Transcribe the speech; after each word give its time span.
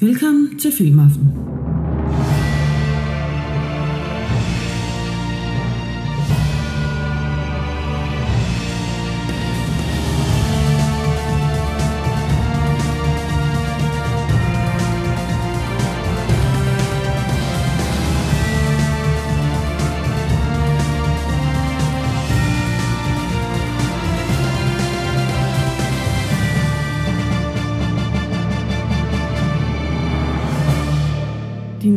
Velkommen 0.00 0.58
til 0.58 0.72
Filmaften. 0.72 1.61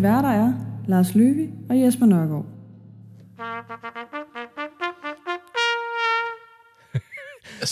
Værter 0.06 0.30
er 0.30 0.54
Lars 0.88 1.16
Løvi 1.16 1.50
og 1.70 1.82
Jesper 1.82 2.06
Nørgaard. 2.06 2.46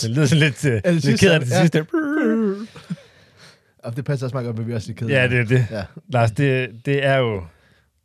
Det 0.02 0.10
lyder 0.10 0.26
sådan 0.26 0.42
lidt, 0.42 0.64
uh, 0.64 0.70
det 0.72 0.92
lidt 0.92 1.04
sidste, 1.04 1.26
ked 1.26 1.32
af 1.34 1.40
det 1.40 1.48
til 1.48 1.54
ja. 1.56 1.60
sidste. 1.60 1.86
Og 3.78 3.96
det 3.96 4.04
passer 4.04 4.26
også 4.26 4.34
meget 4.34 4.46
godt, 4.46 4.58
men 4.58 4.66
vi 4.66 4.72
er 4.72 4.76
også 4.76 4.88
lidt 4.88 4.98
kede. 4.98 5.12
Ja, 5.12 5.28
det 5.28 5.38
er 5.38 5.44
det. 5.44 5.66
Ja. 5.70 5.84
Lars, 6.08 6.30
det, 6.30 6.70
det 6.86 7.04
er 7.04 7.16
jo 7.16 7.44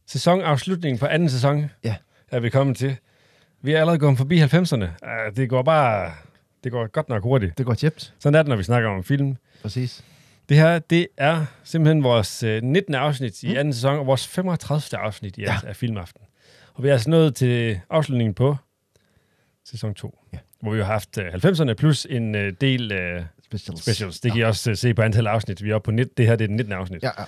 sæsonafslutningen 0.07 0.99
på 0.99 1.05
anden 1.05 1.29
sæson, 1.29 1.71
Ja. 1.83 1.95
er 2.31 2.39
vi 2.39 2.49
kommet 2.49 2.77
til. 2.77 2.95
Vi 3.61 3.73
er 3.73 3.79
allerede 3.79 3.99
gået 3.99 4.17
forbi 4.17 4.41
90'erne. 4.41 4.83
Uh, 4.83 5.35
det 5.35 5.49
går 5.49 5.63
bare... 5.63 6.11
Det 6.63 6.71
går 6.71 6.87
godt 6.87 7.09
nok 7.09 7.23
hurtigt. 7.23 7.57
Det 7.57 7.65
går 7.65 7.73
tjept. 7.73 8.13
Sådan 8.19 8.35
er 8.35 8.43
det, 8.43 8.49
når 8.49 8.55
vi 8.55 8.63
snakker 8.63 8.89
om 8.89 9.03
film. 9.03 9.35
Præcis. 9.61 10.03
Det 10.49 10.57
her, 10.57 10.79
det 10.79 11.07
er 11.17 11.45
simpelthen 11.63 12.03
vores 12.03 12.43
øh, 12.43 12.63
19. 12.63 12.95
afsnit 12.95 13.43
i 13.43 13.55
anden 13.55 13.73
sæson, 13.73 13.99
og 13.99 14.05
vores 14.07 14.27
35. 14.27 14.99
afsnit 14.99 15.37
i 15.37 15.41
Ja. 15.41 15.53
ja. 15.63 15.67
af 15.69 15.75
Filmaften. 15.75 16.21
Og 16.73 16.83
vi 16.83 16.89
er 16.89 16.93
altså 16.93 17.09
nået 17.09 17.35
til 17.35 17.79
afslutningen 17.89 18.33
på 18.33 18.55
sæson 19.65 19.93
2, 19.93 20.19
Ja. 20.33 20.37
hvor 20.61 20.71
vi 20.71 20.77
har 20.77 20.85
haft 20.85 21.17
øh, 21.17 21.25
90'erne 21.33 21.73
plus 21.73 22.07
en 22.09 22.35
øh, 22.35 22.53
del 22.61 22.91
øh, 22.91 23.21
Specials. 23.45 23.81
specials. 23.81 24.19
Det 24.19 24.31
kan 24.31 24.41
I 24.41 24.43
også 24.43 24.69
øh, 24.69 24.77
se 24.77 24.93
på 24.93 25.01
antal 25.01 25.27
afsnit. 25.27 25.63
Vi 25.63 25.69
er 25.71 25.75
oppe 25.75 25.85
på 25.85 25.91
19, 25.91 26.13
det 26.17 26.27
her 26.27 26.35
det 26.35 26.43
er 26.43 26.47
den 26.47 26.55
19. 26.55 26.73
afsnit. 26.73 27.03
Ja, 27.03 27.09
ja. 27.19 27.23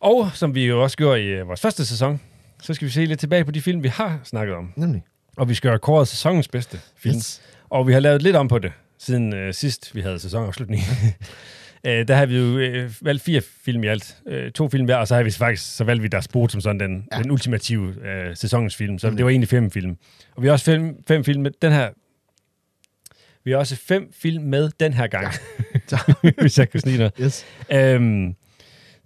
Og 0.00 0.30
som 0.34 0.54
vi 0.54 0.66
jo 0.66 0.82
også 0.82 0.96
gjorde 0.96 1.20
i 1.22 1.26
øh, 1.26 1.48
vores 1.48 1.60
første 1.60 1.86
sæson, 1.86 2.20
så 2.62 2.74
skal 2.74 2.86
vi 2.86 2.92
se 2.92 3.04
lidt 3.04 3.20
tilbage 3.20 3.44
på 3.44 3.50
de 3.50 3.60
film, 3.62 3.82
vi 3.82 3.88
har 3.88 4.20
snakket 4.24 4.56
om. 4.56 4.72
Nemlig. 4.76 5.02
Og 5.36 5.48
vi 5.48 5.54
skal 5.54 5.70
have 5.70 5.78
kåret 5.78 6.08
sæsonens 6.08 6.48
bedste 6.48 6.80
film. 6.96 7.16
Yes. 7.16 7.42
Og 7.70 7.86
vi 7.86 7.92
har 7.92 8.00
lavet 8.00 8.22
lidt 8.22 8.36
om 8.36 8.48
på 8.48 8.58
det, 8.58 8.72
siden 8.98 9.34
øh, 9.34 9.54
sidst 9.54 9.94
vi 9.94 10.00
havde 10.00 10.18
sæsonafslutning. 10.18 10.82
øh, 11.86 12.08
der 12.08 12.14
har 12.14 12.26
vi 12.26 12.38
jo 12.38 12.58
øh, 12.58 12.90
valgt 13.02 13.22
fire 13.22 13.40
film 13.64 13.84
i 13.84 13.86
alt. 13.86 14.16
Øh, 14.26 14.52
to 14.52 14.68
film 14.68 14.84
hver, 14.84 14.96
og 14.96 15.08
så 15.08 15.14
har 15.14 15.22
vi 15.22 15.30
faktisk, 15.30 15.76
så 15.76 15.84
valgte 15.84 16.02
vi 16.02 16.08
Der 16.08 16.20
Sport 16.20 16.52
som 16.52 16.60
sådan 16.60 16.80
den, 16.80 17.06
Ja. 17.12 17.16
ja. 17.16 17.22
den 17.22 17.30
ultimative 17.30 18.06
øh, 18.06 18.36
sæsonens 18.36 18.76
film. 18.76 18.98
Så 18.98 19.06
Nemlig. 19.06 19.18
det 19.18 19.24
var 19.24 19.30
egentlig 19.30 19.48
fem 19.48 19.70
film. 19.70 19.96
Og 20.36 20.42
vi 20.42 20.46
har 20.48 20.52
også 20.52 20.64
fem, 20.64 20.96
fem 21.08 21.24
film 21.24 21.42
med 21.42 21.50
den 21.62 21.72
her... 21.72 21.88
Vi 23.44 23.50
har 23.50 23.58
også 23.58 23.76
fem 23.76 24.12
film 24.12 24.44
med 24.44 24.70
den 24.80 24.92
her 24.92 25.06
gang, 25.06 25.26
Så, 25.88 26.14
hvis 26.40 26.58
jeg 26.58 26.70
kan 26.70 26.80
snige 26.80 26.98
noget. 26.98 27.12
yes. 27.20 27.46
Øhm, 27.72 28.34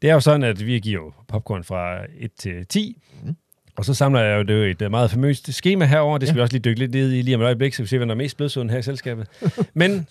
det 0.02 0.10
er 0.10 0.14
jo 0.14 0.20
sådan, 0.20 0.42
at 0.42 0.66
vi 0.66 0.78
giver 0.78 1.24
popcorn 1.28 1.64
fra 1.64 1.98
1 2.18 2.30
til 2.38 2.66
10. 2.66 2.96
Mhm. 3.22 3.28
Mm. 3.28 3.36
Og 3.76 3.84
så 3.84 3.94
samler 3.94 4.20
jeg 4.20 4.38
jo 4.38 4.42
det 4.42 4.66
er 4.66 4.70
et 4.70 4.82
øh, 4.82 4.90
meget 4.90 5.10
famøst 5.10 5.52
schema 5.52 5.84
herover. 5.84 6.18
Det 6.18 6.28
skal 6.28 6.34
ja. 6.34 6.38
vi 6.38 6.42
også 6.42 6.52
lige 6.54 6.62
dykke 6.62 6.78
lidt 6.80 6.94
ned 6.94 7.12
i 7.12 7.22
lige 7.22 7.34
om 7.34 7.40
et 7.40 7.44
øjeblik, 7.44 7.74
så 7.74 7.82
vi 7.82 7.88
ser, 7.88 7.98
hvem 7.98 8.08
der 8.08 8.14
er 8.14 8.18
mest 8.18 8.36
blødsøden 8.36 8.70
her 8.70 8.78
i 8.78 8.82
selskabet. 8.82 9.26
Men 9.74 10.06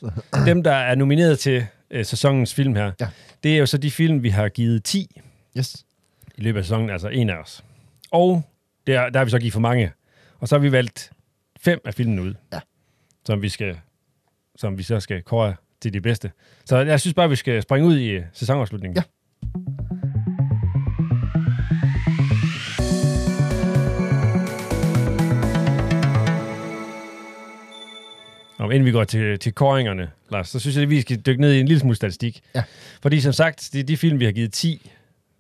dem, 0.45 0.63
der 0.63 0.71
er 0.73 0.95
nomineret 0.95 1.39
til 1.39 1.65
øh, 1.91 2.05
sæsonens 2.05 2.53
film 2.53 2.75
her, 2.75 2.91
Ja. 2.99 3.07
det 3.43 3.53
er 3.53 3.57
jo 3.57 3.65
så 3.65 3.77
de 3.77 3.91
film, 3.91 4.23
vi 4.23 4.29
har 4.29 4.49
givet 4.49 4.83
10 4.83 5.21
Yes. 5.57 5.85
i 6.37 6.41
løbet 6.41 6.59
af 6.59 6.65
sæsonen, 6.65 6.89
altså 6.89 7.07
en 7.09 7.29
af 7.29 7.35
os. 7.37 7.63
Og 8.11 8.43
der, 8.87 9.09
der 9.09 9.19
har 9.19 9.25
vi 9.25 9.31
så 9.31 9.39
givet 9.39 9.53
for 9.53 9.59
mange. 9.59 9.91
Og 10.39 10.47
så 10.47 10.55
har 10.55 10.59
vi 10.61 10.71
valgt 10.71 11.11
fem 11.59 11.79
af 11.85 11.93
filmene 11.93 12.21
ud, 12.21 12.33
Ja. 12.53 12.59
som 13.25 13.41
vi 13.41 13.49
skal 13.49 13.79
som 14.57 14.77
vi 14.77 14.83
så 14.83 14.99
skal 14.99 15.21
kåre 15.23 15.55
til 15.81 15.93
de 15.93 16.01
bedste. 16.01 16.31
Så 16.65 16.77
jeg 16.77 17.01
synes 17.01 17.13
bare, 17.13 17.29
vi 17.29 17.35
skal 17.35 17.61
springe 17.61 17.87
ud 17.87 17.99
i 17.99 18.19
sæsonafslutningen. 18.33 18.97
Ja. 18.97 19.03
Og 28.65 28.73
inden 28.73 28.85
vi 28.85 28.91
går 28.91 29.03
til, 29.03 29.39
til 29.39 29.53
kåringerne, 29.53 30.09
Lars, 30.31 30.49
så 30.49 30.59
synes 30.59 30.75
jeg, 30.75 30.83
at 30.83 30.89
vi 30.89 31.01
skal 31.01 31.17
dykke 31.17 31.41
ned 31.41 31.53
i 31.53 31.59
en 31.59 31.67
lille 31.67 31.79
smule 31.79 31.95
statistik. 31.95 32.41
Ja. 32.55 32.63
Fordi 33.01 33.19
som 33.21 33.33
sagt, 33.33 33.69
det 33.73 33.79
er 33.79 33.83
de 33.83 33.97
film, 33.97 34.19
vi 34.19 34.25
har 34.25 34.31
givet 34.31 34.53
10, 34.53 34.91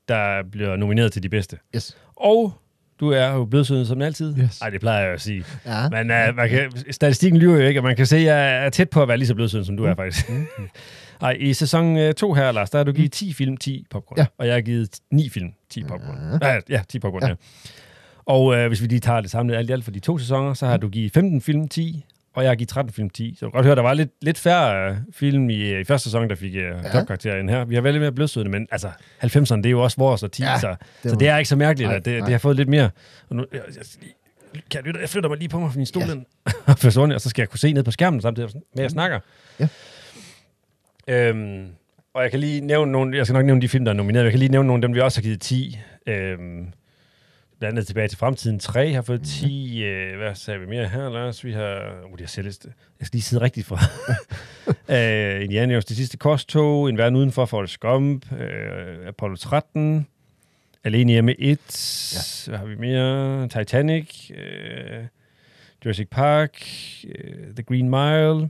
der 0.07 0.43
bliver 0.51 0.75
nomineret 0.75 1.13
til 1.13 1.23
de 1.23 1.29
bedste. 1.29 1.57
Yes. 1.75 1.97
Og 2.15 2.53
du 2.99 3.09
er 3.11 3.27
jo 3.27 3.45
blødsøden 3.45 3.85
som 3.85 4.01
altid. 4.01 4.37
Yes. 4.39 4.61
Nej, 4.61 4.69
det 4.69 4.79
plejer 4.79 5.03
jeg 5.05 5.13
at 5.13 5.21
sige. 5.21 5.43
Ja. 5.65 5.89
Men 5.89 5.99
uh, 6.29 6.35
man 6.35 6.49
kan, 6.49 6.71
statistikken 6.91 7.39
lyver 7.39 7.55
jo 7.57 7.67
ikke, 7.67 7.79
og 7.79 7.83
man 7.83 7.95
kan 7.95 8.05
se, 8.05 8.17
at 8.17 8.23
jeg 8.23 8.65
er 8.65 8.69
tæt 8.69 8.89
på 8.89 9.01
at 9.01 9.07
være 9.07 9.17
lige 9.17 9.27
så 9.27 9.35
blødsøden, 9.35 9.65
som 9.65 9.77
du 9.77 9.83
Mm. 9.83 9.89
er 9.89 9.95
faktisk. 9.95 10.29
Ej, 11.21 11.37
i 11.39 11.53
sæson 11.53 12.13
2 12.13 12.33
her, 12.33 12.51
Lars, 12.51 12.69
der 12.69 12.77
har 12.79 12.83
du 12.83 12.91
givet 12.91 13.11
10 13.11 13.33
film, 13.33 13.57
10 13.57 13.85
popcorn. 13.89 14.17
Ja. 14.19 14.25
Og 14.37 14.45
jeg 14.47 14.53
har 14.53 14.61
givet 14.61 14.89
9 15.11 15.29
film, 15.29 15.53
10 15.69 15.83
popcorn. 15.83 16.17
Ja, 16.41 16.59
ja 16.69 16.81
10 16.89 16.99
popcorn, 16.99 17.21
ja. 17.21 17.27
Ja. 17.27 17.31
ja. 17.31 17.71
Og 18.25 18.55
øh, 18.55 18.67
hvis 18.67 18.81
vi 18.81 18.87
lige 18.87 18.99
tager 18.99 19.21
det 19.21 19.31
samlet 19.31 19.55
alt 19.55 19.69
i 19.69 19.73
alt 19.73 19.83
for 19.83 19.91
de 19.91 19.99
to 19.99 20.17
sæsoner, 20.17 20.53
så 20.53 20.65
har 20.67 20.77
du 20.77 20.89
givet 20.89 21.13
15 21.13 21.41
film, 21.41 21.67
10, 21.67 22.05
og 22.35 22.43
jeg 22.43 22.49
har 22.49 22.55
givet 22.55 22.69
13 22.69 22.93
film, 22.93 23.09
10. 23.09 23.35
Så 23.39 23.45
du 23.45 23.51
kan 23.51 23.57
godt 23.57 23.65
høre, 23.65 23.75
der 23.75 23.81
var 23.81 23.93
lidt, 23.93 24.11
lidt 24.21 24.37
færre 24.37 24.89
øh, 24.89 24.97
film 25.13 25.49
i, 25.49 25.79
i 25.79 25.83
første 25.83 26.03
sæson, 26.03 26.29
der 26.29 26.35
fik 26.35 26.55
øh, 26.55 26.61
ja. 27.25 27.39
end 27.39 27.49
her. 27.49 27.65
Vi 27.65 27.75
har 27.75 27.81
været 27.81 27.93
lidt 27.93 28.01
mere 28.01 28.11
blødsødende, 28.11 28.51
men 28.51 28.67
altså 28.71 28.87
90'erne, 29.23 29.55
det 29.55 29.65
er 29.65 29.69
jo 29.69 29.83
også 29.83 29.97
vores 29.97 30.23
og 30.23 30.31
10, 30.31 30.43
Ja, 30.43 30.59
så, 30.59 30.75
det 31.03 31.11
så 31.11 31.17
det 31.17 31.27
er 31.27 31.37
ikke 31.37 31.49
så 31.49 31.55
mærkeligt, 31.55 31.87
Nej, 31.87 31.97
at 31.97 32.05
det, 32.05 32.13
nej. 32.17 32.25
det 32.25 32.31
har 32.31 32.39
fået 32.39 32.55
lidt 32.55 32.69
mere. 32.69 32.89
Og 33.29 33.35
nu, 33.35 33.45
jeg, 33.53 33.61
jeg, 33.75 34.61
kan 34.71 34.85
jeg, 34.85 35.01
jeg 35.01 35.09
flytter 35.09 35.29
mig 35.29 35.37
lige 35.37 35.49
på 35.49 35.59
mig 35.59 35.71
fra 35.71 35.77
min 35.77 35.85
stol, 35.85 36.03
Ja. 36.03 37.13
og 37.15 37.21
så 37.21 37.29
skal 37.29 37.41
jeg 37.41 37.49
kunne 37.49 37.59
se 37.59 37.73
ned 37.73 37.83
på 37.83 37.91
skærmen 37.91 38.21
samtidig 38.21 38.49
med, 38.53 38.61
at 38.73 38.81
jeg 38.81 38.91
snakker. 38.91 39.19
Ja. 39.59 39.67
Øhm, 41.07 41.67
og 42.13 42.23
jeg 42.23 42.31
kan 42.31 42.39
lige 42.39 42.61
nævne 42.61 42.91
nogle, 42.91 43.17
jeg 43.17 43.25
skal 43.25 43.33
nok 43.33 43.45
nævne 43.45 43.61
de 43.61 43.69
film, 43.69 43.85
der 43.85 43.91
er 43.91 43.95
nomineret, 43.95 44.23
jeg 44.23 44.31
kan 44.31 44.39
lige 44.39 44.51
nævne 44.51 44.67
nogle 44.67 44.77
af 44.83 44.87
dem, 44.87 44.95
vi 44.95 44.99
også 44.99 45.17
har 45.19 45.23
givet 45.23 45.41
10. 45.41 45.79
Øhm, 46.07 46.67
blandt 47.59 47.73
andet 47.77 47.87
tilbage 47.87 48.07
til 48.07 48.17
fremtiden 48.17 48.59
3 48.59 48.93
har 48.93 49.01
fået 49.01 49.21
10. 49.21 49.83
Øh, 49.83 50.17
hvad 50.17 50.35
sagde 50.35 50.59
vi 50.59 50.65
mere 50.65 50.87
her, 50.87 51.09
Lars? 51.09 51.45
Vi 51.45 51.51
har... 51.51 52.03
Uh, 52.11 52.17
de 52.17 52.23
har 52.23 52.27
selv, 52.27 52.45
jeg 52.45 53.07
skal 53.07 53.17
lige 53.17 53.21
sidde 53.21 53.43
rigtigt 53.43 53.67
fra. 53.67 53.79
øh, 54.95 55.43
Indiana 55.43 55.73
Jones, 55.73 55.85
det 55.85 55.97
sidste 55.97 56.17
korstog, 56.17 56.89
En 56.89 56.97
verden 56.97 57.15
udenfor, 57.15 57.45
Forrest 57.45 57.79
Gump, 57.79 58.31
øh, 58.31 59.07
Apollo 59.07 59.35
13, 59.35 60.07
Alene 60.83 61.11
hjemme 61.11 61.39
1, 61.39 61.59
ja. 62.15 62.49
hvad 62.49 62.59
har 62.59 62.65
vi 62.65 62.75
mere? 62.75 63.47
Titanic, 63.47 64.31
øh, 64.31 65.03
Jurassic 65.85 66.07
Park, 66.11 66.63
øh, 67.07 67.55
The 67.55 67.63
Green 67.63 67.89
Mile, 67.89 68.49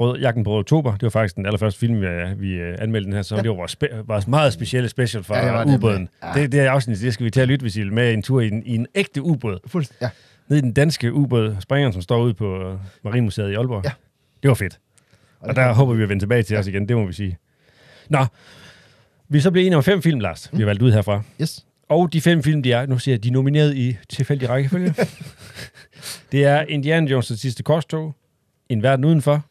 Rød, 0.00 0.18
Jagten 0.18 0.44
på 0.44 0.58
Oktober. 0.58 0.92
Det 0.92 1.02
var 1.02 1.08
faktisk 1.08 1.36
den 1.36 1.46
allerførste 1.46 1.80
film, 1.80 2.00
vi, 2.00 2.06
vi 2.36 2.52
øh, 2.54 2.76
anmeldte 2.78 3.06
den 3.06 3.14
her 3.14 3.22
sæson. 3.22 3.36
Ja. 3.38 3.42
Det 3.42 3.50
var 3.50 3.56
vores, 3.56 3.76
spe- 3.82 3.96
vores 4.06 4.26
meget 4.28 4.52
specielle 4.52 4.88
special 4.88 5.24
fra 5.24 5.38
Ja, 5.38 5.64
det 5.64 5.76
ubåden. 5.76 6.08
Ja. 6.22 6.40
Det, 6.40 6.52
det 6.52 6.60
er 6.60 6.70
afsnit, 6.70 7.00
det 7.00 7.14
skal 7.14 7.24
vi 7.26 7.30
til 7.30 7.40
at 7.40 7.48
lytte, 7.48 7.62
hvis 7.62 7.76
I 7.76 7.80
vil 7.82 7.92
med 7.92 8.12
en 8.12 8.22
tur 8.22 8.40
i 8.40 8.48
en, 8.48 8.62
i 8.66 8.74
en 8.74 8.86
ægte 8.94 9.22
ubåd. 9.22 9.58
Fuldst- 9.66 9.98
ja. 10.02 10.08
Ned 10.48 10.58
i 10.58 10.60
den 10.60 10.72
danske 10.72 11.12
ubåd, 11.12 11.56
springeren, 11.60 11.92
som 11.92 12.02
står 12.02 12.22
ude 12.22 12.34
på 12.34 12.70
øh, 12.70 12.78
Marinemuseet 13.04 13.50
i 13.50 13.54
Aalborg. 13.54 13.84
Ja. 13.84 13.90
Det 14.42 14.48
var 14.48 14.54
fedt. 14.54 14.78
Og 15.40 15.48
det 15.48 15.56
der 15.56 15.72
håber 15.74 15.94
vi 15.94 16.02
at 16.02 16.08
vende 16.08 16.22
tilbage 16.22 16.42
til 16.42 16.54
ja. 16.54 16.60
os 16.60 16.66
igen, 16.66 16.88
det 16.88 16.96
må 16.96 17.06
vi 17.06 17.12
sige. 17.12 17.38
Nå, 18.08 18.26
vi 19.28 19.38
er 19.38 19.42
så 19.42 19.50
blevet 19.50 19.66
enige 19.66 19.76
om 19.76 19.82
fem 19.82 20.02
film, 20.02 20.20
Lars, 20.20 20.50
vi 20.52 20.58
har 20.58 20.64
valgt 20.66 20.82
ud 20.82 20.92
herfra. 20.92 21.22
Yes. 21.42 21.64
Og 21.88 22.12
de 22.12 22.20
fem 22.20 22.42
film, 22.42 22.62
de 22.62 22.72
er, 22.72 22.86
nu 22.86 22.98
siger 22.98 23.12
jeg, 23.14 23.22
de 23.22 23.28
er 23.28 23.32
nomineret 23.32 23.76
i 23.76 23.96
tilfældig 24.08 24.48
rækkefølge. 24.48 24.94
det 26.32 26.44
er 26.44 26.60
Indiana 26.68 27.18
Jones' 27.18 27.36
sidste 27.36 27.62
korstog, 27.62 28.14
En 28.68 28.82
verden 28.82 29.04
udenfor, 29.04 29.44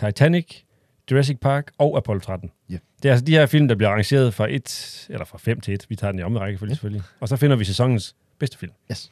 Titanic, 0.00 0.62
Jurassic 1.10 1.38
Park 1.40 1.70
og 1.78 1.96
Apollo 1.96 2.20
13. 2.20 2.50
Ja. 2.70 2.76
Det 3.02 3.08
er 3.08 3.12
altså 3.12 3.24
de 3.24 3.32
her 3.32 3.46
film, 3.46 3.68
der 3.68 3.74
bliver 3.74 3.88
arrangeret 3.90 4.34
fra 4.34 4.46
1, 4.50 5.06
eller 5.10 5.24
fra 5.24 5.38
5 5.38 5.60
til 5.60 5.74
1. 5.74 5.86
Vi 5.88 5.96
tager 5.96 6.10
den 6.12 6.18
i 6.20 6.22
omvendt 6.22 6.42
rækkefølge 6.42 6.70
Ja. 6.70 6.74
selvfølgelig. 6.74 7.02
Og 7.20 7.28
så 7.28 7.36
finder 7.36 7.56
vi 7.56 7.64
sæsonens 7.64 8.16
bedste 8.38 8.58
film. 8.58 8.72
Yes. 8.90 9.10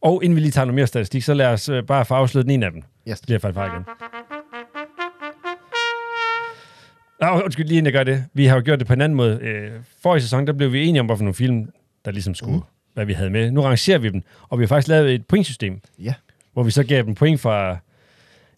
Og 0.00 0.24
inden 0.24 0.36
vi 0.36 0.40
lige 0.40 0.50
tager 0.52 0.64
noget 0.64 0.74
mere 0.74 0.86
statistik, 0.86 1.22
så 1.22 1.34
lad 1.34 1.46
os 1.46 1.68
øh, 1.68 1.82
bare 1.84 2.04
få 2.04 2.14
afsløret 2.14 2.44
den 2.46 2.50
ene 2.54 2.66
af 2.66 2.72
dem. 2.72 2.82
Yes. 3.08 3.18
Så 3.18 3.24
bliver 3.24 3.38
faldet 3.38 3.54
fra 3.54 3.66
igen. 3.74 3.84
Nå, 7.20 7.40
undskyld, 7.44 7.66
lige 7.66 7.78
inden 7.78 7.86
jeg 7.86 7.92
gør 7.92 8.04
det. 8.04 8.24
Vi 8.34 8.46
har 8.46 8.56
jo 8.56 8.62
gjort 8.64 8.78
det 8.78 8.86
på 8.86 8.92
en 8.92 9.00
anden 9.00 9.16
måde. 9.16 9.38
Øh, 9.42 9.70
forrige 10.02 10.22
sæson, 10.22 10.46
der 10.46 10.52
blev 10.52 10.72
vi 10.72 10.86
enige 10.86 11.00
om, 11.00 11.06
hvorfor 11.06 11.22
nogle 11.24 11.34
film, 11.34 11.68
der 12.04 12.10
ligesom 12.10 12.34
skulle, 12.34 12.56
mm. 12.56 12.62
hvad 12.94 13.04
vi 13.04 13.12
havde 13.12 13.30
med. 13.30 13.50
Nu 13.50 13.60
rangerer 13.60 13.98
vi 13.98 14.08
dem, 14.08 14.22
og 14.48 14.58
vi 14.58 14.64
har 14.64 14.68
faktisk 14.68 14.88
lavet 14.88 15.14
et 15.14 15.26
pointsystem, 15.26 15.80
Ja. 15.98 16.14
hvor 16.52 16.62
vi 16.62 16.70
så 16.70 16.84
gav 16.84 17.02
dem 17.02 17.14
point 17.14 17.40
fra, 17.40 17.78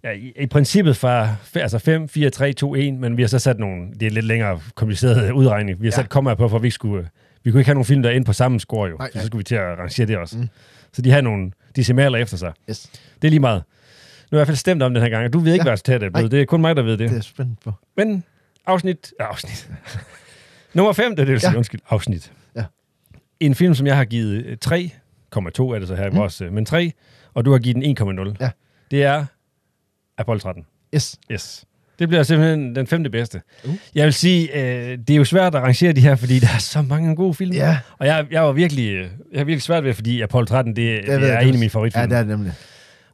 ja, 0.05 0.11
i, 0.11 0.33
i 0.41 0.47
princippet 0.47 0.97
fra 0.97 1.35
altså 1.55 1.79
5, 1.79 2.09
4, 2.09 2.31
3, 2.31 2.53
2, 2.53 2.75
1, 2.75 2.95
men 2.95 3.17
vi 3.17 3.23
har 3.23 3.29
så 3.29 3.39
sat 3.39 3.59
nogle, 3.59 3.89
det 4.01 4.07
er 4.07 4.11
lidt 4.11 4.25
længere 4.27 4.61
kompliceret 4.75 5.33
udregning. 5.33 5.81
Vi 5.83 5.87
har 5.87 5.91
Ja. 5.93 5.97
sat 5.97 6.09
kommaer 6.09 6.35
på, 6.35 6.49
for 6.49 6.59
vi 6.59 6.67
ikke 6.67 6.75
skulle, 6.75 7.09
vi 7.45 7.51
kunne 7.51 7.61
ikke 7.61 7.69
have 7.69 7.75
nogle 7.75 7.85
film, 7.85 8.03
der 8.03 8.11
er 8.11 8.15
inde 8.15 8.25
på 8.25 8.33
samme 8.33 8.61
score 8.61 8.89
jo. 8.91 8.97
Nej, 8.97 9.11
så 9.11 9.19
nej. 9.19 9.27
skulle 9.27 9.39
vi 9.41 9.45
til 9.45 9.55
at 9.55 9.79
rangere 9.79 10.07
det 10.07 10.17
også. 10.19 10.39
Mm. 10.39 10.49
Så 10.93 11.03
de 11.03 11.11
har 11.11 11.21
nogle 11.21 11.51
decimaler 11.77 12.19
efter 12.19 12.37
sig. 12.37 12.53
Yes. 12.71 12.91
Det 13.23 13.29
er 13.29 13.31
lige 13.31 13.41
meget. 13.41 13.63
Nu 14.31 14.37
er 14.37 14.39
jeg 14.39 14.39
i 14.39 14.39
hvert 14.39 14.47
fald 14.47 14.57
stemt 14.57 14.83
om 14.83 14.95
den 14.95 15.03
her 15.03 15.11
gang, 15.11 15.25
og 15.25 15.33
du 15.33 15.39
ved 15.39 15.53
ikke, 15.53 15.61
Ja. 15.61 15.65
hvad 15.65 15.73
resultatet 15.73 16.03
er 16.07 16.11
blevet. 16.11 16.31
Det 16.31 16.41
er 16.41 16.45
kun 16.45 16.61
mig, 16.61 16.77
der 16.77 16.83
ved 16.83 16.97
det. 16.97 17.11
Det 17.11 17.17
er 17.19 17.21
spændt 17.23 17.61
på. 17.65 17.73
Men 17.97 18.25
afsnit... 18.67 19.13
Ja, 19.21 19.25
afsnit. 19.25 19.71
Nummer 20.75 20.93
5, 20.93 21.17
det 21.17 21.23
er 21.29 21.35
det, 21.35 21.43
Ja. 21.45 21.57
undskyld, 21.57 21.81
afsnit. 21.91 22.33
Ja. 22.57 22.65
En 23.41 23.55
film, 23.55 23.75
som 23.75 23.87
jeg 23.87 23.97
har 23.97 24.05
givet 24.05 24.45
øh, 24.47 24.57
3,2 24.67 25.75
er 25.75 25.77
det 25.79 25.89
så 25.89 25.95
her 25.95 26.07
i 26.07 26.11
Mm. 26.11 26.17
vores, 26.17 26.41
øh, 26.41 26.53
men 26.53 26.65
3, 26.67 26.93
og 27.35 27.45
du 27.45 27.51
har 27.53 27.59
givet 27.59 27.75
den 27.77 27.83
1,0. 27.83 28.37
Ja. 28.41 28.51
Det 28.91 29.03
er 29.05 29.25
Apollo 30.21 30.41
13. 30.41 30.67
Yes. 30.95 31.17
Yes. 31.33 31.65
Det 31.99 32.09
bliver 32.09 32.23
simpelthen 32.23 32.75
den 32.75 32.87
femte 32.87 33.11
bedste. 33.11 33.41
Uh. 33.65 33.75
Jeg 33.95 34.05
vil 34.05 34.13
sige, 34.15 34.59
øh, 34.59 34.99
det 34.99 35.11
er 35.11 35.17
jo 35.17 35.25
svært 35.25 35.55
at 35.55 35.63
rangere 35.63 35.93
de 35.93 36.01
her, 36.01 36.15
fordi 36.17 36.39
der 36.39 36.49
er 36.55 36.59
så 36.59 36.83
mange 36.83 37.17
gode 37.17 37.35
film. 37.35 37.53
Ja. 37.53 37.79
Og 37.99 38.07
jeg, 38.07 38.27
jeg 38.31 38.43
var 38.43 38.53
virkelig, 38.53 38.89
øh, 38.91 39.01
jeg 39.33 39.41
har 39.41 39.45
virkelig 39.45 39.63
svært 39.63 39.85
ved, 39.85 39.95
fordi 39.95 40.21
Apollo 40.21 40.45
13, 40.47 40.77
det, 40.77 40.77
det, 40.77 41.07
det 41.07 41.15
er 41.15 41.19
det 41.39 41.49
en 41.49 41.55
af 41.55 41.59
mine 41.59 41.71
favoritfilm. 41.71 42.01
Ja, 42.03 42.07
det 42.07 42.15
er 42.15 42.19
det 42.19 42.29
nemlig. 42.29 42.53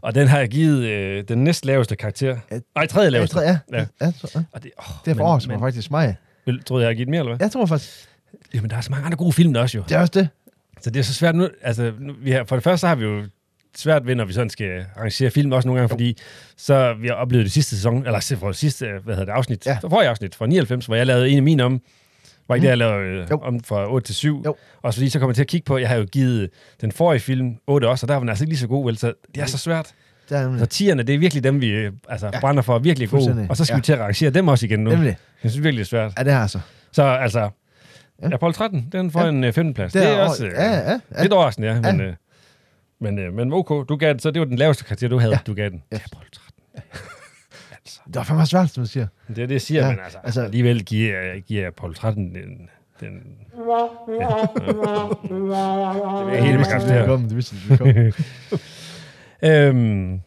Og 0.01 0.15
den 0.15 0.29
har 0.29 0.39
jeg 0.39 0.49
givet 0.49 0.85
øh, 0.85 1.25
den 1.29 1.45
næst 1.45 1.65
laveste 1.65 1.97
karakter. 1.97 2.37
Ja. 2.51 2.59
Nej, 2.75 2.87
tredje 2.87 3.11
laveste. 3.11 3.41
ja, 3.41 3.59
Ja. 3.73 3.79
ja. 3.79 3.87
ja. 4.01 4.13
ja. 4.35 4.43
Og 4.53 4.63
det, 4.63 4.71
oh, 4.79 4.85
Det 5.05 5.11
er 5.11 5.15
for 5.15 5.49
mig 5.49 5.61
faktisk 5.61 5.91
mig. 5.91 6.17
Vil, 6.47 6.63
troede 6.63 6.83
jeg, 6.83 6.89
jeg 6.89 6.95
har 6.95 6.97
givet 6.97 7.09
mere, 7.09 7.19
eller 7.21 7.37
hvad? 7.37 7.45
Jeg 7.45 7.53
tror 7.53 7.67
faktisk, 7.67 8.09
Jamen, 8.55 8.71
der 8.71 8.77
er 8.77 8.81
så 8.81 8.91
mange 8.91 9.07
andre 9.07 9.17
gode 9.17 9.33
film 9.33 9.53
der 9.55 9.61
også 9.61 9.79
jo. 9.79 9.85
det 9.89 9.95
er 9.95 10.01
også 10.01 10.13
det. 10.15 10.29
Så 10.81 10.91
det 10.91 11.01
er 11.01 11.05
så 11.05 11.15
svært 11.15 11.35
nu. 11.35 11.49
Altså, 11.63 11.93
nu, 12.01 12.13
vi 12.23 12.31
har, 12.31 12.45
for 12.45 12.57
det 12.57 12.63
første 12.63 12.81
så 12.81 12.87
har 12.89 12.95
vi 12.95 13.05
jo 13.05 13.23
svært 13.79 14.07
ved, 14.07 14.15
når 14.15 14.25
vi 14.25 14.33
sådan 14.33 14.51
skal 14.51 14.85
arrangere 14.97 15.31
film 15.31 15.53
også 15.53 15.69
nogle 15.69 15.81
gange, 15.81 15.89
fordi 15.89 16.17
så 16.57 16.95
vi 17.01 17.07
har 17.07 17.15
oplevet 17.15 17.45
det 17.45 17.53
sidste 17.53 17.77
sæson, 17.77 18.07
eller 18.07 18.37
for 18.39 18.47
det 18.47 18.57
sidste, 18.57 18.87
hvad 19.05 19.15
hedder 19.15 19.25
det, 19.25 19.33
afsnit, 19.33 19.67
ja. 19.67 19.73
Ja. 19.73 19.79
for 19.79 19.89
forrige 19.89 20.09
afsnit 20.09 20.35
fra 20.35 20.47
99, 20.47 20.87
hvor 20.87 20.95
jeg 20.97 21.07
lavede 21.07 21.29
en 21.31 21.37
af 21.37 21.43
mine 21.43 21.63
om, 21.65 21.81
var 22.49 22.55
ikke 22.55 22.61
Mm. 22.61 22.65
det, 22.65 22.69
jeg 22.71 22.79
lavede 22.79 23.23
øh, 23.23 23.31
Jo. 23.31 23.39
om 23.39 23.61
fra 23.65 23.93
8 23.93 24.07
til 24.07 24.15
7. 24.15 24.43
Jo. 24.47 24.57
Og 24.83 24.93
så 24.95 24.99
fordi 25.01 25.09
så 25.09 25.19
kommer 25.19 25.31
jeg 25.31 25.35
til 25.37 25.43
at 25.43 25.49
kigge 25.49 25.65
på, 25.65 25.79
jeg 25.79 25.89
har 25.89 25.97
jo 25.97 26.05
givet 26.13 26.51
den 26.81 26.93
forrige 26.93 27.21
film 27.21 27.57
8 27.67 27.89
også, 27.89 28.05
og 28.05 28.09
der 28.09 28.15
var 28.15 28.21
den 28.21 28.29
altså 28.29 28.45
ikke 28.45 28.51
lige 28.51 28.59
så 28.61 28.67
god, 28.67 28.85
vel? 28.85 28.99
Så 28.99 29.13
det 29.35 29.43
er 29.43 29.47
så 29.47 29.59
svært. 29.59 29.93
Det 30.29 30.37
er 30.39 30.43
nemlig. 30.43 30.61
Så 30.61 30.67
tierne, 30.67 31.03
det 31.03 31.15
er 31.15 31.19
virkelig 31.19 31.45
dem, 31.45 31.61
vi 31.61 31.69
øh, 31.71 31.93
altså, 32.09 32.31
ja. 32.33 32.41
Brænder 32.41 32.63
for, 32.63 32.79
virkelig 32.79 33.09
gode. 33.11 33.47
Og 33.51 33.57
så 33.57 33.65
skal 33.65 33.75
ja. 33.75 33.79
Vi 33.79 33.83
til 33.83 33.93
at 33.93 33.99
arrangere 33.99 34.31
dem 34.31 34.49
også 34.49 34.67
igen 34.67 34.81
nu. 34.81 34.91
Nemlig. 34.91 35.17
Jeg 35.43 35.51
synes 35.51 35.65
virkelig, 35.65 35.79
det 35.79 35.87
er 35.87 35.89
svært. 35.89 36.13
Ja, 36.19 36.25
det 36.25 36.33
er 36.33 36.39
altså. 36.41 36.61
Så 36.93 37.03
altså, 37.03 37.51
ja. 38.23 38.29
Apollo 38.35 38.53
13, 38.53 38.89
den 38.93 39.11
får 39.11 39.23
ja. 39.23 39.29
En 39.29 39.45
uh, 39.45 39.53
femteplads. 39.53 39.93
Det 39.93 40.03
Det, 40.03 40.09
er 40.09 40.13
er 40.15 40.19
over- 40.21 40.29
også 40.29 40.47
ja, 40.47 40.65
ja, 40.73 40.91
ja. 41.17 41.23
lidt 41.23 41.33
overraskende, 41.33 41.69
ja. 41.69 41.81
Men, 41.93 42.01
Ja. 42.01 42.13
Men, 42.99 43.19
uh, 43.29 43.35
men 43.35 43.53
ok, 43.53 43.89
du 43.89 43.97
gav 43.97 44.09
den, 44.13 44.19
så 44.19 44.31
det 44.31 44.41
var 44.41 44.47
den 44.47 44.57
laveste 44.59 44.85
karakter, 44.85 45.09
du 45.09 45.19
havde, 45.19 45.33
ja. 45.33 45.39
Ja. 45.39 45.43
du 45.47 45.55
gav 45.55 45.71
den. 45.71 45.83
Ja. 45.93 45.99
Apollo 46.05 46.29
13. 46.33 46.53
altså, 47.73 48.01
Det 48.07 48.15
var 48.17 48.23
fandme 48.23 48.47
svært, 48.47 48.71
som 48.71 48.83
du 48.85 48.89
siger. 48.89 49.07
det 49.29 49.39
er 49.39 49.47
det, 49.47 49.55
jeg 49.55 49.61
siger, 49.61 49.81
ja. 49.81 49.87
Ja, 49.87 49.93
men 49.93 50.05
altså, 50.05 50.19
altså, 50.25 50.43
alligevel 50.43 50.85
giver, 50.85 51.41
giver 51.41 51.67
Apollo 51.67 51.95
13 51.95 52.35
den... 52.35 52.71
den 53.01 53.11
ja. 53.11 53.13
det 56.31 56.39
er 56.39 56.43
helt 56.43 56.59
begrænset 56.59 56.89
Det 56.91 57.07
her. 57.07 57.17
det 57.17 57.37
vidste 57.37 57.57
det 57.69 57.79
kom. 57.79 57.89
Øhm, 59.43 60.21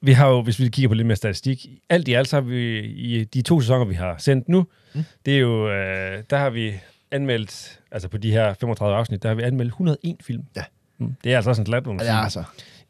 vi 0.00 0.12
har 0.12 0.28
jo, 0.28 0.42
hvis 0.42 0.58
vi 0.58 0.68
kigger 0.68 0.88
på 0.88 0.94
lidt 0.94 1.06
mere 1.06 1.16
statistik, 1.16 1.66
alt 1.88 2.08
i 2.08 2.12
alt 2.14 2.28
så 2.28 2.36
har 2.36 2.40
vi 2.40 2.80
i 2.80 3.24
de 3.24 3.42
to 3.42 3.60
sæsoner, 3.60 3.84
vi 3.84 3.94
har 3.94 4.16
sendt 4.18 4.48
nu. 4.48 4.66
Mm. 4.94 5.04
det 5.26 5.34
er 5.34 5.38
jo, 5.38 5.70
øh, 5.70 6.22
der 6.30 6.36
har 6.36 6.50
vi 6.50 6.74
anmeldt, 7.10 7.80
altså 7.90 8.08
på 8.08 8.18
de 8.18 8.30
her 8.32 8.54
35 8.54 8.96
afsnit, 8.96 9.22
der 9.22 9.28
har 9.28 9.36
vi 9.36 9.42
anmeldt 9.42 9.68
101 9.68 10.16
film. 10.22 10.42
Ja. 10.56 10.62
Mm. 11.02 11.14
Det 11.24 11.32
er 11.32 11.36
altså 11.36 11.50
også 11.50 11.62
en 11.62 11.66
slat, 11.66 11.86
må 11.86 11.92
man 11.92 12.00
Ja, 12.06 12.12
sige. 12.12 12.22
altså. 12.22 12.44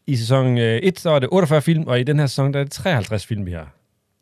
I 0.07 0.17
sæson 0.17 0.59
1, 0.59 0.99
så 1.01 1.11
er 1.11 1.19
det 1.19 1.29
48 1.33 1.63
film, 1.63 1.83
og 1.87 2.01
i 2.01 2.03
den 2.03 2.19
her 2.19 2.27
sæson, 2.27 2.55
der 2.55 2.61
er 2.61 2.65
det 2.65 2.73
53 2.73 3.27
film, 3.27 3.47
vi 3.47 3.53
har 3.53 3.75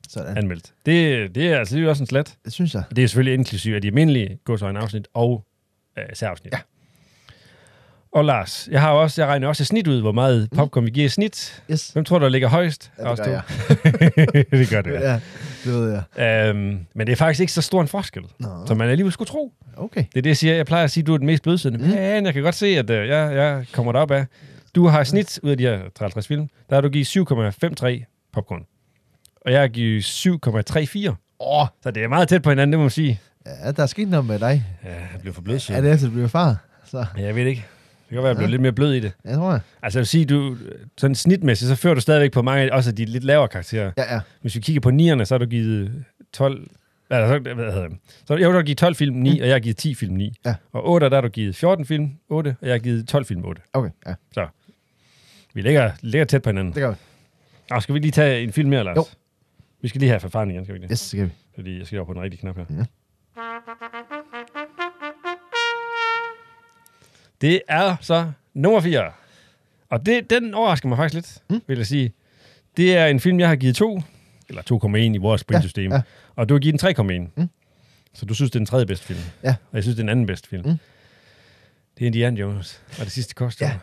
Sådan. 0.08 0.36
anmeldt. 0.38 0.72
Det, 0.86 1.34
det 1.34 1.52
er 1.52 1.58
altså 1.58 1.76
det 1.76 1.84
er 1.84 1.88
også 1.88 2.02
en 2.02 2.06
slat. 2.06 2.34
Det 2.44 2.52
synes 2.52 2.74
jeg. 2.74 2.82
Det 2.96 3.04
er 3.04 3.08
selvfølgelig 3.08 3.34
inklusive 3.34 3.74
af 3.76 3.82
de 3.82 3.88
almindelige 3.88 4.38
gåsøjne 4.44 4.78
afsnit 4.78 5.08
og 5.14 5.44
øh, 5.98 6.04
særafsnit. 6.12 6.52
Ja. 6.52 6.58
Og 8.12 8.24
Lars, 8.24 8.68
jeg 8.70 8.80
har 8.80 8.90
også, 8.90 9.22
jeg 9.22 9.28
regner 9.28 9.48
også 9.48 9.62
et 9.62 9.66
snit 9.66 9.86
ud, 9.88 10.00
hvor 10.00 10.12
meget 10.12 10.48
popcorn 10.56 10.84
vi 10.84 10.90
giver 10.90 11.06
i 11.06 11.08
snit. 11.08 11.62
Yes. 11.70 11.88
Hvem 11.90 12.04
tror 12.04 12.18
du, 12.18 12.24
der 12.24 12.30
ligger 12.30 12.48
højst? 12.48 12.92
Ja, 12.98 13.10
det 13.10 13.18
gør 13.24 13.32
jeg. 13.32 13.42
det 14.60 14.70
gør 14.70 14.82
det, 14.82 14.92
ja. 14.92 15.10
Ja, 15.10 15.20
det 15.64 15.72
ved 15.74 16.02
jeg. 16.16 16.48
Øhm, 16.48 16.78
men 16.94 17.06
det 17.06 17.12
er 17.12 17.16
faktisk 17.16 17.40
ikke 17.40 17.52
så 17.52 17.62
stor 17.62 17.80
en 17.82 17.88
forskel, 17.88 18.22
Nå, 18.38 18.48
som 18.66 18.76
man 18.76 18.88
alligevel 18.88 19.12
skulle 19.12 19.28
tro. 19.28 19.52
okay. 19.76 20.04
Det 20.12 20.18
er 20.18 20.22
det, 20.22 20.30
jeg 20.30 20.36
siger. 20.36 20.54
Jeg 20.54 20.66
plejer 20.66 20.84
at 20.84 20.90
sige, 20.90 21.02
at 21.02 21.06
du 21.06 21.14
er 21.14 21.18
den 21.18 21.26
mest 21.26 21.42
blødsødende. 21.42 21.78
Mm. 21.84 21.90
Mm. 21.90 21.96
Men 21.96 22.24
jeg 22.26 22.34
kan 22.34 22.42
godt 22.42 22.54
se, 22.54 22.66
at 22.66 22.90
øh, 22.90 23.08
jeg, 23.08 23.34
jeg 23.36 23.64
kommer 23.72 23.92
derop 23.92 24.10
af. 24.10 24.26
Du 24.74 24.86
har 24.86 25.04
snit 25.04 25.38
ud 25.42 25.50
af 25.50 25.56
de 25.58 25.62
her 25.62 25.80
53 25.94 26.26
film, 26.28 26.48
der 26.70 26.76
har 26.76 26.80
du 26.80 26.88
givet 26.88 27.06
7,53 27.16 28.30
popcorn. 28.32 28.62
Og 29.46 29.52
jeg 29.52 29.60
har 29.60 29.68
givet 29.68 30.02
7,34. 30.02 31.08
Åh, 31.08 31.14
oh, 31.60 31.66
Så 31.82 31.90
det 31.90 32.02
er 32.04 32.08
meget 32.08 32.28
tæt 32.28 32.42
på 32.42 32.50
hinanden, 32.50 32.72
det 32.72 32.78
må 32.78 32.82
man 32.84 32.90
sige. 32.90 33.20
ja, 33.46 33.72
der 33.72 33.82
er 33.82 33.86
sket 33.86 34.08
noget 34.08 34.26
med 34.26 34.38
dig. 34.38 34.64
Ja, 34.84 34.90
jeg 34.90 35.20
blev 35.20 35.34
for 35.34 35.42
blød, 35.42 35.70
Er 35.70 35.80
det 35.80 35.92
efter, 35.92 36.06
du 36.06 36.12
blev 36.12 36.28
far? 36.28 36.56
Så, 36.84 37.04
Ja, 37.18 37.22
Jeg 37.24 37.34
ved 37.34 37.46
ikke. 37.46 37.66
Det 38.10 38.16
kan 38.16 38.22
være, 38.22 38.30
at 38.30 38.34
jeg 38.34 38.36
blev 38.36 38.46
Ja. 38.46 38.50
lidt 38.50 38.62
mere 38.62 38.72
blød 38.72 38.92
i 38.94 39.00
det. 39.00 39.12
jeg 39.24 39.34
tror 39.36 39.50
jeg. 39.50 39.60
Altså 39.82 39.98
jeg 39.98 40.00
vil 40.00 40.06
sige, 40.06 40.24
du, 40.24 40.56
sådan 40.98 41.14
snitmæssigt, 41.14 41.68
så 41.68 41.76
fører 41.76 41.94
du 41.94 42.00
stadigvæk 42.00 42.32
på 42.32 42.42
mange 42.42 42.72
også 42.72 42.90
af 42.90 42.96
de 42.96 43.04
lidt 43.04 43.24
lavere 43.24 43.48
karakterer. 43.48 43.92
Ja, 43.96 44.14
ja. 44.14 44.20
Hvis 44.40 44.54
vi 44.54 44.60
kigger 44.60 44.80
på 44.80 44.90
nierne, 44.90 45.26
så 45.26 45.34
har 45.34 45.38
du 45.38 45.46
givet 45.46 46.04
12... 46.32 46.66
Altså, 47.10 47.34
så, 47.34 47.54
hvad 47.54 47.72
hedder 47.72 47.88
det? 47.88 47.96
Så 48.26 48.36
jeg 48.36 48.50
har 48.52 48.62
givet 48.62 48.78
12 48.78 48.94
film 48.94 49.16
9, 49.16 49.40
og 49.40 49.46
jeg 49.46 49.54
har 49.54 49.60
givet 49.60 49.76
10 49.76 49.94
film 49.94 50.14
9. 50.14 50.34
Ja. 50.46 50.54
Og 50.72 50.88
8, 50.88 51.10
der 51.10 51.14
har 51.16 51.20
du 51.20 51.28
givet 51.28 51.56
14 51.56 51.84
film 51.84 52.10
8, 52.28 52.56
og 52.60 52.66
jeg 52.66 52.74
har 52.74 52.78
givet 52.78 53.08
12 53.08 53.24
film 53.24 53.44
8. 53.44 53.62
Okay, 53.72 53.90
ja. 54.36 54.44
Vi 55.54 55.62
ligger, 55.62 55.90
ligger 56.00 56.24
tæt 56.24 56.42
på 56.42 56.50
hinanden. 56.50 56.74
Det 56.74 56.80
gør 56.80 56.90
vi. 56.90 56.96
Og 57.70 57.82
skal 57.82 57.94
vi 57.94 57.98
lige 57.98 58.10
tage 58.10 58.42
en 58.42 58.52
film 58.52 58.70
mere, 58.70 58.84
Lars? 58.84 58.96
Jo. 58.96 59.04
Vi 59.82 59.88
skal 59.88 59.98
lige 60.00 60.10
have 60.10 60.20
forfaring 60.20 60.52
igen, 60.52 60.64
skal 60.64 60.74
vi 60.74 60.76
ikke 60.78 60.88
det? 60.88 60.92
Yes, 60.92 61.00
skal 61.00 61.24
vi. 61.24 61.30
Fordi 61.54 61.78
jeg 61.78 61.86
skal 61.86 62.00
op 62.00 62.06
på 62.06 62.12
den 62.14 62.22
rigtige 62.22 62.40
knap 62.40 62.56
her. 62.56 62.64
Ja. 62.70 62.84
Det 67.40 67.62
er 67.68 67.96
så 68.00 68.32
nummer 68.54 68.80
4. 68.80 69.10
Og 69.88 70.06
det, 70.06 70.30
den 70.30 70.54
overrasker 70.54 70.88
mig 70.88 70.98
faktisk 70.98 71.14
lidt, 71.14 71.38
mm. 71.50 71.62
Vil 71.66 71.76
jeg 71.76 71.86
sige. 71.86 72.12
Det 72.76 72.96
er 72.96 73.06
en 73.06 73.20
film, 73.20 73.40
jeg 73.40 73.48
har 73.48 73.56
givet 73.56 73.76
2, 73.76 74.02
eller 74.48 74.62
2,1 74.72 74.96
i 74.96 75.16
vores 75.16 75.44
pointsystem. 75.44 75.90
Ja, 75.90 75.96
ja. 75.96 76.02
Og 76.36 76.48
du 76.48 76.54
har 76.54 76.58
givet 76.58 76.80
den 76.80 77.24
3,1. 77.26 77.30
Mm. 77.36 77.48
Så 78.14 78.26
du 78.26 78.34
synes, 78.34 78.50
det 78.50 78.56
er 78.56 78.60
den 78.60 78.66
tredje 78.66 78.86
bedste 78.86 79.06
film. 79.06 79.20
Ja. 79.42 79.54
Og 79.70 79.74
jeg 79.76 79.82
synes, 79.82 79.96
det 79.96 80.02
er 80.02 80.04
den 80.04 80.08
anden 80.08 80.26
bedste 80.26 80.48
film. 80.48 80.66
Mm. 80.66 80.78
Det 81.98 82.02
er 82.02 82.06
Indiana 82.06 82.40
Jones 82.40 82.82
og 82.98 83.04
det 83.04 83.12
sidste 83.12 83.34
korstog. 83.34 83.68
Ja. 83.68 83.74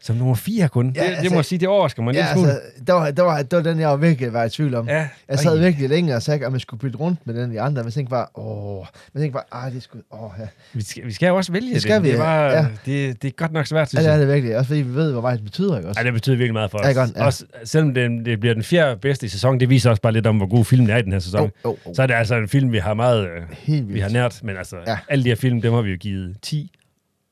Som 0.00 0.16
nummer 0.16 0.34
4 0.34 0.68
kun. 0.68 0.86
Ja, 0.86 1.00
det, 1.00 1.08
det 1.10 1.16
altså- 1.16 1.30
må 1.30 1.36
jeg 1.38 1.44
sige, 1.44 1.58
det 1.58 1.68
overrasker 1.68 2.02
mig 2.02 2.14
Ja, 2.14 2.32
smule. 2.32 2.48
altså, 2.50 2.62
der 2.86 2.92
var, 2.92 3.10
der, 3.10 3.22
var, 3.22 3.42
der 3.42 3.56
var 3.56 3.62
den, 3.62 3.80
jeg 3.80 3.88
var 3.88 3.96
virkelig 3.96 4.32
var 4.32 4.44
i 4.44 4.50
tvivl 4.50 4.74
om. 4.74 4.88
Ja. 4.88 5.08
Jeg 5.28 5.38
sad 5.38 5.56
Ej. 5.58 5.64
virkelig 5.64 5.88
længe 5.88 6.14
og 6.16 6.22
sagde, 6.22 6.46
om 6.46 6.52
jeg 6.52 6.60
skulle 6.60 6.80
bytte 6.80 6.98
rundt 6.98 7.26
med 7.26 7.34
den 7.34 7.52
i 7.52 7.56
andre, 7.56 7.82
men 7.82 7.84
jeg 7.84 7.92
tænkte 7.92 8.10
bare, 8.10 8.26
åh, 8.34 8.84
men 9.12 9.22
tænkte 9.22 9.32
bare, 9.32 9.66
ah, 9.66 9.72
det 9.72 9.82
skulle, 9.82 10.04
åh, 10.10 10.30
ja. 10.40 10.46
Vi 10.72 10.82
skal, 10.82 11.04
vi 11.06 11.12
skal 11.12 11.26
jo 11.28 11.36
også 11.36 11.52
vælge 11.52 11.66
det. 11.66 11.74
Det 11.74 11.82
skal 11.82 12.02
vi, 12.02 12.10
det, 12.10 12.18
bare, 12.18 12.50
ja. 12.50 12.66
det, 12.86 13.22
det 13.22 13.28
er 13.28 13.32
godt 13.32 13.52
nok 13.52 13.66
svært, 13.66 13.80
Ja, 13.80 13.86
synes 13.86 14.04
det 14.04 14.12
er 14.12 14.18
det 14.18 14.28
virkelig. 14.28 14.56
Også 14.56 14.68
fordi 14.68 14.80
vi 14.80 14.94
ved, 14.94 15.12
hvor 15.12 15.20
meget 15.20 15.38
det 15.38 15.44
betyder, 15.44 15.76
ikke 15.76 15.88
også? 15.88 16.00
Ja, 16.00 16.04
det 16.04 16.12
betyder 16.12 16.36
virkelig 16.36 16.52
meget 16.54 16.70
for 16.70 16.78
os. 16.78 16.86
Ja, 16.86 16.92
godt, 16.92 17.10
ja. 17.16 17.24
Også, 17.24 17.44
selvom 17.64 17.94
det, 17.94 18.24
det 18.26 18.40
bliver 18.40 18.54
den 18.54 18.62
fjerde 18.62 19.00
bedste 19.00 19.26
i 19.26 19.28
sæsonen, 19.28 19.60
det 19.60 19.70
viser 19.70 19.90
også 19.90 20.02
bare 20.02 20.12
lidt 20.12 20.26
om, 20.26 20.36
hvor 20.36 20.46
god 20.46 20.64
filmen 20.64 20.90
er 20.90 20.96
i 20.96 21.02
den 21.02 21.12
her 21.12 21.18
sæson. 21.18 21.40
Jo, 21.40 21.50
jo, 21.64 21.76
jo. 21.86 21.94
Så 21.94 22.02
er 22.02 22.06
det 22.06 22.14
altså 22.14 22.34
en 22.36 22.48
film, 22.48 22.72
vi 22.72 22.78
har 22.78 22.94
meget 22.94 23.24
øh, 23.24 23.30
Helt 23.50 23.82
vildt. 23.82 23.94
vi 23.94 24.00
har 24.00 24.08
nært, 24.08 24.40
men 24.42 24.56
altså, 24.56 24.76
ja. 24.86 24.90
Ja. 24.90 24.98
alle 25.08 25.24
de 25.24 25.28
her 25.28 25.36
film, 25.36 25.60
dem 25.62 25.72
har 25.72 25.82
vi 25.82 25.90
jo 25.90 25.96
givet 25.96 26.36
10. 26.42 26.70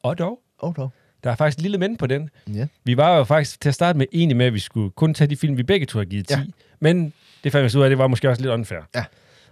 Og 0.03 0.19
dog, 0.19 0.39
Oh, 0.59 0.75
dog. 0.77 0.91
Der 1.25 1.31
er 1.31 1.35
faktisk 1.35 1.59
et 1.59 1.63
lille 1.63 1.79
men 1.79 1.97
på 1.97 2.07
den. 2.07 2.31
Ja. 2.55 2.67
Vi 2.85 2.97
var 2.97 3.17
jo 3.17 3.25
faktisk 3.25 3.61
til 3.61 3.69
at 3.69 3.75
starte 3.75 3.99
med 3.99 4.07
enige 4.13 4.37
med, 4.37 4.47
at 4.47 4.55
vi 4.55 4.59
skulle 4.59 4.91
kun 4.91 5.15
tage 5.15 5.29
de 5.29 5.37
film, 5.37 5.57
vi 5.57 5.63
begge 5.63 5.87
to 5.87 5.99
har 5.99 6.05
givet 6.05 6.29
10. 6.29 6.35
Ja. 6.35 6.41
Men 6.81 7.13
det 7.45 7.53
fandt 7.53 7.75
vi 7.75 7.79
ud 7.79 7.83
af, 7.83 7.87
at 7.87 7.91
det 7.91 7.99
var 7.99 8.07
måske 8.07 8.29
også 8.31 8.43
lidt 8.43 8.53
unfair. 8.53 8.79
Ja. 8.95 9.05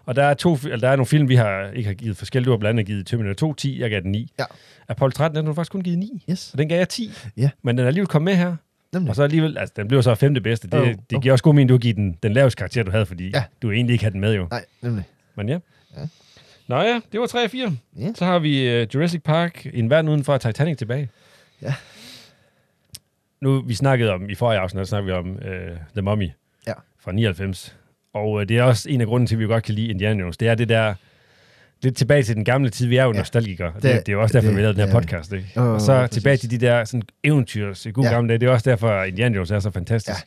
Og 0.07 0.17
der 0.17 0.25
er, 0.25 0.35
to, 0.35 0.55
eller 0.65 0.77
der 0.77 0.89
er 0.89 0.97
nogle 0.97 1.07
film, 1.07 1.29
vi 1.29 1.35
har 1.35 1.71
ikke 1.75 1.87
har 1.87 1.95
givet 1.95 2.17
forskellige. 2.17 2.47
Du 2.47 2.51
har 2.51 2.59
blandt 2.59 2.75
andet 2.81 2.87
givet 2.87 3.07
Terminator 3.07 3.35
2 3.35 3.55
10, 3.55 3.81
jeg 3.81 3.91
gav 3.91 4.01
den 4.01 4.13
9. 4.13 4.33
Ja. 4.39 4.45
Apollo 4.89 5.11
13, 5.11 5.37
den 5.37 5.45
har 5.45 5.51
du 5.51 5.55
faktisk 5.55 5.73
kun 5.73 5.83
givet 5.83 5.99
9. 5.99 6.25
Yes. 6.31 6.39
Så 6.39 6.57
den 6.57 6.69
gav 6.69 6.79
jeg 6.79 6.89
10. 6.89 7.11
Ja. 7.37 7.51
Men 7.63 7.77
den 7.79 7.85
er 7.85 7.89
alligevel 7.89 8.09
kommet 8.09 8.25
med 8.25 8.37
her. 8.37 8.57
Nemlig. 8.93 9.11
Og 9.11 9.17
så 9.17 9.23
alligevel, 9.23 9.59
altså 9.59 9.73
den 9.77 9.89
blev 9.89 10.03
så 10.03 10.15
femte 10.15 10.41
bedste. 10.41 10.69
Det, 10.69 10.79
Jo, 10.79 10.85
det 10.85 10.97
jo. 11.13 11.21
giver 11.21 11.33
også 11.33 11.45
god 11.45 11.55
mening, 11.55 11.69
du 11.69 11.75
har 11.75 11.79
givet 11.79 11.97
den, 11.97 12.17
den 12.23 12.33
laveste 12.33 12.57
karakter, 12.59 12.83
du 12.83 12.91
havde, 12.91 13.07
fordi 13.07 13.31
Ja. 13.35 13.45
du 13.63 13.71
egentlig 13.71 13.93
ikke 13.93 14.05
havde 14.05 14.13
den 14.13 14.21
med 14.21 14.35
jo. 14.35 14.47
Nej, 14.51 14.65
nemlig. 14.83 15.05
Men 15.37 15.49
ja. 15.49 15.59
Ja. 15.97 16.07
Nå 16.69 16.81
ja, 16.81 17.01
det 17.13 17.21
var 17.21 17.27
3 17.27 17.45
og 17.45 17.51
4. 17.51 17.77
Ja. 17.99 18.13
Så 18.15 18.25
har 18.25 18.39
vi 18.39 18.83
uh, 18.83 18.95
Jurassic 18.95 19.23
Park, 19.23 19.67
En 19.75 19.91
verden 19.91 20.09
uden 20.09 20.25
for 20.25 20.39
Titanic 20.39 20.79
tilbage. 20.79 21.09
Ja. 21.63 21.75
Nu, 23.41 23.63
vi 23.63 23.75
snakkede 23.75 24.13
om, 24.13 24.31
i 24.31 24.35
forrige 24.35 24.61
afsnit, 24.61 24.79
der 24.79 24.85
snakkede 24.85 25.07
vi 25.15 25.19
om 25.19 25.31
uh, 25.31 25.77
The 25.93 26.03
Mummy 26.03 26.29
Ja. 26.67 26.73
fra 27.01 27.13
99. 27.13 27.77
Og 28.15 28.31
uh, 28.31 28.43
det 28.43 28.59
er 28.59 28.63
også 28.63 28.91
en 28.91 29.01
af 29.01 29.07
grunden 29.07 29.27
til, 29.27 29.35
at 29.35 29.39
vi 29.39 29.45
godt 29.47 29.65
kan 29.65 29.75
lide 29.75 29.87
Indiana 29.89 30.21
Jones. 30.21 30.37
Det 30.37 30.49
er 30.49 30.55
det 30.55 30.69
der, 30.69 30.95
lidt 31.83 31.97
tilbage 31.97 32.23
til 32.23 32.37
den 32.37 32.45
gamle 32.45 32.71
tid. 32.71 32.87
Vi 32.87 32.97
er 32.97 33.03
jo 33.05 33.09
ja. 33.11 33.15
Ja. 33.15 33.21
nostalgikere. 33.21 33.73
Det, 33.75 33.83
Det- 33.83 34.07
det, 34.07 34.09
er 34.09 34.13
jo 34.13 34.23
også 34.23 34.33
derfor, 34.33 34.49
det- 34.49 34.57
vi 34.57 34.63
lavede 34.63 34.79
den 34.81 34.89
her 34.89 34.95
ja. 34.95 35.01
podcast. 35.01 35.33
Ikke? 35.33 35.53
Jo, 35.57 35.75
og 35.75 35.81
så 35.81 35.93
jo, 35.93 36.07
tilbage 36.07 36.33
præcis. 36.37 36.51
til 36.51 36.61
de 36.61 36.67
der 36.67 36.85
sådan, 36.85 37.03
eventyrs 37.25 37.87
gode 37.93 38.07
Ja. 38.09 38.13
gamle 38.15 38.29
dage. 38.29 38.39
Det 38.39 38.47
er 38.47 38.51
også 38.53 38.71
derfor, 38.71 38.89
at 38.91 39.09
Indiana 39.09 39.37
Jones 39.37 39.51
er 39.51 39.59
så 39.61 39.71
fantastisk. 39.71 40.25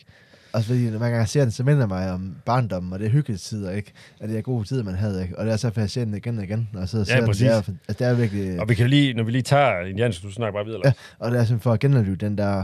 Også 0.56 0.68
fordi, 0.68 0.90
når 0.90 1.00
man 1.00 1.12
gang 1.12 1.30
ser 1.30 1.42
den, 1.42 1.52
så 1.52 1.64
minder 1.64 1.88
mig 1.88 2.12
om 2.12 2.36
barndommen, 2.46 2.94
og 2.94 3.00
det 3.00 3.06
er 3.06 3.10
hyggelige 3.10 3.38
tider, 3.38 3.72
ikke? 3.72 3.92
Og 4.22 4.28
det 4.28 4.38
er 4.38 4.42
gode 4.42 4.68
tider, 4.68 4.84
man 4.84 4.96
havde, 4.96 5.24
ikke? 5.24 5.40
Og 5.40 5.46
det 5.46 5.54
er 5.54 5.58
så 5.58 5.72
jeg 5.76 6.06
den 6.06 6.16
igen 6.16 6.38
og 6.38 6.44
igen, 6.44 6.70
og 6.74 6.90
så 6.90 6.98
Ja, 6.98 7.04
ser 7.04 7.16
den. 7.18 7.26
præcis. 7.26 7.42
Det 7.42 7.52
er, 7.52 7.56
altså, 7.56 7.74
det 8.00 8.02
er 8.08 8.14
virkelig... 8.14 8.60
Og 8.62 8.70
vi 8.70 8.76
kan 8.76 8.90
lige, 8.90 9.14
når 9.14 9.24
vi 9.24 9.32
lige 9.32 9.42
tager 9.42 9.80
Indiana 9.80 10.04
Jones, 10.04 10.20
du 10.22 10.32
snakker 10.32 10.54
bare 10.54 10.66
videre. 10.66 10.82
Ja. 10.84 10.88
Lars. 10.90 10.96
Og 11.20 11.32
det 11.32 11.40
er 11.40 11.44
sådan 11.46 11.60
for 11.60 11.74
at 11.74 11.80
genopleve 11.80 12.16
den 12.16 12.38
der 12.38 12.64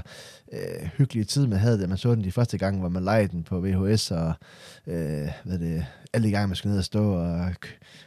øh, 0.54 0.90
hyggelige 0.98 1.26
tid, 1.26 1.48
man 1.48 1.60
havde, 1.60 1.82
da 1.82 1.88
man 1.88 1.98
så 1.98 2.16
den 2.16 2.24
de 2.24 2.32
første 2.32 2.58
gange, 2.58 2.80
hvor 2.80 2.90
man 2.90 3.04
lejede 3.04 3.28
den 3.28 3.44
på 3.44 3.62
VHS, 3.62 4.12
og 4.12 4.34
øh, 4.88 5.28
hvad 5.44 5.60
det, 5.60 5.86
alle 6.14 6.28
de 6.28 6.32
gange, 6.32 6.48
man 6.48 6.56
skulle 6.56 6.72
ned 6.72 6.80
og 6.80 6.86
stå 6.86 7.14
og 7.14 7.52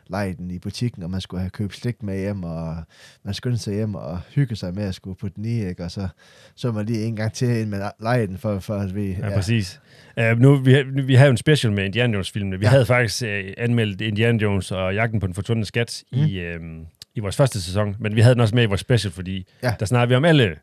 lege 0.07 0.35
den 0.35 0.51
i 0.51 0.59
butikken, 0.59 1.03
og 1.03 1.11
man 1.11 1.21
skulle 1.21 1.41
have 1.41 1.51
købt 1.51 1.75
slik 1.75 2.03
med 2.03 2.19
hjem, 2.19 2.43
og 2.45 2.77
man 3.25 3.35
skyndte 3.35 3.59
sig 3.59 3.75
hjem 3.75 3.95
og 3.95 4.21
hygge 4.35 4.57
sig 4.57 4.75
med 4.75 4.85
at 4.85 4.95
skulle 4.95 5.17
putte 5.17 5.37
den 5.37 5.45
i, 5.45 5.67
ikke? 5.69 5.85
og 5.85 5.91
så 5.91 6.09
så 6.55 6.73
man 6.73 6.87
lige 6.87 7.05
en 7.05 7.17
gang 7.17 7.33
til, 7.33 7.49
inden 7.49 7.71
man 7.71 7.91
lejede 8.01 8.27
den, 8.27 8.39
for, 8.39 8.59
for 8.59 8.75
at 8.75 8.95
vi... 8.95 9.07
Ja, 9.11 9.29
ja, 9.29 9.35
præcis. 9.35 9.81
Uh, 10.21 10.39
nu, 10.39 10.57
vi, 10.57 10.83
vi 10.83 11.15
havde 11.15 11.27
jo 11.27 11.31
en 11.31 11.37
special 11.37 11.73
med 11.73 11.85
Indiana 11.85 12.13
Jones-filmene. 12.13 12.59
Vi 12.59 12.65
Ja. 12.65 12.71
havde 12.71 12.87
faktisk 12.87 13.23
uh, 13.23 13.29
anmeldt 13.59 14.01
Indiana 14.01 14.39
Jones 14.39 14.71
og 14.73 14.95
Jagten 14.95 15.21
på 15.21 15.27
den 15.27 15.35
forsvundne 15.35 15.65
skat 15.65 16.03
mm. 16.13 16.19
i, 16.19 16.41
uh, 16.55 16.61
i 17.15 17.21
vores 17.21 17.37
første 17.37 17.63
sæson, 17.63 17.97
men 17.99 18.17
vi 18.17 18.21
havde 18.21 18.35
den 18.35 18.41
også 18.41 18.55
med 18.55 18.63
i 18.63 18.67
vores 18.67 18.81
special, 18.81 19.13
fordi 19.13 19.47
ja. 19.63 19.75
der 19.81 19.87
snakker 19.87 20.07
vi 20.09 20.15
om 20.15 20.25
alle 20.25 20.57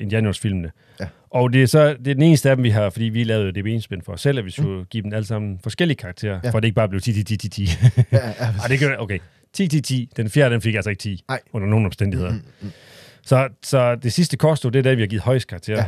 Indiana 0.00 0.26
Jones-filmene. 0.26 0.70
Ja. 1.00 1.06
Og 1.30 1.52
det 1.52 1.62
er 1.62 1.66
så 1.66 1.88
det 1.88 2.08
er 2.08 2.14
den 2.14 2.22
eneste 2.22 2.50
af 2.50 2.56
dem, 2.56 2.62
vi 2.62 2.70
har, 2.70 2.90
fordi 2.90 3.04
vi 3.04 3.24
lavede 3.24 3.52
det 3.52 3.64
benspænd 3.64 4.02
for 4.02 4.12
os 4.12 4.20
selv, 4.20 4.38
at 4.38 4.44
vi 4.44 4.50
skulle 4.50 4.78
mm. 4.78 4.84
give 4.90 5.02
dem 5.02 5.12
alle 5.12 5.26
sammen 5.26 5.58
forskellige 5.62 5.96
karakterer, 5.96 6.32
Ja. 6.34 6.40
ja. 6.44 6.50
for 6.50 6.56
at 6.58 6.62
det 6.62 6.66
ikke 6.68 6.74
bare 6.76 6.88
blev 6.88 7.00
10, 7.00 7.12
10, 7.12 7.24
10, 7.24 7.36
10, 7.36 7.48
10. 7.48 7.62
Ja, 8.12 8.18
ja, 8.18 8.22
Ej, 8.62 8.68
det 8.68 8.80
gør 8.80 8.96
okay. 8.96 9.18
10, 9.52 9.68
10, 9.68 9.80
10. 9.80 10.08
Den 10.16 10.30
fjerde, 10.30 10.52
den 10.52 10.60
fik 10.62 10.74
altså 10.74 10.90
ikke 10.90 11.00
10. 11.00 11.24
Nej. 11.28 11.40
Under 11.52 11.68
nogen 11.68 11.86
omstændigheder. 11.86 12.30
Mm, 12.30 12.36
Mm, 12.36 12.42
mm. 12.66 12.70
Så, 13.24 13.48
så 13.62 13.94
det 13.94 14.12
sidste 14.12 14.36
korstog, 14.36 14.72
det 14.72 14.78
er 14.78 14.82
der, 14.82 14.94
vi 14.94 15.02
har 15.02 15.06
givet 15.06 15.22
højst 15.22 15.48
karakter. 15.48 15.74
Ja. 15.76 15.84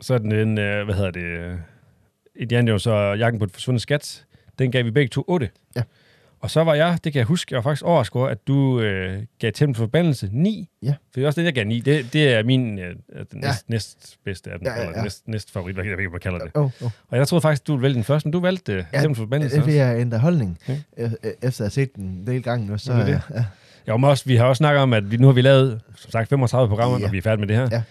Så 0.00 0.14
er 0.14 0.18
den 0.18 0.32
en, 0.32 0.58
øh, 0.58 0.84
hvad 0.84 0.94
hedder 0.94 1.10
det, 1.10 1.24
øh, 1.24 1.54
Indiana 2.36 2.68
Jones 2.70 2.86
og 2.86 3.18
Jagten 3.18 3.38
på 3.38 3.44
et 3.44 3.50
forsvundet 3.50 3.82
skat. 3.82 4.24
Den 4.58 4.72
gav 4.72 4.84
vi 4.84 4.90
begge 4.90 5.08
to 5.08 5.24
8. 5.28 5.50
Ja. 5.76 5.82
Og 6.42 6.50
så 6.50 6.64
var 6.64 6.74
jeg, 6.74 6.98
det 7.04 7.12
kan 7.12 7.18
jeg 7.18 7.26
huske, 7.26 7.54
jeg 7.54 7.56
var 7.56 7.62
faktisk 7.62 7.84
overrasket 7.84 8.16
over, 8.16 8.28
at 8.28 8.46
du 8.46 8.80
øh, 8.80 9.22
gav 9.40 9.52
Tempel 9.52 9.74
for 9.76 9.82
forbandelse 9.82 10.28
9. 10.32 10.68
Ja. 10.82 10.88
For 10.88 10.94
det 11.14 11.22
er 11.22 11.26
også 11.26 11.40
det, 11.40 11.44
jeg 11.44 11.54
gav 11.54 11.64
9. 11.64 11.80
Det, 11.80 12.12
det 12.12 12.28
er 12.34 12.42
min 12.42 12.78
øh, 12.78 12.84
den 13.32 13.42
Ja. 13.42 13.48
næst, 13.48 13.68
næst 13.68 14.16
bedste 14.24 14.50
af 14.50 14.58
dem, 14.58 14.66
Ja, 14.68 14.74
ja, 14.74 14.80
eller 14.80 14.98
ja. 14.98 15.02
næst, 15.02 15.28
næst 15.28 15.52
favorit, 15.52 15.74
hvad 15.74 15.84
jeg 15.84 15.96
ved 15.98 16.04
jeg 16.12 16.20
kalder 16.20 16.38
det. 16.38 16.50
Oh, 16.54 16.64
oh. 16.64 16.90
Og 17.08 17.18
jeg 17.18 17.28
troede 17.28 17.42
faktisk, 17.42 17.66
du 17.66 17.72
ville 17.72 17.82
vælge 17.82 17.94
den 17.94 18.04
første, 18.04 18.26
men 18.28 18.32
du 18.32 18.40
valgte 18.40 18.72
øh, 18.72 18.84
Ja, 18.92 19.00
Tempel 19.00 19.16
for 19.16 19.22
forbandelse 19.22 19.56
Det 19.56 19.78
er 19.80 19.90
også. 19.96 20.08
jeg 20.12 20.20
holdning. 20.20 20.58
Ja. 20.68 20.74
E- 20.98 21.00
e- 21.06 21.28
Efter 21.42 21.46
at 21.46 21.58
have 21.58 21.70
set 21.70 21.96
den 21.96 22.04
en 22.04 22.26
del 22.26 22.42
gange 22.42 22.66
nu, 22.66 22.78
så... 22.78 22.92
Det 22.92 23.06
det. 23.06 23.20
Ja, 23.34 23.44
Ja, 23.86 23.96
men 23.96 24.10
også, 24.10 24.24
vi 24.26 24.36
har 24.36 24.44
også 24.44 24.58
snakket 24.58 24.82
om, 24.82 24.92
at 24.92 25.10
vi, 25.10 25.16
nu 25.16 25.26
har 25.26 25.34
vi 25.34 25.40
lavet, 25.42 25.80
som 25.96 26.10
sagt, 26.10 26.28
35 26.28 26.68
programmer, 26.68 26.98
Ja. 26.98 27.06
og 27.06 27.12
vi 27.12 27.18
er 27.18 27.22
færdige 27.22 27.40
med 27.40 27.48
det 27.48 27.56
her. 27.56 27.68
Ja. 27.72 27.82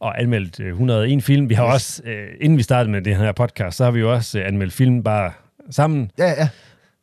Og 0.00 0.20
anmeldt 0.20 0.60
øh, 0.60 0.68
101 0.68 1.22
film. 1.24 1.48
Vi 1.48 1.54
har 1.54 1.66
Yes. 1.66 1.74
også, 1.74 2.02
øh, 2.04 2.28
inden 2.40 2.58
vi 2.58 2.62
startede 2.62 2.90
med 2.92 3.02
det 3.02 3.16
her 3.16 3.32
podcast, 3.32 3.76
så 3.76 3.84
har 3.84 3.90
vi 3.90 4.00
jo 4.00 4.12
også 4.12 4.38
øh, 4.38 4.46
anmeldt 4.46 4.72
film 4.72 5.02
bare 5.02 5.32
sammen. 5.70 6.10
ja, 6.18 6.28
ja 6.28 6.48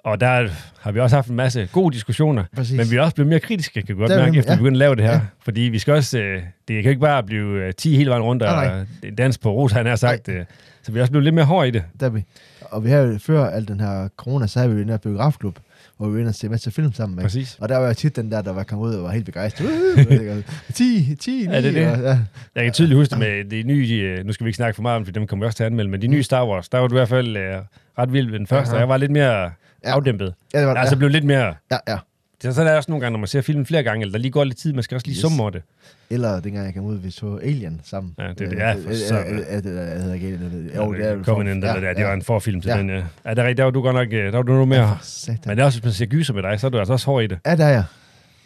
Og 0.03 0.22
der 0.22 0.50
har 0.79 0.91
vi 0.91 1.00
også 1.00 1.15
haft 1.15 1.29
en 1.29 1.36
masse 1.36 1.69
gode 1.72 1.93
diskussioner. 1.93 2.43
præcis. 2.55 2.77
Men 2.77 2.91
vi 2.91 2.95
er 2.95 3.01
også 3.01 3.15
blevet 3.15 3.29
mere 3.29 3.39
kritiske, 3.39 3.81
kan 3.81 3.95
vi 3.95 4.01
godt 4.01 4.10
mærke, 4.10 4.38
efter 4.38 4.51
ja. 4.51 4.55
vi 4.55 4.60
begyndte 4.60 4.75
at 4.75 4.79
lave 4.79 4.95
det 4.95 5.03
her. 5.03 5.12
Ja. 5.12 5.22
Fordi 5.39 5.62
vi 5.62 5.79
skal 5.79 5.93
også, 5.93 6.19
øh, 6.19 6.36
det 6.36 6.43
kan 6.67 6.83
jo 6.83 6.89
ikke 6.89 7.01
bare 7.01 7.24
blive 7.24 7.65
øh, 7.65 7.74
10 7.74 7.95
hele 7.95 8.10
vejen 8.10 8.24
rundt 8.24 8.43
og 8.43 8.51
Nej, 8.55 8.86
øh, 9.03 9.17
dans 9.17 9.38
på 9.38 9.51
ros, 9.51 9.72
han 9.72 9.86
har 9.86 9.95
sagt. 9.95 10.29
Øh, 10.29 10.45
så 10.83 10.91
vi 10.91 11.00
er 11.00 11.03
også 11.03 11.12
blevet 11.12 11.24
lidt 11.24 11.36
mere 11.36 11.45
hårde 11.45 11.67
i 11.67 11.72
det. 11.72 11.83
Der 12.00 12.05
er 12.05 12.10
vi. 12.10 12.24
Og 12.62 12.83
vi 12.83 12.89
har 12.89 12.98
jo 12.98 13.17
før 13.17 13.45
al 13.45 13.67
den 13.67 13.79
her 13.79 14.07
corona, 14.17 14.48
så 14.48 14.60
har 14.60 14.67
vi 14.67 14.74
jo 14.74 14.79
den 14.79 14.89
her 14.89 14.98
biografklub, 14.98 15.60
hvor 15.97 16.07
vi 16.07 16.13
var 16.13 16.19
inde 16.19 16.29
og 16.29 16.35
se 16.35 16.50
masser 16.50 16.69
af 16.69 16.73
film 16.73 16.93
sammen 16.93 17.15
med. 17.15 17.23
Præcis. 17.23 17.57
Og 17.62 17.69
der 17.69 17.77
var 17.77 17.88
jo 17.88 17.93
tit 17.93 18.15
den 18.15 18.31
der, 18.31 18.41
der 18.41 18.53
var 18.53 18.63
kommet 18.63 18.88
ud 18.88 18.93
og 18.95 19.03
var 19.03 19.12
helt 19.12 19.25
begejstret. 19.25 19.65
Uh, 19.67 20.43
10, 20.73 21.15
10, 21.15 21.31
9. 21.47 21.53
Er 21.55 21.62
det 21.62 21.73
det? 21.73 21.88
Og, 21.91 21.97
ja. 22.00 22.19
Jeg 22.55 22.63
kan 22.63 22.73
tydeligt 22.73 22.97
huske 22.97 23.09
det 23.12 23.19
med 23.19 23.45
de 23.50 23.63
nye, 23.63 23.88
øh, 23.93 24.25
nu 24.25 24.33
skal 24.33 24.45
vi 24.45 24.50
ikke 24.50 24.57
snakke 24.57 24.75
for 24.75 24.81
meget 24.81 24.95
om, 24.95 25.05
for 25.05 25.12
dem 25.12 25.27
kommer 25.27 25.45
vi 25.45 25.47
også 25.47 25.57
til 25.57 25.63
at 25.63 25.67
anmelde, 25.67 25.91
men 25.91 26.01
de 26.01 26.07
nye 26.07 26.23
Star 26.23 26.45
Wars, 26.47 26.69
der 26.69 26.77
var 26.77 26.88
du 26.88 26.95
i 26.95 26.97
hvert 26.97 27.09
fald 27.09 27.38
øh, 27.38 27.55
ret 28.00 28.13
vild 28.13 28.29
ved 28.31 28.39
den 28.39 28.47
første, 28.47 28.69
Aha. 28.69 28.75
og 28.75 28.79
jeg 28.79 28.89
var 28.89 28.97
lidt 28.97 29.12
mere 29.12 29.51
Ja. 29.85 29.89
afdæmpet. 29.91 30.33
Ja, 30.53 30.59
det 30.59 30.67
var 30.67 30.73
altså 30.75 30.97
blevet 30.97 31.12
lidt 31.12 31.23
mere... 31.25 31.53
ja, 31.71 31.77
ja. 31.88 31.97
Det 32.43 32.50
er 32.50 32.53
sådan 32.53 32.67
er 32.67 32.71
det 32.71 32.77
også 32.77 32.91
nogle 32.91 33.01
gange, 33.01 33.12
når 33.13 33.19
man 33.19 33.27
ser 33.27 33.41
filmen 33.41 33.65
flere 33.65 33.83
gange, 33.83 34.01
eller 34.01 34.12
der 34.12 34.19
lige 34.19 34.31
går 34.31 34.43
lidt 34.43 34.57
tid, 34.57 34.73
man 34.73 34.83
skal 34.83 34.95
også 34.95 35.07
lige 35.07 35.15
Yes. 35.15 35.21
summe 35.21 35.41
over 35.41 35.50
det. 35.50 35.62
Eller 36.09 36.39
dengang 36.39 36.65
jeg 36.65 36.73
kom 36.73 36.85
ud, 36.85 36.97
vi 36.97 37.12
så 37.12 37.39
Alien 37.43 37.81
sammen. 37.83 38.15
Ja, 38.19 38.27
det 38.29 38.41
er 38.41 38.50
det. 38.50 38.57
Ja, 38.57 38.73
for 38.73 39.29
øh, 39.29 39.38
øh, 39.38 39.55
det 39.55 39.63
der 39.63 40.00
hedder 40.00 40.13
ikke 40.13 40.27
Alien. 40.27 40.41
det- 40.67 40.75
Jo, 40.75 40.93
det 40.93 41.05
er 41.07 41.23
Covenant, 41.23 41.63
eller 41.63 41.79
der, 41.79 41.93
det 41.93 42.05
var 42.05 42.13
en 42.13 42.21
forfilm 42.21 42.62
til 42.62 42.69
Ja. 42.69 42.75
ja. 42.75 42.81
den. 42.81 42.89
Ja. 42.89 42.95
ja, 42.95 43.29
det 43.29 43.39
er 43.39 43.43
rigtigt, 43.43 43.57
der 43.57 43.63
var 43.63 43.71
du 43.71 43.81
godt 43.81 43.95
nok, 43.95 44.07
øh, 44.13 44.25
der 44.25 44.31
var 44.31 44.41
du 44.41 44.53
noget 44.53 44.67
mere. 44.67 44.97
Ja. 45.27 45.35
Men 45.45 45.57
det 45.57 45.59
er 45.62 45.65
også, 45.65 45.79
hvis 45.79 45.83
man 45.85 45.93
ser 45.93 46.05
gyser 46.05 46.33
med 46.33 46.43
dig, 46.43 46.59
så 46.59 46.67
er 46.67 46.71
du 46.71 46.77
altså 46.79 46.93
også 46.93 47.05
hård 47.05 47.23
i 47.23 47.27
det. 47.27 47.39
Ja, 47.45 47.55
der 47.55 47.65
er 47.65 47.69
jeg. 47.69 47.83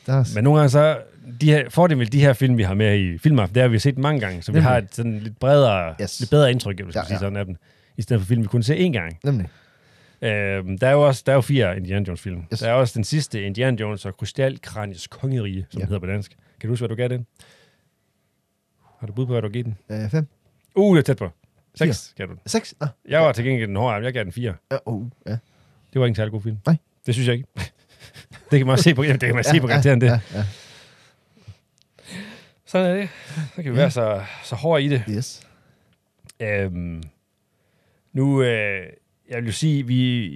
Der 0.08 0.14
er, 0.14 0.24
Men 0.36 0.44
nogle 0.44 0.60
gange 0.60 0.70
så, 0.70 0.98
de 1.42 1.46
her, 1.52 1.70
fordelen 1.70 2.00
ved 2.00 2.08
de 2.08 2.20
her 2.20 2.34
film, 2.34 2.58
vi 2.58 2.64
har 2.64 2.74
med 2.74 3.00
i 3.00 3.18
filmaften, 3.18 3.56
det 3.56 3.62
er, 3.62 3.66
at 3.66 3.72
vi 3.72 3.76
har 3.76 3.80
set 3.80 3.98
mange 3.98 4.20
gange, 4.20 4.42
så 4.42 4.52
vi 4.52 4.56
Nemlig. 4.56 4.70
har 4.72 4.78
et 4.78 4.88
sådan 4.92 5.20
lidt 5.20 5.40
bredere, 5.40 5.94
Yes. 6.02 6.20
lidt 6.20 6.30
bedre 6.30 6.52
indtryk, 6.52 6.82
hvis 6.84 6.96
Ja, 6.96 7.00
ja, 7.00 7.06
sige 7.06 7.16
ja. 7.16 7.20
sådan 7.20 7.38
af 7.38 7.46
dem, 7.46 7.56
i 7.98 8.02
stedet 8.02 8.22
for 8.22 8.28
film, 8.28 8.42
vi 8.42 8.48
kun 8.48 8.64
ser 8.64 8.76
én 8.76 8.92
gang. 8.92 9.18
nemlig. 9.24 9.48
Øhm, 10.22 10.78
der 10.78 10.88
er 10.88 10.92
jo 10.92 11.08
også 11.08 11.24
der 11.26 11.32
er 11.32 11.36
jo 11.36 11.42
fire 11.42 11.78
Indiana 11.78 12.06
Jones 12.08 12.22
film. 12.22 12.44
Yes. 12.54 12.60
Der 12.60 12.70
er 12.70 12.74
også 12.74 12.94
den 12.96 13.04
sidste 13.04 13.44
Indiana 13.44 13.78
Jones 13.80 14.06
og 14.06 14.18
Krystalkraniets 14.18 15.08
kongerige, 15.08 15.66
som 15.70 15.80
Ja. 15.80 15.84
ja. 15.84 15.86
hedder 15.88 16.00
på 16.00 16.06
dansk. 16.06 16.32
Kan 16.60 16.68
du 16.68 16.72
huske, 16.72 16.82
hvad 16.82 16.90
du 16.90 16.96
gav 16.96 17.08
den? 17.08 17.26
Har 19.00 19.08
du 19.08 19.14
bud 19.14 19.26
på, 19.26 19.32
hvad 19.32 19.42
du 19.42 19.50
gav 19.50 19.64
den? 19.64 19.78
Øh, 19.90 20.10
fem. 20.12 20.28
Uh, 20.76 20.96
det 20.98 21.02
er 21.02 21.06
tæt 21.14 21.18
på. 21.18 21.30
Seks 21.76 22.14
gav 22.18 22.28
du 22.28 22.32
den. 22.32 22.40
Seks. 22.46 22.76
Ah, 22.82 22.88
Jeg 23.10 23.22
var 23.22 23.32
til 23.32 23.46
gengæld 23.46 23.68
den 23.68 23.76
hårde, 23.76 24.06
jeg 24.06 24.14
gav 24.14 24.24
den 24.24 24.32
fire. 24.32 24.56
ja, 24.72 24.78
oh, 24.86 25.06
ja. 25.28 25.32
Det 25.94 26.00
var 26.02 26.06
ikke 26.06 26.12
en 26.12 26.16
særlig 26.16 26.32
god 26.32 26.42
film. 26.42 26.58
Nej. 26.66 26.76
Det 27.06 27.14
synes 27.16 27.28
jeg 27.28 27.36
ikke. 27.36 27.48
det 28.52 28.60
kan 28.60 28.66
man 28.66 28.70
også 28.70 28.84
se 28.84 28.96
på, 28.96 29.04
det 29.04 29.20
kan 29.20 29.36
man 29.36 29.44
se 29.44 29.60
på 29.62 29.68
karakteren, 29.68 30.02
det. 30.02 30.08
Ja, 30.08 30.20
ja. 30.34 30.44
Sådan 32.66 32.92
er 32.92 32.96
det. 32.96 33.10
Så 33.56 33.64
kan 33.64 33.74
vi 33.74 33.78
Ja. 33.78 33.82
være 33.84 33.92
så, 33.92 34.24
så 34.44 34.56
hårde 34.56 34.84
i 34.84 34.88
det. 34.90 35.04
Yes. 35.10 35.42
Øhm, 36.40 37.04
nu, 38.14 38.44
øh, 38.44 38.86
jeg 39.30 39.38
vil 39.38 39.46
jo 39.46 39.52
sige, 39.52 39.88
vi, 39.88 40.28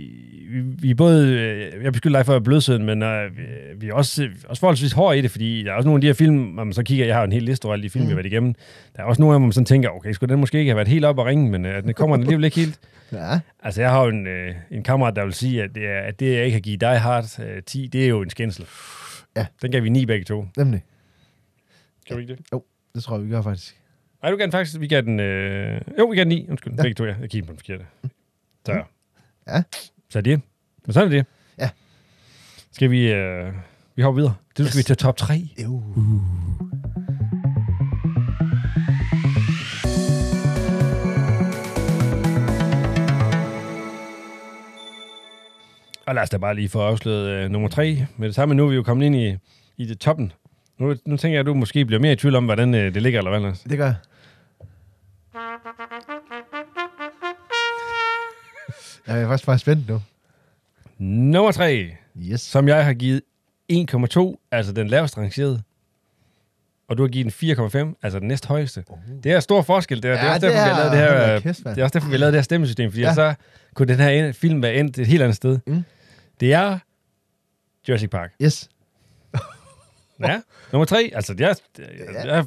vi, 0.50 0.60
vi 0.62 0.90
er 0.90 0.96
både, 0.96 1.28
øh, 1.40 1.84
jeg 1.84 1.92
beskylder 1.94 2.20
dig 2.20 2.26
for 2.26 2.34
at 2.34 2.36
være 2.36 2.44
blødsøden, 2.44 2.86
men 2.86 3.04
øh, 3.04 3.38
vi, 3.38 3.44
vi 3.78 3.88
er 3.90 3.94
også, 3.94 4.30
også 4.48 4.60
forholdsvis 4.60 4.92
hårde 4.92 5.18
i 5.20 5.22
det, 5.22 5.32
fordi 5.32 5.64
der 5.64 5.72
er 5.72 5.76
også 5.76 5.88
nogle 5.88 5.98
af 5.98 6.02
de 6.02 6.08
her 6.08 6.14
film, 6.14 6.36
når 6.36 6.64
man 6.64 6.74
så 6.74 6.84
kigger, 6.84 7.06
jeg 7.06 7.16
har 7.16 7.24
en 7.24 7.32
hel 7.32 7.44
liste 7.44 7.66
over 7.66 7.74
alle 7.74 7.84
de 7.84 7.90
film, 7.90 8.04
mm. 8.04 8.08
vi 8.08 8.12
har 8.12 8.16
været 8.16 8.26
igennem. 8.26 8.54
Der 8.96 9.02
er 9.02 9.06
også 9.08 9.22
nogle 9.22 9.34
af 9.34 9.36
dem, 9.36 9.42
hvor 9.42 9.48
man 9.48 9.54
sådan 9.54 9.66
tænker, 9.66 9.90
okay, 9.90 10.12
skulle 10.12 10.32
den 10.32 10.40
måske 10.40 10.60
ikke 10.60 10.70
have 10.70 10.76
været 10.78 10.88
helt 10.88 11.06
op 11.06 11.18
og 11.18 11.26
ringe, 11.26 11.52
men 11.52 11.66
øh, 11.66 11.84
den 11.84 11.94
kommer 11.94 12.16
den 12.16 12.24
alligevel 12.24 12.46
ikke 12.46 12.60
helt. 12.60 12.80
Ja, 13.14 13.40
Altså, 13.64 13.82
jeg 13.82 13.90
har 13.92 14.04
jo 14.04 14.10
en, 14.10 14.28
øh, 14.28 14.56
en 14.72 14.84
kammerat, 14.84 15.16
der 15.16 15.24
vil 15.24 15.34
sige, 15.34 15.64
at 15.64 15.70
det, 15.76 15.88
er, 15.88 16.00
at 16.00 16.20
det, 16.20 16.36
jeg 16.36 16.46
ikke 16.46 16.56
har 16.56 16.62
givet 16.62 16.82
dig 16.82 17.00
hard 17.00 17.40
øh, 17.40 17.64
10, 17.64 17.88
det 17.88 18.04
er 18.04 18.08
jo 18.08 18.22
en 18.22 18.30
skændsel. 18.30 18.66
Ja. 19.38 19.46
Den 19.62 19.72
gav 19.72 19.84
vi 19.84 19.90
9 19.90 20.06
begge 20.06 20.26
to. 20.26 20.46
nemlig. 20.58 20.84
Kan 22.08 22.16
du 22.16 22.22
ikke 22.22 22.34
det? 22.36 22.62
Det 22.96 23.04
tror 23.04 23.16
jeg, 23.18 23.26
vi 23.26 23.30
gør 23.32 23.42
faktisk. 23.42 23.76
Nej, 24.22 24.32
du 24.32 24.38
gav 24.38 24.44
den 24.46 24.52
faktisk, 24.52 24.80
vi 24.80 24.88
gav 24.88 25.02
den, 25.02 25.20
øh, 25.20 25.82
jo, 26.00 26.06
vi 26.06 26.16
gav 26.16 26.24
den 26.24 26.30
9, 26.30 26.48
undskyld, 26.50 26.74
Ja. 26.78 26.82
begge 26.82 26.96
to, 26.96 27.06
ja. 27.06 27.16
Jeg 27.22 27.30
kiggede 27.30 27.48
på 27.48 27.52
den 27.52 27.58
forkerte. 27.60 27.86
Så. 28.66 28.84
Ja. 29.48 29.64
Så 30.10 30.18
er 30.18 30.22
det. 30.22 30.42
Men 30.86 30.94
sådan 30.94 31.08
er 31.08 31.12
det. 31.18 31.26
Ja. 31.60 31.70
Skal 32.72 32.92
vi, 32.92 33.12
øh, 33.12 33.54
vi 33.96 34.02
hopper 34.02 34.22
videre. 34.22 34.36
Det 34.58 34.66
skal 34.66 34.66
Yes. 34.66 34.78
vi 34.78 34.84
til 34.84 34.98
top 34.98 35.18
3. 35.18 35.48
Jo. 35.64 35.84
Og 46.08 46.16
lad 46.16 46.24
os 46.24 46.30
da 46.30 46.38
bare 46.38 46.56
lige 46.56 46.70
få 46.70 46.82
afsløret 46.82 47.30
øh, 47.30 47.50
nummer 47.52 47.70
3. 47.70 48.08
Med 48.18 48.28
det 48.28 48.36
samme, 48.36 48.56
nu 48.56 48.66
er 48.66 48.70
vi 48.70 48.76
jo 48.76 48.84
kommet 48.84 49.06
ind 49.06 49.16
i, 49.16 49.36
i 49.78 49.86
det 49.86 50.00
toppen. 50.00 50.32
Nu, 50.80 50.96
nu 51.06 51.18
tænker 51.18 51.34
jeg, 51.36 51.40
at 51.40 51.46
du 51.46 51.54
måske 51.54 51.86
bliver 51.86 52.00
mere 52.00 52.14
i 52.14 52.16
tvivl 52.16 52.36
om, 52.36 52.46
hvordan 52.46 52.74
øh, 52.76 52.94
det 52.94 53.02
ligger, 53.02 53.20
eller 53.20 53.32
hvad, 53.32 53.40
Lars? 53.42 53.60
Det 53.60 53.78
gør 53.78 53.86
jeg. 53.86 53.96
Jeg 59.08 59.22
er 59.22 59.28
faktisk 59.28 59.46
bare 59.46 59.60
spændt 59.60 59.88
nu. 59.90 60.02
Nummer 60.98 61.52
3, 61.52 61.92
Yes. 62.18 62.42
som 62.42 62.68
jeg 62.68 62.86
har 62.86 62.94
givet 62.94 63.22
1,2, 63.74 64.48
altså 64.52 64.72
den 64.72 64.88
lavest 64.88 65.18
rangerede. 65.18 65.62
Og 66.88 66.98
du 66.98 67.04
har 67.04 67.08
givet 67.08 67.26
den 67.42 67.58
4,5, 67.92 68.00
altså 68.04 68.20
den 68.20 68.28
næst 68.28 68.46
højeste. 68.46 68.84
Det 69.24 69.32
er 69.32 69.40
stor 69.40 69.62
forskel. 69.62 70.04
Det 70.04 70.12
er, 70.12 70.14
det 70.16 70.22
er 70.22 70.26
Ja, 70.26 70.34
også 70.34 70.48
derfor, 70.48 70.64
vi 70.64 70.70
har 70.70 70.78
lavet 70.78 70.92
det 70.92 71.00
her, 71.00 71.40
kæft, 71.40 71.66
mand. 71.66 71.76
det 71.76 71.82
er 71.82 71.86
også 71.86 71.94
derfor, 71.94 72.08
vi 72.08 72.14
har 72.14 72.20
lavet 72.20 72.34
det 72.34 72.38
her 72.40 72.44
stemmesystem, 72.44 72.92
fordi 72.92 73.02
Ja. 73.02 73.08
ja. 73.08 73.14
så 73.14 73.34
kunne 73.74 73.88
den 73.88 74.00
her 74.00 74.32
film 74.32 74.62
være 74.62 74.74
endt 74.76 74.98
et 75.00 75.08
helt 75.08 75.22
andet 75.24 75.36
sted. 75.36 75.60
Mm. 75.68 75.84
Det 76.40 76.54
er 76.54 76.80
Jurassic 77.90 78.10
Park. 78.10 78.32
Yes. 78.42 78.70
Ja, 80.20 80.42
nummer 80.72 80.86
tre. 80.86 81.12
Altså, 81.16 81.36
jeg, 81.40 81.56
jeg, 81.80 81.86
jeg, 82.26 82.46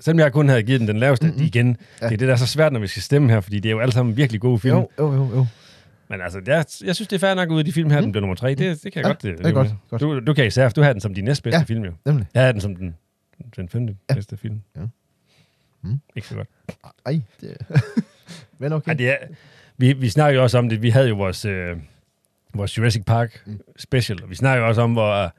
selvom 0.00 0.18
jeg 0.18 0.32
kun 0.32 0.48
havde 0.48 0.62
givet 0.62 0.80
den 0.80 0.88
den 0.88 0.98
laveste 0.98 1.26
mm-hmm. 1.26 1.42
igen, 1.42 1.66
Ja. 2.00 2.04
ja. 2.04 2.08
det 2.08 2.14
er 2.14 2.18
det, 2.18 2.28
der 2.28 2.34
er 2.34 2.38
så 2.38 2.46
svært, 2.46 2.72
når 2.72 2.80
vi 2.80 2.86
skal 2.86 3.02
stemme 3.02 3.30
her, 3.32 3.40
fordi 3.40 3.60
det 3.60 3.68
er 3.68 3.70
jo 3.72 3.80
alle 3.80 3.92
sammen 3.92 4.16
virkelig 4.16 4.40
gode 4.40 4.58
film. 4.58 4.76
Jo, 4.76 4.88
jo, 4.98 5.12
jo, 5.14 5.30
jo. 5.34 5.46
Men 6.10 6.20
altså, 6.20 6.40
jeg, 6.46 6.64
jeg 6.84 6.94
synes, 6.94 7.08
det 7.08 7.12
er 7.12 7.18
fair 7.18 7.34
nok 7.34 7.50
ud 7.50 7.58
af 7.58 7.64
de 7.64 7.72
film 7.72 7.90
her, 7.90 7.98
Mm. 7.98 8.02
den 8.02 8.12
bliver 8.12 8.20
nummer 8.20 8.34
tre. 8.34 8.48
Det, 8.54 8.82
det 8.82 8.92
kan 8.92 9.02
jeg 9.02 9.04
Ja, 9.04 9.08
godt 9.08 9.24
øh, 9.24 9.38
det 9.38 9.46
er 9.46 9.52
godt, 9.52 9.68
godt. 9.90 10.00
Du, 10.02 10.20
du 10.20 10.34
kan 10.34 10.46
især, 10.46 10.68
du 10.68 10.82
har 10.82 10.92
den 10.92 11.00
som 11.00 11.14
din 11.14 11.24
næstbedste 11.24 11.58
Ja. 11.58 11.64
film, 11.64 11.84
jo. 11.84 11.92
Nemlig. 12.06 12.26
Jeg 12.34 12.44
har 12.44 12.52
den 12.52 12.60
som 12.60 12.76
den, 12.76 12.96
den 13.56 13.68
femte 13.68 13.96
Ja. 14.10 14.14
bedste 14.14 14.36
film. 14.36 14.60
Ja. 14.76 14.80
Mm. 15.82 16.00
Ikke 16.16 16.28
så 16.28 16.34
godt. 16.34 16.48
Ej, 17.06 17.20
det... 17.40 17.56
Men 18.58 18.72
okay. 18.72 18.88
Ej, 18.88 18.94
det 18.94 19.08
er, 19.10 19.16
vi, 19.76 19.92
vi 19.92 20.08
snakker 20.08 20.36
jo 20.38 20.42
også 20.42 20.58
om 20.58 20.68
det. 20.68 20.82
Vi 20.82 20.90
havde 20.90 21.08
jo 21.08 21.14
vores, 21.14 21.44
øh, 21.44 21.76
vores 22.54 22.78
Jurassic 22.78 23.04
Park 23.04 23.42
Mm. 23.46 23.60
special, 23.78 24.22
og 24.22 24.30
vi 24.30 24.34
snakker 24.34 24.62
jo 24.62 24.68
også 24.68 24.80
om, 24.82 24.92
hvor... 24.92 25.24
øh, 25.24 25.30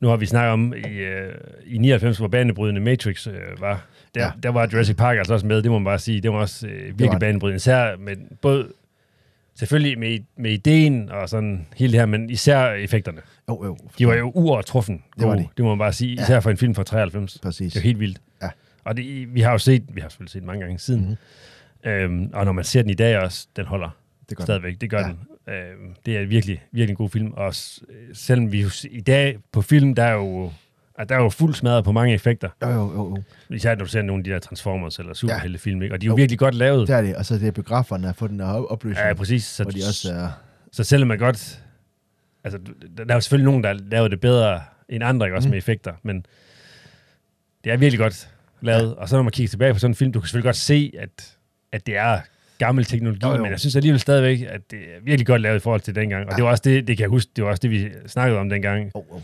Nu 0.00 0.08
har 0.08 0.16
vi 0.16 0.26
snakket 0.26 0.52
om 0.52 0.74
i, 0.74 0.86
øh, 0.88 1.34
i 1.66 1.78
99, 1.78 2.18
hvor 2.18 2.28
banebrydende 2.28 2.80
Matrix 2.80 3.26
øh, 3.26 3.34
var. 3.60 3.86
Der, 4.14 4.24
Ja. 4.24 4.30
der 4.42 4.48
var 4.48 4.68
Jurassic 4.72 4.96
Park 4.96 5.18
altså 5.18 5.34
også 5.34 5.46
med, 5.46 5.62
det 5.62 5.70
må 5.70 5.78
man 5.78 5.84
bare 5.84 5.98
sige. 5.98 6.20
Det 6.20 6.32
var 6.32 6.38
også 6.38 6.66
øh, 6.66 6.72
var 6.78 6.82
virkelig 6.84 7.10
det. 7.10 7.20
banebrydende. 7.20 7.56
Især 7.56 7.96
med 7.96 8.16
både... 8.42 8.68
Selvfølgelig 9.60 9.98
med, 9.98 10.18
med 10.36 10.52
ideen 10.52 11.10
og 11.10 11.28
sådan 11.28 11.66
hele 11.76 11.92
det 11.92 12.00
her, 12.00 12.06
men 12.06 12.30
især 12.30 12.70
effekterne. 12.72 13.20
Jo, 13.48 13.64
jo. 13.64 13.76
De 13.98 14.06
var 14.06 14.14
jo 14.14 14.30
uovertruffen. 14.34 15.02
Det 15.18 15.28
var 15.28 15.36
de. 15.36 15.46
Det 15.56 15.64
må 15.64 15.68
man 15.68 15.78
bare 15.78 15.92
sige. 15.92 16.14
Ja. 16.14 16.22
Især 16.22 16.40
for 16.40 16.50
en 16.50 16.56
film 16.56 16.74
fra 16.74 16.82
93. 16.82 17.38
Præcis. 17.42 17.72
Det 17.72 17.78
er 17.78 17.82
jo 17.82 17.84
helt 17.86 18.00
vildt. 18.00 18.20
Ja. 18.42 18.48
Og 18.84 18.96
det, 18.96 19.34
vi 19.34 19.40
har 19.40 19.52
jo 19.52 19.58
set, 19.58 19.84
vi 19.94 20.00
har 20.00 20.08
selvfølgelig 20.08 20.30
set 20.32 20.42
mange 20.42 20.60
gange 20.60 20.78
siden. 20.78 21.00
Mhm. 21.00 21.08
Mm-hmm. 21.84 21.90
Øhm, 22.24 22.30
og 22.32 22.44
når 22.44 22.52
man 22.52 22.64
ser 22.64 22.82
den 22.82 22.90
i 22.90 22.94
dag 22.94 23.18
også, 23.18 23.46
den 23.56 23.66
holder 23.66 23.96
Det 24.30 24.36
gør 24.38 24.44
stadigvæk. 24.44 24.80
Det 24.80 24.90
gør 24.90 24.98
Ja. 24.98 25.06
ja. 25.06 25.12
den. 25.12 25.54
Øhm, 25.54 25.94
det 26.06 26.16
er 26.16 26.26
virkelig, 26.26 26.62
virkelig 26.72 26.90
en 26.92 26.96
god 26.96 27.10
film. 27.10 27.32
Og 27.32 27.54
selvom 28.12 28.52
vi 28.52 28.64
i 28.90 29.00
dag 29.00 29.36
på 29.52 29.62
film, 29.62 29.94
der 29.94 30.02
er 30.04 30.12
jo... 30.14 30.52
at 31.00 31.08
der 31.08 31.14
er 31.16 31.22
jo 31.22 31.28
fuld 31.28 31.54
smadret 31.54 31.84
på 31.84 31.92
mange 31.92 32.14
effekter. 32.14 32.48
Jo, 32.62 32.68
jo, 32.68 32.74
jo, 32.74 33.16
jo. 33.50 33.54
Især 33.54 33.74
når 33.74 33.84
du 33.84 33.90
ser 33.90 34.02
nogle 34.02 34.20
af 34.20 34.24
de 34.24 34.30
der 34.30 34.38
Transformers 34.38 34.98
eller 34.98 35.14
superheltefilm, 35.14 35.82
ikke? 35.82 35.94
Og 35.94 36.00
de 36.00 36.06
er 36.06 36.08
jo 36.08 36.12
Jo. 36.12 36.16
virkelig 36.16 36.38
godt 36.38 36.54
lavet. 36.54 36.88
Det 36.88 36.96
er 36.96 37.02
det. 37.02 37.16
Og 37.16 37.26
så 37.26 37.34
det 37.34 37.48
er 37.48 37.50
biograferne 37.52 38.08
at 38.08 38.16
få 38.16 38.26
den 38.26 38.38
der 38.38 38.46
opløsning. 38.70 39.06
Ja, 39.08 39.14
præcis. 39.14 39.44
Så, 39.44 39.64
de 39.64 39.68
også 39.88 40.12
er... 40.12 40.28
så 40.72 40.84
selvom 40.84 41.08
man 41.08 41.18
godt... 41.18 41.62
Altså, 42.44 42.58
der 42.96 43.04
der 43.04 43.10
er 43.10 43.16
jo 43.16 43.20
selvfølgelig 43.20 43.44
nogen, 43.44 43.64
der 43.64 43.72
laver 43.72 44.08
det 44.08 44.20
bedre 44.20 44.60
end 44.88 45.04
andre, 45.04 45.26
ikke? 45.26 45.36
Også 45.36 45.48
Mm. 45.48 45.50
med 45.50 45.58
effekter, 45.58 45.92
men 46.02 46.26
det 47.64 47.72
er 47.72 47.76
virkelig 47.76 47.98
godt 47.98 48.28
lavet. 48.60 48.88
Ja. 48.88 48.94
Og 49.02 49.08
så 49.08 49.16
når 49.16 49.22
man 49.22 49.32
kigger 49.32 49.48
tilbage 49.48 49.72
på 49.72 49.78
sådan 49.78 49.90
en 49.90 49.94
film, 49.94 50.12
du 50.12 50.20
kan 50.20 50.26
selvfølgelig 50.26 50.48
godt 50.48 50.56
se, 50.56 50.92
at, 50.98 51.36
at 51.72 51.86
det 51.86 51.96
er 51.96 52.20
gammel 52.58 52.84
teknologi, 52.84 53.26
Jo, 53.26 53.32
jo. 53.36 53.42
men 53.42 53.50
jeg 53.50 53.60
synes 53.60 53.76
alligevel 53.76 54.00
stadigvæk, 54.00 54.40
at 54.48 54.70
det 54.70 54.78
er 54.78 55.00
virkelig 55.02 55.26
godt 55.26 55.42
lavet 55.42 55.56
i 55.56 55.60
forhold 55.60 55.80
til 55.80 55.94
dengang. 55.94 56.24
Og 56.26 56.32
Ja. 56.32 56.36
det 56.36 56.44
var 56.44 56.50
også 56.50 56.62
det, 56.64 56.86
det 56.88 56.96
kan 56.96 57.02
jeg 57.02 57.10
huske, 57.10 57.30
det 57.36 57.44
var 57.44 57.50
også 57.50 57.60
det, 57.60 57.70
vi 57.70 57.88
snakkede 58.06 58.40
om 58.40 58.48
dengang. 58.48 58.90
Oh, 58.94 59.04
oh. 59.14 59.20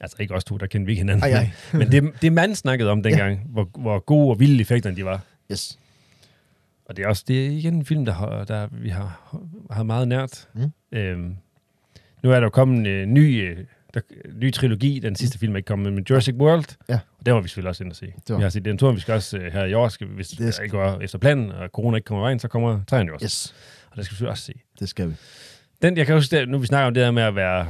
Altså 0.00 0.16
ikke 0.20 0.34
os 0.34 0.44
to, 0.44 0.56
der 0.56 0.66
kendte 0.66 0.86
vi 0.86 0.92
ikke 0.92 1.00
hinanden. 1.00 1.22
Ej, 1.24 1.30
ej. 1.38 1.50
men 1.72 1.92
det, 1.92 2.22
det 2.22 2.32
man 2.32 2.54
snakkede 2.54 2.90
om 2.90 3.02
dengang, 3.02 3.32
ja. 3.38 3.44
hvor, 3.46 3.68
hvor 3.78 3.98
gode 3.98 4.30
og 4.30 4.40
vilde 4.40 4.60
effekterne 4.60 4.96
de 4.96 5.04
var. 5.04 5.20
Yes. 5.52 5.78
Og 6.86 6.96
det 6.96 7.04
er 7.04 7.08
også 7.08 7.24
det 7.28 7.46
er 7.46 7.50
igen 7.50 7.74
en 7.74 7.84
film, 7.84 8.04
der, 8.04 8.44
der 8.44 8.68
vi 8.72 8.88
har, 8.88 9.38
har 9.70 9.82
meget 9.82 10.08
nært. 10.08 10.48
Mm. 10.54 10.72
Øhm, 10.92 11.36
nu 12.22 12.30
er 12.30 12.34
der 12.34 12.42
jo 12.42 12.50
kommet 12.50 12.78
en 12.78 12.86
øh, 12.86 13.06
ny, 13.06 13.50
øh, 13.50 13.58
der, 13.94 14.00
ny 14.34 14.52
trilogi. 14.52 14.98
Den 14.98 15.16
sidste 15.16 15.38
film 15.38 15.52
er 15.52 15.56
ikke 15.56 15.66
kommet, 15.66 15.92
men 15.92 16.06
Jurassic 16.10 16.34
World. 16.34 16.76
Ja. 16.88 16.98
Og 17.18 17.26
den 17.26 17.34
var 17.34 17.40
vi 17.40 17.48
selvfølgelig 17.48 17.68
også 17.68 17.84
ind 17.84 17.90
og 17.92 17.96
se. 17.96 18.12
Vi 18.36 18.42
har 18.42 18.48
set 18.48 18.64
den 18.64 18.78
tur, 18.78 18.92
vi 18.92 19.00
skal 19.00 19.14
også 19.14 19.38
øh, 19.38 19.52
her 19.52 19.64
i 19.64 19.74
år, 19.74 19.88
skal, 19.88 20.06
hvis 20.06 20.28
Det 20.28 20.54
skal- 20.54 20.64
ikke 20.64 20.76
går 20.76 21.00
efter 21.00 21.18
planen, 21.18 21.50
og 21.50 21.68
corona 21.68 21.96
ikke 21.96 22.06
kommer 22.06 22.22
vejen, 22.22 22.38
så 22.38 22.48
kommer 22.48 22.80
træerne 22.86 23.08
jo 23.08 23.14
også. 23.14 23.24
Yes. 23.24 23.54
Og 23.90 23.96
det 23.96 24.04
skal 24.04 24.12
vi 24.12 24.16
selvfølgelig 24.16 24.30
også 24.30 24.44
se. 24.44 24.52
Det 24.80 24.88
skal 24.88 25.08
vi. 25.10 25.14
Den, 25.82 25.96
jeg 25.96 26.06
kan 26.06 26.14
huske, 26.14 26.36
der, 26.36 26.46
nu 26.46 26.58
vi 26.58 26.66
snakker 26.66 26.86
om 26.86 26.94
det 26.94 27.00
der 27.02 27.10
med 27.10 27.22
at 27.22 27.34
være 27.34 27.66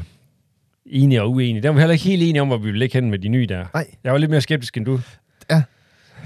enige 0.87 1.23
og 1.23 1.31
uenige, 1.31 1.63
der 1.63 1.69
var 1.69 1.75
vi 1.75 1.81
heller 1.81 1.93
ikke 1.93 2.05
helt 2.05 2.23
enige 2.23 2.43
om, 2.43 2.49
hvor 2.49 2.57
vi 2.57 2.65
ville 2.65 2.79
ligge 2.79 2.95
hen 3.01 3.11
med 3.11 3.19
de 3.19 3.29
nye 3.29 3.47
der. 3.47 3.65
Nej. 3.75 3.87
Jeg 4.05 4.13
var 4.13 4.19
lidt 4.19 4.31
mere 4.31 4.41
skeptisk 4.41 4.77
end 4.77 4.85
du. 4.87 5.01
Ja. 5.51 5.63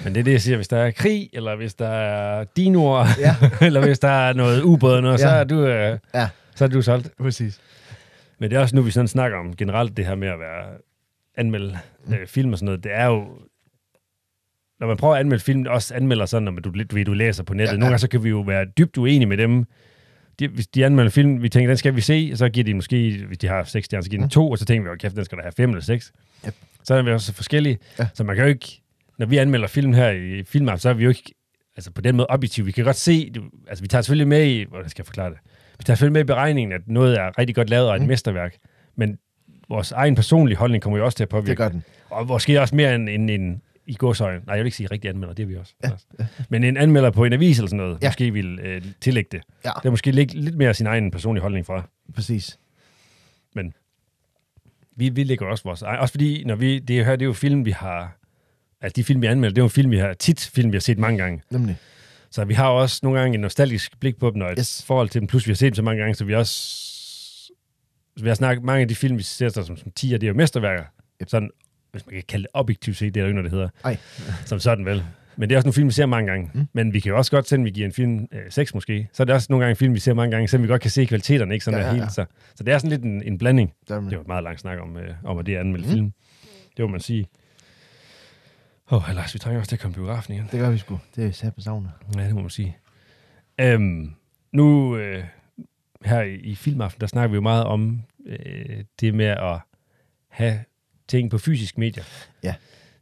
Men 0.05 0.15
det 0.15 0.21
er 0.21 0.25
det, 0.25 0.33
jeg 0.33 0.41
siger. 0.41 0.57
Hvis 0.57 0.69
der 0.69 0.77
er 0.79 0.91
krig, 0.91 1.31
eller 1.33 1.57
hvis 1.57 1.75
der 1.75 1.89
er 1.89 2.45
dinoer, 2.57 3.07
Ja. 3.21 3.37
eller 3.67 3.81
hvis 3.81 3.99
der 3.99 4.09
er 4.09 4.33
noget 4.33 4.63
ubåd, 4.63 4.95
og 4.97 5.03
noget, 5.03 5.19
ja. 5.19 5.23
så, 5.23 5.29
er 5.29 5.45
du, 5.45 5.67
øh, 5.67 5.99
Ja. 6.15 6.29
så 6.55 6.65
er 6.65 6.69
du 6.69 6.83
solgt. 6.83 7.11
Præcis. 7.19 7.61
Men 8.39 8.51
det 8.51 8.57
er 8.57 8.61
også 8.61 8.77
nu, 8.77 8.83
vi 8.83 8.91
sådan 8.91 9.09
snakker 9.09 9.39
om 9.39 9.57
generelt 9.57 9.97
det 9.97 10.07
her 10.07 10.15
med 10.15 10.29
at 10.29 10.39
være 10.39 10.65
anmelde 11.37 11.79
øh, 12.09 12.27
film 12.27 12.53
og 12.53 12.59
sådan 12.59 12.65
noget. 12.65 12.85
Det 12.85 12.93
er 12.95 13.07
jo... 13.07 13.25
Når 14.81 14.87
man 14.87 14.97
prøver 14.97 15.15
at 15.15 15.21
anmelde 15.21 15.45
film, 15.45 15.67
også 15.69 15.95
anmelder 15.95 16.27
sådan, 16.27 16.43
når 16.43 16.53
du, 16.53 16.71
du, 16.71 16.97
ved, 16.97 17.05
du 17.05 17.13
læser 17.13 17.43
på 17.45 17.55
nettet. 17.55 17.67
Ja, 17.67 17.73
ja. 17.73 17.79
Nogle 17.79 17.87
gange 17.91 17.99
så 17.99 18.09
kan 18.09 18.25
vi 18.25 18.29
jo 18.29 18.41
være 18.41 18.67
dybt 18.79 18.99
uenige 18.99 19.27
med 19.27 19.37
dem. 19.37 19.65
De, 20.41 20.49
hvis 20.49 20.67
de 20.67 20.87
anmelder 20.87 21.11
film, 21.11 21.43
vi 21.43 21.49
tænker, 21.49 21.69
den 21.69 21.77
skal 21.77 21.97
vi 21.97 22.01
se, 22.01 22.29
og 22.33 22.39
så 22.39 22.49
giver 22.49 22.65
de 22.65 22.75
måske, 22.75 23.25
hvis 23.27 23.39
de 23.39 23.47
har 23.49 23.65
6 23.65 23.85
stjerner, 23.85 24.03
så 24.03 24.11
giver 24.11 24.21
de 24.23 24.25
Mm. 24.25 24.31
to, 24.31 24.51
og 24.51 24.59
så 24.59 24.65
tænker 24.65 24.83
vi, 24.83 24.89
oh, 24.91 24.97
kæft, 24.97 25.17
den 25.17 25.25
skal 25.25 25.37
der 25.39 25.43
have 25.45 25.53
5 25.57 25.71
eller 25.71 25.83
6. 25.83 26.13
Yep. 26.47 26.55
Så 26.85 26.95
er 26.95 27.03
vi 27.03 27.11
også 27.11 27.33
forskellige. 27.35 27.79
Ja. 27.99 28.07
Så 28.15 28.25
man 28.25 28.37
kan 28.37 28.45
jo 28.45 28.49
ikke, 28.49 28.81
når 29.19 29.27
vi 29.27 29.37
anmelder 29.37 29.67
film 29.67 29.93
her 29.93 30.11
i 30.11 30.43
Filmap, 30.45 30.79
så 30.79 30.89
er 30.89 30.93
vi 30.95 31.03
jo 31.05 31.09
ikke 31.09 31.35
altså 31.77 31.91
på 31.93 32.01
den 32.01 32.17
måde 32.17 32.27
objektiv. 32.31 32.67
Vi 32.67 32.73
kan 32.73 32.85
godt 32.85 32.97
se, 32.97 33.33
altså 33.69 33.83
vi 33.85 33.89
tager 33.89 34.03
selvfølgelig 34.03 34.29
med 34.29 34.47
i, 34.47 34.65
hvordan 34.69 34.89
skal 34.89 35.03
jeg 35.03 35.07
forklare 35.07 35.31
det? 35.31 35.39
Vi 35.79 35.85
tager 35.85 35.95
selvfølgelig 35.95 36.13
med 36.15 36.21
i 36.21 36.25
beregningen, 36.25 36.73
at 36.73 36.81
noget 36.87 37.19
er 37.19 37.39
rigtig 37.39 37.55
godt 37.57 37.71
lavet 37.71 37.89
og 37.89 37.97
et 37.97 38.03
Mm. 38.03 38.09
mesterværk, 38.09 38.57
men 38.97 39.19
vores 39.69 39.93
egen 39.93 40.15
personlige 40.15 40.57
holdning 40.57 40.83
kommer 40.83 40.99
jo 40.99 41.05
også 41.05 41.17
til 41.17 41.23
at 41.25 41.29
påvirke. 41.29 41.49
Det 41.49 41.57
gør 41.57 41.69
den. 41.69 41.85
Og 42.11 42.27
måske 42.27 42.61
også 42.61 42.77
mere 42.77 42.95
end 42.95 43.09
en, 43.09 43.29
en 43.29 43.63
i 43.91 43.95
godsøjen. 43.99 44.43
Nej, 44.47 44.55
jeg 44.55 44.63
vil 44.63 44.67
ikke 44.67 44.77
sige 44.77 44.87
rigtig 44.91 45.09
anmelder, 45.11 45.35
det 45.35 45.43
er 45.43 45.47
vi 45.47 45.57
også. 45.57 45.75
Ja, 45.85 45.91
Ja. 46.19 46.27
Men 46.49 46.65
en 46.65 46.77
anmelder 46.77 47.11
på 47.11 47.25
en 47.25 47.33
avis 47.33 47.59
eller 47.59 47.69
sådan 47.69 47.77
noget, 47.85 47.99
Ja. 48.03 48.09
måske 48.09 48.33
vil 48.33 48.59
øh, 48.63 48.83
tillægge 49.01 49.29
det. 49.33 49.41
Ja. 49.65 49.71
Det 49.83 49.87
er 49.87 49.91
måske 49.91 50.11
lidt, 50.11 50.35
lidt 50.35 50.57
mere 50.57 50.75
sin 50.75 50.87
egen 50.87 51.11
personlige 51.11 51.43
holdning 51.43 51.67
fra. 51.67 51.89
Præcis. 52.15 52.59
Vi, 54.97 55.09
vi 55.09 55.25
lægger 55.25 55.47
også 55.47 55.65
vores 55.65 55.83
egen. 55.83 55.99
Også 56.01 56.13
fordi, 56.13 56.45
når 56.45 56.55
vi, 56.55 56.79
det 56.79 57.05
her, 57.05 57.13
det 57.17 57.23
er 57.23 57.27
jo 57.27 57.33
film, 57.33 57.65
vi 57.65 57.71
har... 57.71 58.17
Altså, 58.81 58.97
de 58.97 59.05
film, 59.05 59.23
vi 59.23 59.27
anmelder, 59.27 59.55
det 59.55 59.61
er 59.61 59.65
jo 59.65 59.69
film, 59.69 59.91
vi 59.91 59.99
har 59.99 60.13
tit 60.13 60.51
film, 60.55 60.73
vi 60.73 60.77
har 60.77 60.81
set 60.81 60.99
mange 60.99 61.19
gange. 61.19 61.43
Nemlig. 61.51 61.77
Så 62.31 62.45
vi 62.45 62.55
har 62.55 62.69
også 62.69 63.01
nogle 63.03 63.21
gange 63.21 63.35
en 63.35 63.41
nostalgisk 63.41 64.01
blik 64.01 64.19
på 64.19 64.31
dem, 64.31 64.43
og 64.43 64.53
et 64.53 64.59
Yes. 64.59 64.85
forhold 64.87 65.09
til 65.09 65.21
dem. 65.21 65.27
Plus, 65.29 65.47
vi 65.47 65.51
har 65.51 65.57
set 65.57 65.67
dem 65.67 65.75
så 65.75 65.83
mange 65.83 66.01
gange, 66.01 66.15
så 66.15 66.25
vi 66.25 66.35
også... 66.35 66.53
Så 68.17 68.23
vi 68.23 68.29
har 68.29 68.35
snakket 68.35 68.65
mange 68.65 68.83
af 68.83 68.89
de 68.89 68.95
film, 68.95 69.19
vi 69.19 69.23
ser 69.23 69.49
som, 69.49 69.77
som 69.77 69.91
10, 69.97 70.09
det 70.09 70.23
er 70.23 70.29
jo 70.29 70.35
mesterværker. 70.35 70.85
Yep. 71.23 71.29
Sådan, 71.29 71.51
hvis 71.93 72.07
man 72.07 72.15
kan 72.15 72.23
kalde 72.29 72.43
det 72.43 72.51
objektivt 72.55 72.97
set, 72.97 73.15
det 73.15 73.21
er 73.21 73.25
jo 73.25 73.27
ikke 73.29 73.35
noget, 73.43 73.51
det 73.51 73.59
hedder. 73.59 73.69
Ej. 73.85 73.97
Som 74.45 74.59
sådan 74.59 74.85
vel. 74.85 75.05
Men 75.37 75.49
det 75.49 75.55
er 75.55 75.59
også 75.59 75.67
nogle 75.67 75.75
film, 75.75 75.89
vi 75.89 75.93
ser 75.93 76.07
mange 76.07 76.31
gange. 76.31 76.51
Mm. 76.55 76.67
Men 76.73 76.93
vi 76.93 77.01
kan 77.01 77.11
jo 77.11 77.17
også 77.17 77.31
godt, 77.31 77.49
selvom 77.49 77.65
vi 77.65 77.71
giver 77.71 77.87
en 77.87 77.93
film 77.93 78.29
øh, 78.33 78.41
6 78.51 78.75
måske, 78.75 79.09
så 79.13 79.23
er 79.23 79.25
det 79.25 79.35
også 79.35 79.47
nogle 79.51 79.65
gange 79.65 79.71
en 79.71 79.77
film, 79.77 79.95
vi 79.95 79.99
ser 79.99 80.15
mange 80.15 80.31
gange, 80.31 80.49
selvom 80.49 80.63
vi 80.63 80.69
godt 80.69 80.83
kan 80.83 80.91
se 80.91 81.05
kvaliteterne, 81.05 81.55
ikke 81.55 81.65
sådan 81.65 81.81
Ja, 81.81 81.87
ja, 81.87 81.91
ja, 81.91 81.97
ja, 81.97 82.03
helt. 82.03 82.13
Så, 82.15 82.25
så 82.55 82.65
det 82.65 82.75
er 82.75 82.79
sådan 82.79 82.91
lidt 82.91 83.03
en, 83.03 83.23
en 83.23 83.39
blanding. 83.39 83.73
Der, 83.89 84.01
Det 84.01 84.11
var 84.17 84.21
et 84.21 84.27
meget 84.29 84.45
langt 84.45 84.61
snak 84.61 84.79
om, 84.81 84.97
øh, 84.97 85.15
om 85.25 85.39
at 85.39 85.47
det 85.47 85.55
er 85.57 85.61
anmeldt 85.61 85.87
Mm. 85.87 85.93
film. 85.93 86.13
Det 86.77 86.85
må 86.85 86.89
man 86.89 87.01
sige. 87.01 87.27
Åh, 88.91 89.09
oh, 89.09 89.15
Lars, 89.15 89.35
vi 89.35 89.39
trænger 89.39 89.61
også 89.61 89.69
til 89.69 89.77
at 89.77 89.81
komme 89.81 89.95
biografen 89.95 90.35
igen. 90.35 90.49
det 90.53 90.61
gør 90.61 90.71
vi 90.71 90.79
sgu. 90.79 91.01
Det 91.17 91.27
er 91.27 91.31
sat 91.33 91.55
på 91.55 91.61
savnet. 91.61 91.91
Ja, 92.17 92.25
det 92.27 92.35
må 92.35 92.41
man 92.41 92.51
sige. 92.51 92.77
Øhm, 93.61 94.11
nu 94.53 94.97
øh, 94.97 95.25
her 96.05 96.23
i, 96.23 96.35
i 96.35 96.55
Filmaften, 96.55 97.01
der 97.01 97.07
snakker 97.07 97.29
vi 97.29 97.35
jo 97.35 97.41
meget 97.41 97.65
om 97.65 98.03
øh, 98.27 98.85
det 99.01 99.15
med 99.15 99.27
at 99.27 99.59
have 100.29 100.59
ting 101.11 101.31
på 101.31 101.39
fysisk 101.39 101.79
medier. 101.79 102.05
Ja. 102.43 102.55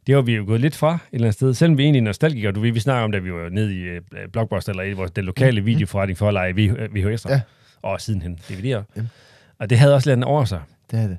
Det 0.07 0.15
har 0.15 0.21
vi 0.21 0.35
jo 0.35 0.43
gået 0.47 0.61
lidt 0.61 0.75
fra 0.75 0.93
et 0.93 0.99
eller 1.11 1.25
andet 1.25 1.33
sted. 1.35 1.53
Selvom 1.53 1.77
vi 1.77 1.83
er 1.83 1.85
egentlig 1.85 2.01
nostalgikere, 2.01 2.51
du 2.51 2.59
ved, 2.59 2.71
vi 2.71 2.79
snakker 2.79 3.03
om, 3.03 3.11
da 3.11 3.17
vi 3.17 3.33
var 3.33 3.49
nede 3.49 3.75
i 3.75 3.79
øh, 3.81 4.01
Blockbuster, 4.33 4.71
eller 4.71 4.83
i 4.83 4.93
vores, 4.93 5.11
den 5.11 5.25
lokale 5.25 5.61
Mm. 5.61 5.65
videoforretning 5.67 6.17
for 6.17 6.27
at 6.27 6.33
lege 6.33 6.53
VHS'er. 6.95 7.31
Ja. 7.31 7.41
Og 7.81 8.01
sidenhen 8.01 8.39
DVD'er. 8.49 8.65
Ja. 8.67 9.01
Og 9.59 9.69
det 9.69 9.77
havde 9.79 9.95
også 9.95 10.15
lidt 10.15 10.23
over 10.23 10.45
sig. 10.45 10.61
Det 10.91 10.99
er 10.99 11.07
det. 11.07 11.17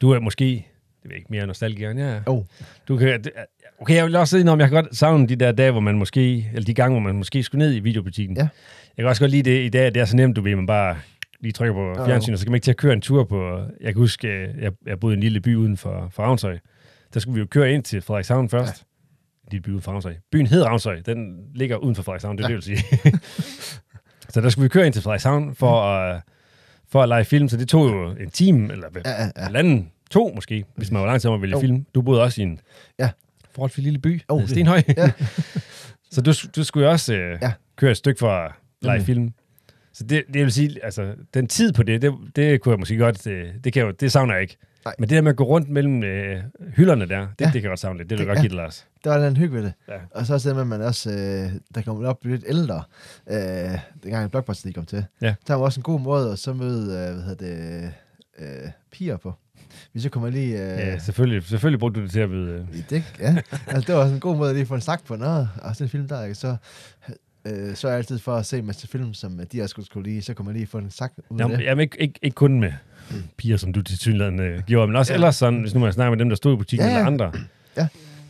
Du 0.00 0.10
er 0.10 0.20
måske, 0.20 0.44
det 1.02 1.10
ved 1.10 1.16
ikke, 1.16 1.26
mere 1.30 1.46
nostalgiker 1.46 1.90
end 1.90 2.00
jeg 2.00 2.08
er. 2.10 2.20
Oh. 2.26 2.44
Du 2.88 2.96
kan, 2.96 3.24
okay, 3.80 3.94
jeg 3.94 4.04
vil 4.04 4.16
også 4.16 4.38
sige, 4.38 4.50
om 4.50 4.60
jeg 4.60 4.68
kan 4.70 4.82
godt 4.82 4.96
savne 4.96 5.28
de 5.28 5.36
der 5.36 5.52
dage, 5.52 5.70
hvor 5.70 5.80
man 5.80 5.94
måske, 5.98 6.50
eller 6.54 6.64
de 6.64 6.74
gange, 6.74 6.92
hvor 7.00 7.00
man 7.08 7.14
måske 7.14 7.42
skulle 7.42 7.66
ned 7.66 7.74
i 7.74 7.80
videobutikken. 7.80 8.36
Ja. 8.36 8.48
Jeg 8.96 9.02
kan 9.02 9.06
også 9.06 9.22
godt 9.22 9.30
lide 9.30 9.50
det 9.50 9.64
i 9.64 9.68
dag, 9.68 9.86
det 9.86 9.96
er 9.96 10.04
så 10.04 10.16
nemt, 10.16 10.36
du 10.36 10.40
ved, 10.42 10.56
man 10.56 10.66
bare 10.66 10.96
lige 11.42 11.52
trykker 11.52 11.74
på 11.74 12.04
fjernsynet, 12.06 12.38
så 12.38 12.44
kan 12.44 12.50
man 12.52 12.56
ikke 12.56 12.64
til 12.64 12.70
at 12.70 12.76
køre 12.76 12.92
en 12.92 13.00
tur 13.00 13.24
på, 13.24 13.58
jeg 13.80 13.92
kan 13.92 13.94
huske, 13.94 14.28
øh, 14.28 14.62
jeg, 14.62 14.72
jeg 14.86 15.00
boede 15.00 15.14
i 15.14 15.16
en 15.16 15.22
lille 15.22 15.40
by 15.40 15.54
uden 15.56 15.76
for, 15.76 16.08
for 16.10 16.22
Ravnsøj. 16.22 16.58
Der 17.14 17.20
skulle 17.20 17.34
vi 17.34 17.40
jo 17.40 17.46
køre 17.50 17.72
ind 17.72 17.82
til 17.82 18.02
Frederikshavn 18.02 18.48
først. 18.48 18.76
Ja. 18.76 19.46
En 19.46 19.48
lille 19.52 19.62
by 19.62 19.68
uden 19.68 19.82
for 19.82 19.92
Ravnsøj. 19.92 20.14
Byen 20.32 20.46
hed 20.46 20.62
Ravnsøj, 20.62 21.00
den 21.00 21.36
ligger 21.54 21.76
uden 21.76 21.94
for 21.94 22.02
Frederikshavn, 22.02 22.38
det 22.38 22.42
Ja. 22.44 22.48
det, 22.48 22.54
vil 22.54 22.62
sige. 22.62 22.78
så 24.32 24.40
der 24.40 24.48
skulle 24.48 24.62
vi 24.62 24.68
køre 24.68 24.86
ind 24.86 24.92
til 24.94 25.02
Frederikshavn 25.02 25.54
for, 25.54 25.82
at, 25.82 26.22
for 26.88 27.02
at 27.02 27.08
lege 27.08 27.24
film, 27.24 27.48
så 27.48 27.56
det 27.56 27.68
tog 27.68 27.88
jo 27.88 28.10
en 28.10 28.30
time, 28.30 28.72
eller 28.72 28.88
Ja, 29.04 29.10
ja, 29.10 29.24
ja. 29.36 29.42
halvanden, 29.42 29.90
to 30.10 30.32
måske, 30.34 30.64
hvis 30.76 30.90
man 30.90 31.00
var 31.02 31.06
lang 31.08 31.20
tid 31.20 31.30
om 31.30 31.34
at 31.34 31.42
vælge 31.42 31.56
Jo. 31.56 31.60
film. 31.60 31.86
Du 31.94 32.02
boede 32.02 32.22
også 32.22 32.40
i 32.40 32.44
en 32.44 32.60
Ja. 32.98 33.10
forholdsvis 33.54 33.82
lille 33.84 33.98
by, 33.98 34.20
oh, 34.28 34.48
Stenhøj. 34.48 34.82
Ja. 34.96 35.10
så 36.12 36.20
du, 36.20 36.32
du 36.56 36.64
skulle 36.64 36.86
jo 36.86 36.92
også 36.92 37.14
øh, 37.14 37.38
Ja. 37.42 37.52
køre 37.76 37.90
et 37.90 37.96
stykke 37.96 38.18
for 38.18 38.30
at 38.30 38.52
lege 38.82 39.00
film. 39.00 39.32
Så 39.94 40.04
det, 40.04 40.22
det 40.34 40.42
vil 40.42 40.52
sige, 40.52 40.84
altså, 40.84 41.14
den 41.34 41.46
tid 41.46 41.72
på 41.72 41.82
det, 41.82 42.02
det, 42.02 42.12
det 42.36 42.60
kunne 42.60 42.72
jeg 42.72 42.78
måske 42.78 42.96
godt, 42.96 43.26
øh, 43.26 43.48
det, 43.64 43.72
kan 43.72 43.80
jeg, 43.80 43.86
jo- 43.86 43.96
det 44.00 44.12
savner 44.12 44.34
jeg 44.34 44.42
ikke. 44.42 44.56
Nej. 44.84 44.94
Men 44.98 45.08
det 45.08 45.16
der 45.16 45.22
med 45.22 45.30
at 45.30 45.36
gå 45.36 45.44
rundt 45.44 45.68
mellem 45.68 46.02
øh, 46.04 46.42
hylderne 46.76 47.08
der, 47.08 47.20
det, 47.20 47.40
Ja. 47.40 47.44
det 47.44 47.52
kan 47.52 47.62
jeg 47.62 47.68
godt 47.68 47.80
savne 47.80 47.98
lidt. 47.98 48.10
Det 48.10 48.18
vil 48.18 48.24
Det- 48.26 48.28
jeg 48.28 48.34
godt 48.36 48.42
give 48.42 48.48
det, 48.48 48.56
Lars. 48.56 48.86
Der 49.04 49.10
var 49.10 49.24
den 49.26 49.36
hygge 49.36 49.54
ved 49.54 49.62
det. 49.62 49.72
Ja. 49.88 49.94
Og 50.10 50.26
så 50.26 50.34
også 50.34 50.48
det 50.48 50.56
med, 50.56 50.62
at 50.62 50.68
man 50.68 50.82
også, 50.82 51.10
øh, 51.10 51.50
der 51.74 51.82
kommer 51.82 52.08
op 52.08 52.24
lidt 52.24 52.44
ældre, 52.48 52.82
øh, 53.30 53.78
dengang 54.02 54.30
Blockbuster 54.30 54.66
lige 54.66 54.74
kom 54.74 54.86
til. 54.86 55.04
Ja. 55.22 55.34
Der 55.48 55.54
var 55.54 55.64
også 55.64 55.80
en 55.80 55.82
god 55.82 56.00
måde 56.00 56.32
at 56.32 56.38
så 56.38 56.52
møde, 56.52 56.82
øh, 56.82 57.14
hvad 57.14 57.22
hedder 57.24 57.46
det, 57.46 57.92
øh, 58.38 58.70
piger 58.92 59.16
på. 59.16 59.34
Hvis 59.92 60.02
så 60.02 60.08
kommer 60.08 60.30
lige... 60.30 60.52
Øh, 60.52 60.78
Ja, 60.78 60.98
selvfølgelig, 60.98 61.42
selvfølgelig 61.42 61.80
brugte 61.80 62.00
du 62.00 62.04
det 62.04 62.12
til 62.12 62.20
at 62.20 62.30
vide. 62.30 62.52
Øh, 62.72 62.82
det, 62.90 63.04
ja. 63.18 63.36
altså, 63.66 63.86
det 63.86 63.94
var 63.94 64.02
sådan 64.02 64.14
en 64.14 64.20
god 64.20 64.36
måde 64.36 64.50
at 64.50 64.56
lige 64.56 64.66
få 64.66 64.74
en 64.74 64.80
snak 64.80 65.04
på 65.06 65.16
noget. 65.16 65.48
Og 65.62 65.76
sådan 65.76 65.84
en 65.84 65.88
film 65.90 66.08
der, 66.08 66.22
ikke? 66.22 66.34
så 66.34 66.56
øh, 67.44 67.74
så 67.74 67.86
er 67.88 67.92
jeg 67.92 67.98
altid 67.98 68.18
for 68.18 68.34
at 68.36 68.46
se 68.46 68.58
en 68.58 68.66
masse 68.66 68.88
film, 68.88 69.14
som 69.14 69.40
øh, 69.40 69.46
de 69.52 69.62
også 69.62 69.76
skulle, 69.84 70.10
lige, 70.10 70.22
så 70.22 70.34
kunne 70.34 70.46
man 70.46 70.54
lige 70.54 70.66
få 70.66 70.78
en 70.78 70.90
snak 70.90 71.12
ud 71.30 71.38
af 71.38 71.44
Jamen, 71.44 71.58
det. 71.58 71.64
jamen 71.64 71.82
ikke, 71.82 72.00
ikke, 72.00 72.18
ikke 72.22 72.34
kun 72.34 72.60
med 72.60 72.72
piger, 73.36 73.56
som 73.56 73.72
du 73.72 73.82
til 73.82 73.98
synligheden 73.98 74.40
øh, 74.40 74.62
gjorde, 74.66 74.86
men 74.86 74.96
også 74.96 75.12
Ja. 75.12 75.14
ja. 75.14 75.16
ellers 75.16 75.36
sådan, 75.36 75.60
hvis 75.60 75.74
nu 75.74 75.80
man 75.80 75.92
snakker 75.92 76.10
med 76.10 76.18
dem, 76.18 76.28
der 76.28 76.36
stod 76.36 76.54
i 76.54 76.56
butikken, 76.56 76.86
Ja, 76.86 76.92
ja, 76.92 76.98
ja. 76.98 77.06
eller 77.08 77.26
andre. 77.26 77.32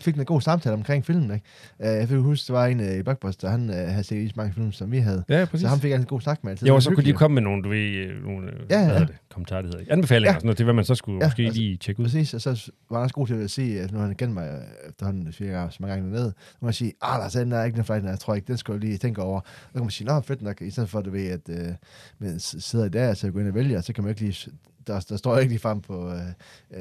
Fik 0.03 0.17
en 0.17 0.25
god 0.25 0.41
samtale 0.41 0.75
omkring 0.75 1.07
filmen. 1.07 1.31
Ikke? 1.35 1.47
Uh, 1.79 1.87
jeg 1.87 2.09
kan 2.09 2.21
huske, 2.21 2.47
der 2.53 2.59
var 2.59 2.67
en 2.67 2.81
uh, 2.81 2.87
i 2.99 3.03
Blockbuster, 3.03 3.51
han 3.51 3.69
uh, 3.69 3.75
havde 3.77 4.05
set 4.05 4.29
så 4.31 4.35
mange 4.37 4.53
film, 4.55 4.73
som 4.73 4.93
vi 4.93 4.99
havde. 4.99 5.25
Ja, 5.29 5.45
præcis. 5.45 5.61
Så 5.61 5.69
ham 5.69 5.79
fik 5.81 5.93
en 5.93 6.05
god 6.05 6.21
snak 6.21 6.45
med. 6.45 6.51
altid. 6.51 6.67
Jo, 6.67 6.73
Det 6.73 6.77
og 6.77 6.83
så 6.83 6.91
var 6.91 6.95
kunne 6.95 7.05
de 7.05 7.13
komme 7.13 7.35
med 7.35 7.43
nogle, 7.43 7.63
du 7.63 7.69
ved, 7.69 8.21
nogle 8.25 8.51
Ja, 8.71 8.81
ja, 8.81 8.89
hvad 8.91 9.01
det, 9.01 9.09
kommentarer, 9.31 9.61
det 9.63 9.69
hedder 9.69 9.81
ikke. 9.81 9.93
Anbefalinger 9.93 10.31
Ja. 10.31 10.35
og 10.37 10.41
sådan 10.41 10.47
noget 10.47 10.57
til, 10.57 10.65
hvad 10.65 10.75
man 10.75 10.85
så 10.85 10.95
skulle 10.95 11.19
Ja, 11.23 11.27
måske 11.27 11.43
altså- 11.43 11.61
lige 11.61 11.77
tjekke 11.77 12.01
ud. 12.01 12.05
Præcis, 12.05 12.35
og 12.35 12.41
så 12.41 12.71
var 12.91 12.97
han 12.97 13.03
også 13.03 13.15
god 13.15 13.27
til 13.27 13.35
at 13.35 13.51
sige, 13.51 13.81
at 13.81 13.93
nu 13.93 13.99
han 13.99 14.15
kendt 14.15 14.35
mig 14.35 14.63
efterhånden 14.89 15.33
fire 15.33 15.51
gange, 15.53 15.71
så 15.73 15.79
mange 15.81 15.95
gange 15.95 16.11
dernede. 16.13 16.33
Så 16.51 16.57
må 16.61 16.67
man 16.67 16.73
sige, 16.75 16.93
ah, 17.03 17.19
Lars, 17.19 17.33
den 17.33 17.53
er 17.53 17.65
ikke 17.65 17.77
den 17.77 17.85
flight, 17.85 18.05
jeg 18.05 18.19
tror 18.19 18.35
ikke, 18.35 18.47
den 18.47 18.57
skal 18.57 18.73
jeg 18.73 18.81
lige 18.81 18.99
tænke 18.99 19.23
over. 19.23 19.41
Så 19.45 19.73
kan 19.73 19.81
man 19.83 19.91
sige, 19.91 20.07
nå, 20.07 20.21
fedt 20.21 20.43
nok, 20.43 20.63
i 20.63 20.71
stedet 20.71 20.89
for, 20.91 21.01
du 21.01 21.11
ved, 21.11 21.27
at 21.27 21.41
øh, 21.49 21.73
man 22.19 22.39
sidder 22.41 22.85
i 22.85 22.89
der, 22.89 23.15
så 23.15 23.27
jeg 23.27 23.33
går 23.35 23.41
ind 23.41 23.49
og 23.49 23.55
vælger, 23.55 23.81
så 23.81 23.93
kan 23.93 24.05
man 24.05 24.09
ikke 24.11 24.21
lige, 24.21 24.51
der, 24.87 25.01
der 25.09 25.17
står 25.17 25.39
ikke 25.39 25.49
lige 25.53 25.61
frem 25.61 25.81
på, 25.81 26.09
øh, 26.11 26.17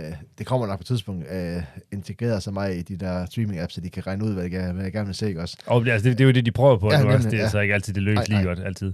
øh, 0.05 0.13
det 0.37 0.45
kommer 0.47 0.67
nok 0.67 0.77
på 0.79 0.81
et 0.81 0.85
tidspunkt, 0.85 1.25
øh, 1.31 1.63
integreret 1.91 2.43
så 2.43 2.51
meget 2.51 2.75
i 2.75 2.81
de 2.81 2.95
der 2.95 3.25
streaming-apps, 3.25 3.73
så 3.73 3.81
de 3.81 3.89
kan 3.89 4.07
regne 4.07 4.23
ud, 4.25 4.33
hvad 4.33 4.43
jeg, 4.51 4.71
hvad 4.71 4.83
jeg 4.83 4.91
gerne 4.93 5.05
vil 5.05 5.15
se, 5.15 5.27
ikke 5.27 5.41
også? 5.41 5.57
Og 5.65 5.85
det, 5.85 5.91
altså, 5.91 6.09
det, 6.09 6.17
det 6.17 6.23
er 6.23 6.27
jo 6.27 6.31
det, 6.33 6.45
de 6.45 6.51
prøver 6.51 6.77
på 6.77 6.91
Ja, 6.91 7.01
nu 7.01 7.07
også. 7.07 7.17
nemlig, 7.17 7.31
Det 7.31 7.39
er 7.39 7.43
ja. 7.43 7.49
så 7.49 7.59
ikke 7.59 7.73
altid, 7.73 7.93
det 7.93 8.03
lykkes 8.03 8.29
lige 8.29 8.43
godt, 8.43 8.59
altid. 8.65 8.93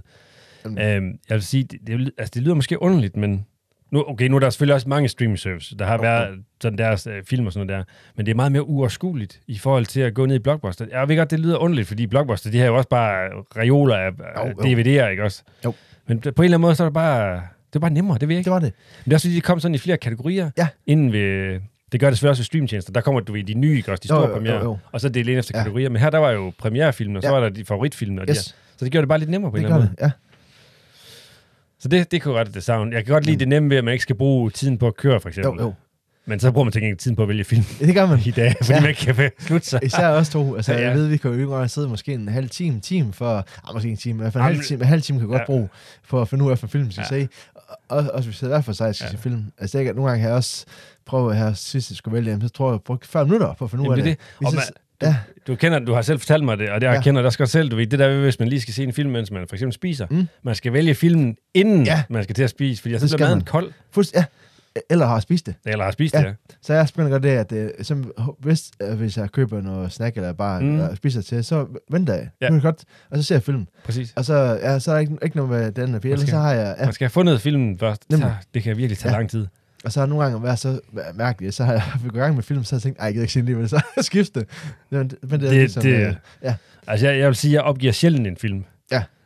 Jamen, 0.64 0.78
Øhm, 0.78 1.18
jeg 1.28 1.34
vil 1.34 1.42
sige, 1.42 1.64
det, 1.64 1.78
det, 1.86 2.10
altså, 2.18 2.30
det 2.34 2.42
lyder 2.42 2.54
måske 2.54 2.82
underligt, 2.82 3.16
men 3.16 3.46
Nu, 3.90 4.04
okay, 4.08 4.28
nu 4.28 4.36
er 4.36 4.40
der 4.40 4.50
selvfølgelig 4.50 4.74
også 4.74 4.88
mange 4.88 5.08
streaming 5.08 5.38
services, 5.38 5.74
der 5.78 5.84
har 5.86 5.94
Jo, 5.94 6.00
været 6.00 6.38
sådan 6.60 6.78
deres 6.78 7.06
øh, 7.06 7.24
film 7.24 7.46
og 7.46 7.52
sådan 7.52 7.66
noget 7.66 7.78
der, 7.86 7.92
men 8.16 8.26
det 8.26 8.32
er 8.32 8.36
meget 8.36 8.52
mere 8.52 8.68
uoverskueligt 8.68 9.40
i 9.46 9.58
forhold 9.58 9.86
til 9.86 10.00
at 10.00 10.14
gå 10.14 10.26
ned 10.26 10.36
i 10.36 10.38
Blockbuster. 10.38 10.86
Jeg 10.90 11.08
ved 11.08 11.16
godt, 11.16 11.30
det 11.30 11.40
lyder 11.40 11.56
underligt, 11.56 11.88
fordi 11.88 12.06
Blockbuster, 12.06 12.50
de 12.50 12.58
har 12.58 12.66
jo 12.66 12.76
også 12.76 12.88
bare 12.88 13.28
reoler 13.56 13.96
af 13.96 14.10
Jo, 14.10 14.46
jo. 14.46 14.52
DVD'er, 14.52 15.06
ikke 15.08 15.24
også? 15.24 15.42
Jo. 15.64 15.74
Men 16.06 16.20
på 16.20 16.28
en 16.28 16.32
eller 16.44 16.44
anden 16.44 16.60
måde, 16.60 16.74
så 16.74 16.82
er 16.84 16.88
det 16.88 16.94
bare, 16.94 17.42
det 17.72 17.76
er 17.76 17.80
bare 17.80 17.90
nemmere, 17.90 18.18
det 18.18 18.28
ved 18.28 18.34
jeg 18.34 18.38
ikke. 18.40 18.44
Det 18.48 18.52
var 18.52 18.58
det. 18.58 18.72
Men 18.98 19.04
det 19.04 19.12
er 19.12 19.16
også 19.16 19.26
fordi, 19.28 19.36
de 19.36 19.40
kom 19.40 19.60
sådan 19.60 19.74
i 19.74 19.78
flere 19.78 19.96
kategorier, 19.96 20.50
Ja. 20.58 20.68
inden 20.86 21.12
ved, 21.12 21.60
det 21.92 22.00
gør 22.00 22.06
det 22.10 22.16
selvfølgelig 22.18 22.30
også 22.30 22.40
ved 22.40 22.44
streamtjenester. 22.44 22.92
Der 22.92 23.00
kommer 23.00 23.20
du 23.20 23.32
ved 23.32 23.44
de 23.44 23.54
nye, 23.54 23.76
ikke 23.76 23.90
også, 23.92 24.00
de 24.04 24.08
Jo, 24.14 24.16
store 24.20 24.28
jo, 24.28 24.34
premiere, 24.34 24.54
jo, 24.56 24.62
jo. 24.64 24.78
og 24.92 25.00
så 25.00 25.08
dele 25.08 25.30
ind 25.32 25.38
efter 25.38 25.52
Ja. 25.58 25.62
kategorier. 25.62 25.88
Men 25.88 26.02
her, 26.02 26.10
der 26.10 26.18
var 26.18 26.30
jo 26.30 26.52
premierefilmen, 26.58 27.16
og 27.16 27.22
så 27.22 27.28
Ja. 27.28 27.34
var 27.34 27.40
der 27.40 27.48
de 27.48 27.64
favoritfilm, 27.64 28.18
og 28.18 28.26
de 28.26 28.30
Yes. 28.32 28.38
her. 28.46 28.52
så 28.76 28.84
det 28.84 28.92
gjorde 28.92 29.02
det 29.02 29.08
bare 29.08 29.18
lidt 29.18 29.30
nemmere 29.30 29.50
på 29.50 29.56
en 29.56 29.62
Det 29.62 29.66
eller 29.66 29.76
gør 29.76 29.82
anden 29.82 29.96
måde. 30.00 30.08
det, 30.08 30.14
ja. 30.14 30.24
Så 31.80 31.88
det, 31.88 32.10
det 32.10 32.22
kunne 32.22 32.34
godt 32.34 32.54
det 32.54 32.62
savne. 32.64 32.94
Jeg 32.96 33.04
kan 33.04 33.12
godt 33.12 33.24
lide 33.24 33.34
Mm. 33.34 33.38
det 33.38 33.48
nemme 33.48 33.70
ved, 33.70 33.76
at 33.76 33.84
man 33.84 33.92
ikke 33.92 34.02
skal 34.02 34.16
bruge 34.16 34.50
tiden 34.50 34.78
på 34.78 34.86
at 34.86 34.96
køre, 34.96 35.20
for 35.20 35.28
eksempel. 35.28 35.60
Jo, 35.60 35.66
jo. 35.66 35.74
Men 36.26 36.40
så 36.40 36.52
bruger 36.52 36.64
man 36.64 36.72
til 36.72 36.82
gengæld 36.82 36.98
tiden 36.98 37.16
på 37.16 37.22
at 37.22 37.28
vælge 37.28 37.44
film 37.44 37.62
Det 37.80 37.94
gør 37.94 38.06
man. 38.06 38.18
i 38.26 38.30
dag, 38.30 38.54
fordi 38.60 38.72
Ja. 38.72 38.80
man 38.80 38.88
ikke 38.90 39.00
kan 39.14 39.30
slutte 39.40 39.66
sig. 39.66 39.80
Især 39.82 40.08
os 40.08 40.28
to. 40.28 40.56
Altså, 40.56 40.72
Ja, 40.72 40.78
ja, 40.80 40.86
jeg 40.88 40.94
ved, 40.96 41.08
vi 41.08 41.16
kan 41.16 41.30
jo 41.30 41.36
yngre 41.36 41.68
sidde 41.68 41.88
måske 41.88 42.14
en 42.14 42.28
halv 42.28 42.48
time, 42.50 42.80
time 42.80 43.12
for... 43.12 43.36
Ah, 43.36 43.74
måske 43.74 43.88
en 43.88 43.96
time, 43.96 44.18
i 44.18 44.22
hvert 44.22 44.32
fald 44.32 44.44
en 44.44 44.50
halv 44.54 44.64
time, 44.64 44.80
en 44.80 44.86
halv 44.86 45.02
time 45.02 45.18
kan 45.18 45.28
godt 45.28 45.40
ja. 45.40 45.46
bruge 45.46 45.68
for 46.04 46.22
at 46.22 46.28
finde 46.28 46.44
ud 46.44 46.50
af, 46.50 46.58
hvad 46.58 46.68
film 46.68 46.90
skal 46.90 47.04
Ja. 47.10 47.20
se. 47.20 47.28
Og, 47.88 47.96
også 48.12 48.12
hvis 48.14 48.26
vi 48.26 48.32
sidder 48.32 48.54
hver 48.54 48.60
for 48.62 48.72
sig 48.72 48.94
skal 48.94 49.04
Ja. 49.06 49.10
se 49.10 49.18
film. 49.18 49.44
Altså, 49.58 49.78
jeg, 49.78 49.92
nogle 49.94 50.10
gange 50.10 50.22
har 50.22 50.28
jeg 50.28 50.36
også 50.36 50.64
prøvet 51.06 51.36
her 51.36 51.52
sidst, 51.52 51.90
jeg 51.90 51.96
skulle 51.96 52.14
vælge, 52.14 52.38
så 52.42 52.48
tror 52.48 52.68
jeg, 52.68 52.72
jeg 52.72 52.80
brugte 52.80 53.08
40 53.08 53.24
minutter 53.24 53.54
på 53.58 53.64
at 53.64 53.70
finde 53.70 53.84
ud 53.84 53.90
af 53.90 53.96
det 53.96 54.04
det. 54.04 54.10
er 54.12 54.14
det. 54.40 54.46
Og 54.48 54.54
man- 54.54 54.62
ja, 55.02 55.16
Du 55.46 55.54
kender, 55.54 55.78
du 55.78 55.94
har 55.94 56.02
selv 56.02 56.18
fortalt 56.18 56.44
mig 56.44 56.58
det, 56.58 56.70
og 56.70 56.80
det, 56.80 56.86
jeg 56.86 56.94
Ja. 56.94 57.02
kender 57.02 57.20
det 57.20 57.26
også 57.26 57.38
godt 57.38 57.50
selv. 57.50 57.68
Du 57.70 57.76
ved, 57.76 57.86
det 57.86 57.98
der, 57.98 58.20
hvis 58.20 58.38
man 58.38 58.48
lige 58.48 58.60
skal 58.60 58.74
se 58.74 58.82
en 58.82 58.92
film, 58.92 59.10
mens 59.10 59.30
man 59.30 59.48
for 59.48 59.56
eksempel 59.56 59.72
spiser. 59.74 60.06
Mm. 60.10 60.28
Man 60.42 60.54
skal 60.54 60.72
vælge 60.72 60.94
filmen, 60.94 61.36
inden 61.54 61.84
Ja. 61.86 62.02
man 62.08 62.22
skal 62.22 62.34
til 62.34 62.42
at 62.42 62.50
spise, 62.50 62.82
fordi 62.82 62.94
så 62.94 62.98
Det 63.06 63.08
bliver 63.10 63.18
skal 63.18 63.26
maden 63.26 63.44
kold, 63.44 63.72
fuldst, 63.90 64.14
ja. 64.14 64.24
Eller 64.90 65.06
har 65.06 65.20
spist 65.20 65.46
det. 65.46 65.54
eller 65.66 65.84
har 65.84 65.90
spist 65.90 66.14
Ja. 66.14 66.20
det. 66.22 66.34
Så 66.62 66.74
jeg 66.74 66.86
begynder 66.94 67.10
godt 67.10 67.22
det, 67.22 67.28
at 67.28 67.52
øh, 67.52 67.70
som, 67.82 68.12
hvis, 68.40 68.70
øh, 68.82 68.94
hvis 68.96 69.16
jeg 69.16 69.30
køber 69.32 69.60
noget 69.60 69.92
snack 69.92 70.16
eller 70.16 70.32
bare 70.32 70.60
Mm. 70.60 70.72
eller 70.74 70.94
spiser 70.94 71.22
til, 71.22 71.44
så 71.44 71.66
venter 71.90 72.14
jeg. 72.14 72.28
Ja. 72.40 72.54
Ja. 72.54 72.58
godt, 72.60 72.84
og 73.10 73.16
så 73.16 73.22
ser 73.22 73.34
jeg 73.34 73.42
film. 73.42 73.66
Præcis. 73.84 74.12
Og 74.16 74.24
så, 74.24 74.34
ja, 74.62 74.78
så 74.78 74.90
er 74.90 74.94
der 74.94 75.00
ikke, 75.00 75.16
ikke 75.22 75.36
noget 75.36 75.50
med 75.50 75.72
den, 75.72 75.92
for 75.94 76.00
ellers 76.04 76.20
skal- 76.20 76.30
så 76.30 76.36
har 76.38 76.52
jeg... 76.52 76.76
Ja, 76.78 76.84
Man 76.84 76.94
skal 76.94 77.04
have 77.04 77.10
fundet 77.10 77.40
filmen 77.40 77.78
først. 77.78 78.04
Så, 78.10 78.30
det 78.54 78.62
kan 78.62 78.76
virkelig 78.76 78.98
tage 78.98 79.12
Ja. 79.12 79.18
lang 79.18 79.30
tid. 79.30 79.46
Og 79.84 79.92
så 79.92 80.00
har 80.00 80.06
nogle 80.06 80.24
gange 80.24 80.42
været 80.42 80.58
så 80.58 80.80
mærkeligt, 81.14 81.54
så 81.54 81.64
har 81.64 81.72
jeg 81.72 81.82
gået 82.02 82.14
i 82.14 82.18
gang 82.18 82.34
med 82.34 82.42
film, 82.42 82.64
så 82.64 82.74
har 82.74 82.76
jeg 82.78 82.82
tænkt, 82.82 82.98
ej, 82.98 83.04
jeg 83.04 83.12
gider 83.12 83.22
ikke 83.22 83.32
se 83.32 83.40
den 83.40 83.46
alligevel, 83.46 83.68
så 83.74 83.76
har 83.76 83.92
jeg 83.96 84.04
skiftet. 84.04 84.44
Men, 84.90 84.98
men 84.98 85.10
det, 85.22 85.32
er 85.32 85.38
Det- 85.38 85.52
ligesom, 85.52 85.82
det- 85.82 86.06
øh, 86.06 86.14
ja, 86.42 86.54
Altså, 86.86 87.06
jeg, 87.08 87.18
jeg 87.18 87.26
vil 87.26 87.36
sige, 87.36 87.50
at 87.50 87.54
jeg 87.54 87.62
opgiver 87.62 87.92
sjældent 87.92 88.26
en 88.26 88.36
film. 88.36 88.64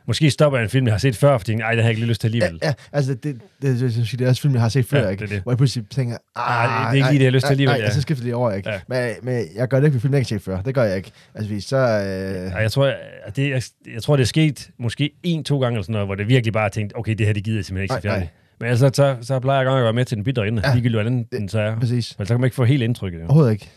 Ja. 0.03 0.07
Måske 0.07 0.31
stopper 0.31 0.57
jeg 0.59 0.63
en 0.63 0.69
film, 0.69 0.85
jeg 0.87 0.93
har 0.93 0.99
set 0.99 1.15
før, 1.17 1.37
for 1.37 1.45
tænker, 1.45 1.65
ej, 1.65 1.71
den 1.71 1.79
har 1.79 1.89
jeg 1.89 1.97
ikke 1.97 2.07
lyst 2.07 2.21
til 2.21 2.35
ja, 2.35 2.45
alligevel. 2.45 2.59
ja, 2.63 2.73
altså 2.91 3.13
det, 3.13 3.23
det, 3.23 3.41
det, 3.61 3.79
det, 3.79 3.95
det, 3.95 4.19
det 4.19 4.25
er 4.25 4.29
også 4.29 4.41
film, 4.41 4.53
jeg 4.53 4.61
har 4.61 4.69
set 4.69 4.85
før, 4.85 5.01
Ja, 5.03 5.09
ikke? 5.09 5.21
det 5.21 5.29
det. 5.29 5.41
hvor 5.41 5.51
jeg 5.51 5.57
pludselig 5.57 5.85
tænker, 5.89 6.17
Ah, 6.35 6.85
ah, 6.85 6.93
det 6.95 7.01
er 7.01 7.05
ikke 7.05 7.07
lige 7.09 7.19
det, 7.19 7.23
jeg 7.23 7.31
har 7.31 7.31
lyst 7.35 7.45
til 7.45 7.51
alligevel, 7.51 7.73
Nej, 7.73 7.79
ja. 7.79 7.85
ja. 7.85 7.91
så 7.93 8.01
skifter 8.01 8.25
det 8.25 8.33
over, 8.33 8.51
ikke? 8.51 8.69
Ja. 8.69 8.79
Men, 8.87 9.09
men 9.23 9.45
jeg 9.55 9.67
gør 9.67 9.79
det 9.79 9.85
ikke 9.87 9.93
med 9.93 10.01
film, 10.01 10.13
jeg 10.13 10.19
ikke 10.19 10.31
har 10.33 10.39
set 10.39 10.45
før. 10.45 10.61
Det 10.61 10.75
gør 10.75 10.83
jeg 10.83 10.97
ikke. 10.97 11.11
Altså, 11.35 11.51
hvis 11.51 11.63
så... 11.63 11.77
Øh, 11.77 12.51
Ej, 12.51 12.61
jeg, 12.61 12.71
tror, 12.71 12.93
at 13.25 13.35
det, 13.35 13.49
jeg, 13.49 13.61
jeg 13.93 14.03
tror, 14.03 14.15
det 14.15 14.23
er 14.23 14.27
sket 14.27 14.69
måske 14.77 15.11
en-to 15.23 15.59
gange, 15.59 15.75
eller 15.75 15.83
sådan 15.83 15.93
noget, 15.93 16.07
hvor 16.07 16.15
det 16.15 16.27
virkelig 16.27 16.53
bare 16.53 16.69
tænkt, 16.69 16.93
okay, 16.95 17.15
det 17.15 17.25
her, 17.25 17.33
det 17.33 17.43
gider 17.43 17.57
jeg 17.57 17.65
simpelthen 17.65 17.83
ikke 17.83 18.01
se 18.01 18.07
Nej, 18.07 18.15
færdigt. 18.15 18.31
Men 18.59 18.69
altså, 18.69 18.89
så, 18.93 19.17
så 19.21 19.39
plejer 19.39 19.59
jeg 19.59 19.65
godt 19.65 19.77
at 19.77 19.83
være 19.83 19.93
med 19.93 20.05
til 20.05 20.17
den 20.17 20.23
bitre 20.23 20.47
ende, 20.47 20.61
ja. 20.63 20.69
Ja. 20.69 20.73
ligegyldigt 20.75 20.95
hvordan 21.01 21.23
den 21.31 21.49
så 21.49 21.59
er. 21.59 21.79
præcis. 21.79 22.15
Men 22.17 22.27
så 22.27 22.33
kan 22.33 22.41
man 22.41 22.47
ikke 22.47 22.55
få 22.55 22.63
helt 22.63 22.83
indtrykket. 22.83 23.19
Jo. 23.19 23.25
Overhovedet 23.25 23.51
ikke. 23.51 23.69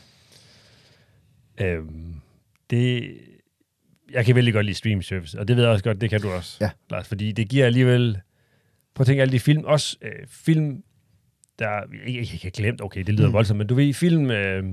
Øhm, 1.60 2.14
det, 2.70 3.02
jeg 4.12 4.24
kan 4.26 4.34
vældig 4.34 4.54
godt 4.54 4.66
lide 4.66 4.76
stream 4.76 5.02
service, 5.02 5.38
og 5.40 5.48
det 5.48 5.56
ved 5.56 5.62
jeg 5.64 5.72
også 5.72 5.84
godt, 5.84 6.00
det 6.00 6.10
kan 6.10 6.20
du 6.20 6.30
også, 6.30 6.56
Ja. 6.60 6.70
Lars, 6.90 7.08
fordi 7.08 7.32
det 7.32 7.48
giver 7.48 7.66
alligevel, 7.66 8.18
prøv 8.94 9.02
at 9.02 9.06
tænke 9.06 9.22
alle 9.22 9.32
de 9.32 9.40
film, 9.40 9.64
også 9.64 9.96
øh, 10.02 10.10
film, 10.28 10.82
der, 11.58 11.68
ikke, 12.06 12.20
ikke, 12.20 12.32
ikke 12.32 12.44
har 12.44 12.50
glemt, 12.50 12.80
okay, 12.82 13.02
det 13.02 13.14
lyder 13.14 13.26
mm. 13.28 13.32
Voldsomt, 13.32 13.58
men 13.58 13.66
du 13.66 13.74
ved, 13.74 13.94
film, 13.94 14.30
øh, 14.30 14.64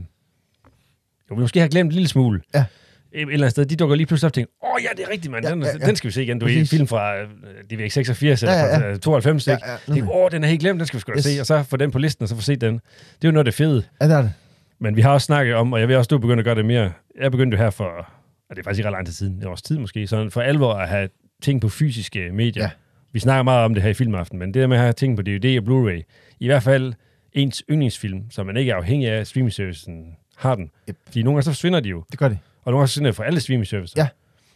jo, 1.30 1.36
vi 1.36 1.42
måske 1.42 1.60
har 1.60 1.68
glemt 1.68 1.88
en 1.88 1.94
lille 1.94 2.08
smule, 2.08 2.42
Ja. 2.54 2.66
et 3.12 3.22
eller 3.22 3.34
andet 3.34 3.52
sted, 3.52 3.66
de 3.66 3.76
dukker 3.76 3.96
lige 3.96 4.08
pludselig 4.08 4.26
op 4.28 4.30
og 4.30 4.34
tænker, 4.34 4.52
åh 4.64 4.70
oh, 4.74 4.80
ja, 4.84 4.90
det 4.98 5.06
er 5.08 5.12
rigtigt, 5.12 5.32
mand, 5.32 5.46
Ja, 5.46 5.52
den, 5.52 5.62
ja, 5.62 5.68
ja. 5.82 5.86
den 5.86 5.96
skal 5.96 6.08
vi 6.08 6.14
se 6.14 6.24
igen. 6.24 6.40
Du 6.40 6.46
ved, 6.46 6.66
film 6.66 6.88
fra, 6.88 7.18
øh, 7.18 7.28
det 7.70 7.78
ved 7.78 7.84
ikke, 7.86 7.94
86 7.94 8.44
Ja, 8.44 8.48
eller 8.48 8.68
ja, 8.68 8.78
fra 8.78 8.88
øh, 8.92 9.00
92, 9.00 9.48
Ja, 9.48 9.52
ikke? 9.54 9.68
ja, 9.68 9.76
Tænk, 9.86 9.88
nemlig. 9.88 10.14
åh, 10.16 10.32
den 10.32 10.44
er 10.44 10.48
helt 10.48 10.62
glemt, 10.62 10.80
den 10.80 10.88
skal 10.88 10.98
vi 10.98 11.02
sgu 11.02 11.12
Yes. 11.18 11.24
se, 11.24 11.40
og 11.40 11.46
så 11.46 11.64
få 11.64 11.78
den 11.78 11.92
på 11.92 12.00
listen, 12.00 12.24
og 12.24 12.30
så 12.30 12.36
få 12.36 12.42
set 12.42 12.62
den. 12.62 12.74
Det 12.74 12.82
er 13.22 13.28
jo 13.28 13.32
noget 13.32 13.42
af 13.42 13.46
det 13.46 13.54
fede. 13.54 13.84
Ja, 14.02 14.08
det 14.08 14.14
er 14.16 14.22
det. 14.22 14.34
Men 14.80 14.96
vi 14.96 15.02
har 15.02 15.12
også 15.12 15.26
snakket 15.26 15.56
om, 15.56 15.74
og 15.74 15.80
jeg 15.80 15.88
vil 15.88 15.96
også, 15.98 16.08
du 16.08 16.18
begynde 16.18 16.40
at 16.40 16.46
gøre 16.46 16.56
det 16.56 16.66
mere. 16.66 16.92
Jeg 17.22 17.32
begyndte 17.32 17.58
jo 17.58 17.64
her 17.64 17.70
for, 17.70 18.14
og 18.54 18.58
det 18.58 18.62
er 18.62 18.64
faktisk 18.64 18.80
ikke 18.80 18.88
ret 18.88 18.94
lang 18.94 19.06
tid 19.06 19.14
siden, 19.14 19.44
er 19.44 19.48
også 19.48 19.64
tid 19.64 19.78
måske, 19.78 20.08
sådan 20.08 20.32
for 20.32 20.42
alvor 20.42 20.74
at 20.74 20.90
have 20.90 21.10
ting 21.42 21.62
på 21.62 21.70
fysiske 21.70 22.32
medier. 22.32 22.64
Ja. 22.64 22.70
Vi 23.12 23.20
snakker 23.20 23.44
meget 23.44 23.66
om 23.66 23.74
det 23.74 23.84
her 23.84 23.90
i 23.90 23.94
Filmaften, 23.94 24.40
men 24.40 24.54
det 24.54 24.62
der 24.62 24.68
med 24.68 24.78
at 24.78 24.84
have 24.84 24.94
ting 24.94 25.16
på 25.16 25.22
DVD 25.22 25.60
og 25.60 25.64
Blu-ray, 25.68 26.02
i 26.40 26.46
hvert 26.48 26.64
fald 26.64 26.94
ens 27.34 27.64
yndlingsfilm, 27.70 28.32
som 28.32 28.46
man 28.46 28.58
ikke 28.58 28.72
er 28.72 28.76
afhængig 28.76 29.10
af, 29.10 29.28
streaming-servicen 29.28 30.16
har 30.38 30.56
den. 30.56 30.72
Yep. 30.90 30.98
Fordi 31.06 31.24
nogle 31.24 31.36
gange 31.36 31.44
så 31.44 31.52
forsvinder 31.52 31.80
de 31.80 31.90
jo, 31.90 32.04
Det 32.12 32.20
gør 32.20 32.28
det. 32.28 32.38
og 32.64 32.72
nogle 32.72 32.80
gange 32.80 32.88
så 32.88 32.92
forsvinder 32.94 33.12
de 33.12 33.16
fra 33.16 33.26
alle 33.26 33.40
streaming-servicer. 33.40 34.02
Ja. 34.02 34.08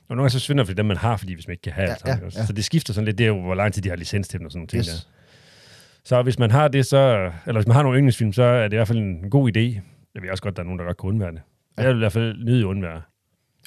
Og 0.09 0.15
nogle 0.15 0.21
gange 0.21 0.29
så 0.29 0.37
forsvinder 0.39 0.63
de 0.63 0.73
dem, 0.73 0.85
man 0.85 0.97
har, 0.97 1.17
fordi 1.17 1.33
hvis 1.33 1.47
man 1.47 1.53
ikke 1.53 1.61
kan 1.61 1.73
have 1.73 1.85
Ja, 1.85 1.91
alt 1.91 1.99
sammen, 1.99 2.29
ja, 2.33 2.39
ja. 2.39 2.45
Så 2.45 2.53
det 2.53 2.65
skifter 2.65 2.93
sådan 2.93 3.05
lidt, 3.05 3.17
det 3.17 3.23
er 3.23 3.27
jo, 3.27 3.41
hvor 3.41 3.55
lang 3.55 3.73
tid 3.73 3.81
de 3.81 3.89
har 3.89 3.95
licens 3.95 4.27
til 4.27 4.39
dem 4.39 4.45
og 4.45 4.51
sådan 4.51 4.59
nogle 4.59 4.67
ting 4.67 4.83
der. 4.85 4.91
Yes. 4.93 5.07
Så 6.05 6.21
hvis 6.21 6.39
man 6.39 6.51
har 6.51 6.67
det, 6.67 6.85
så, 6.85 7.31
eller 7.47 7.59
hvis 7.59 7.67
man 7.67 7.75
har 7.75 7.83
nogle 7.83 7.97
yndlingsfilm, 7.97 8.33
så 8.33 8.43
er 8.43 8.63
det 8.63 8.73
i 8.73 8.75
hvert 8.75 8.87
fald 8.87 8.97
en 8.99 9.29
god 9.29 9.51
idé. 9.57 9.59
Jeg 10.15 10.21
ved 10.23 10.29
også 10.29 10.43
godt, 10.43 10.55
der 10.55 10.61
er 10.61 10.65
nogen, 10.65 10.79
der 10.79 10.85
godt 10.85 10.97
kan 10.97 11.07
undvære 11.07 11.31
det. 11.31 11.41
Ja. 11.77 11.81
Jeg 11.81 11.89
vil 11.89 11.95
i 11.97 11.99
hvert 11.99 12.11
fald 12.11 12.43
nyde 12.43 12.59
at 12.59 12.63
undvære. 12.65 13.01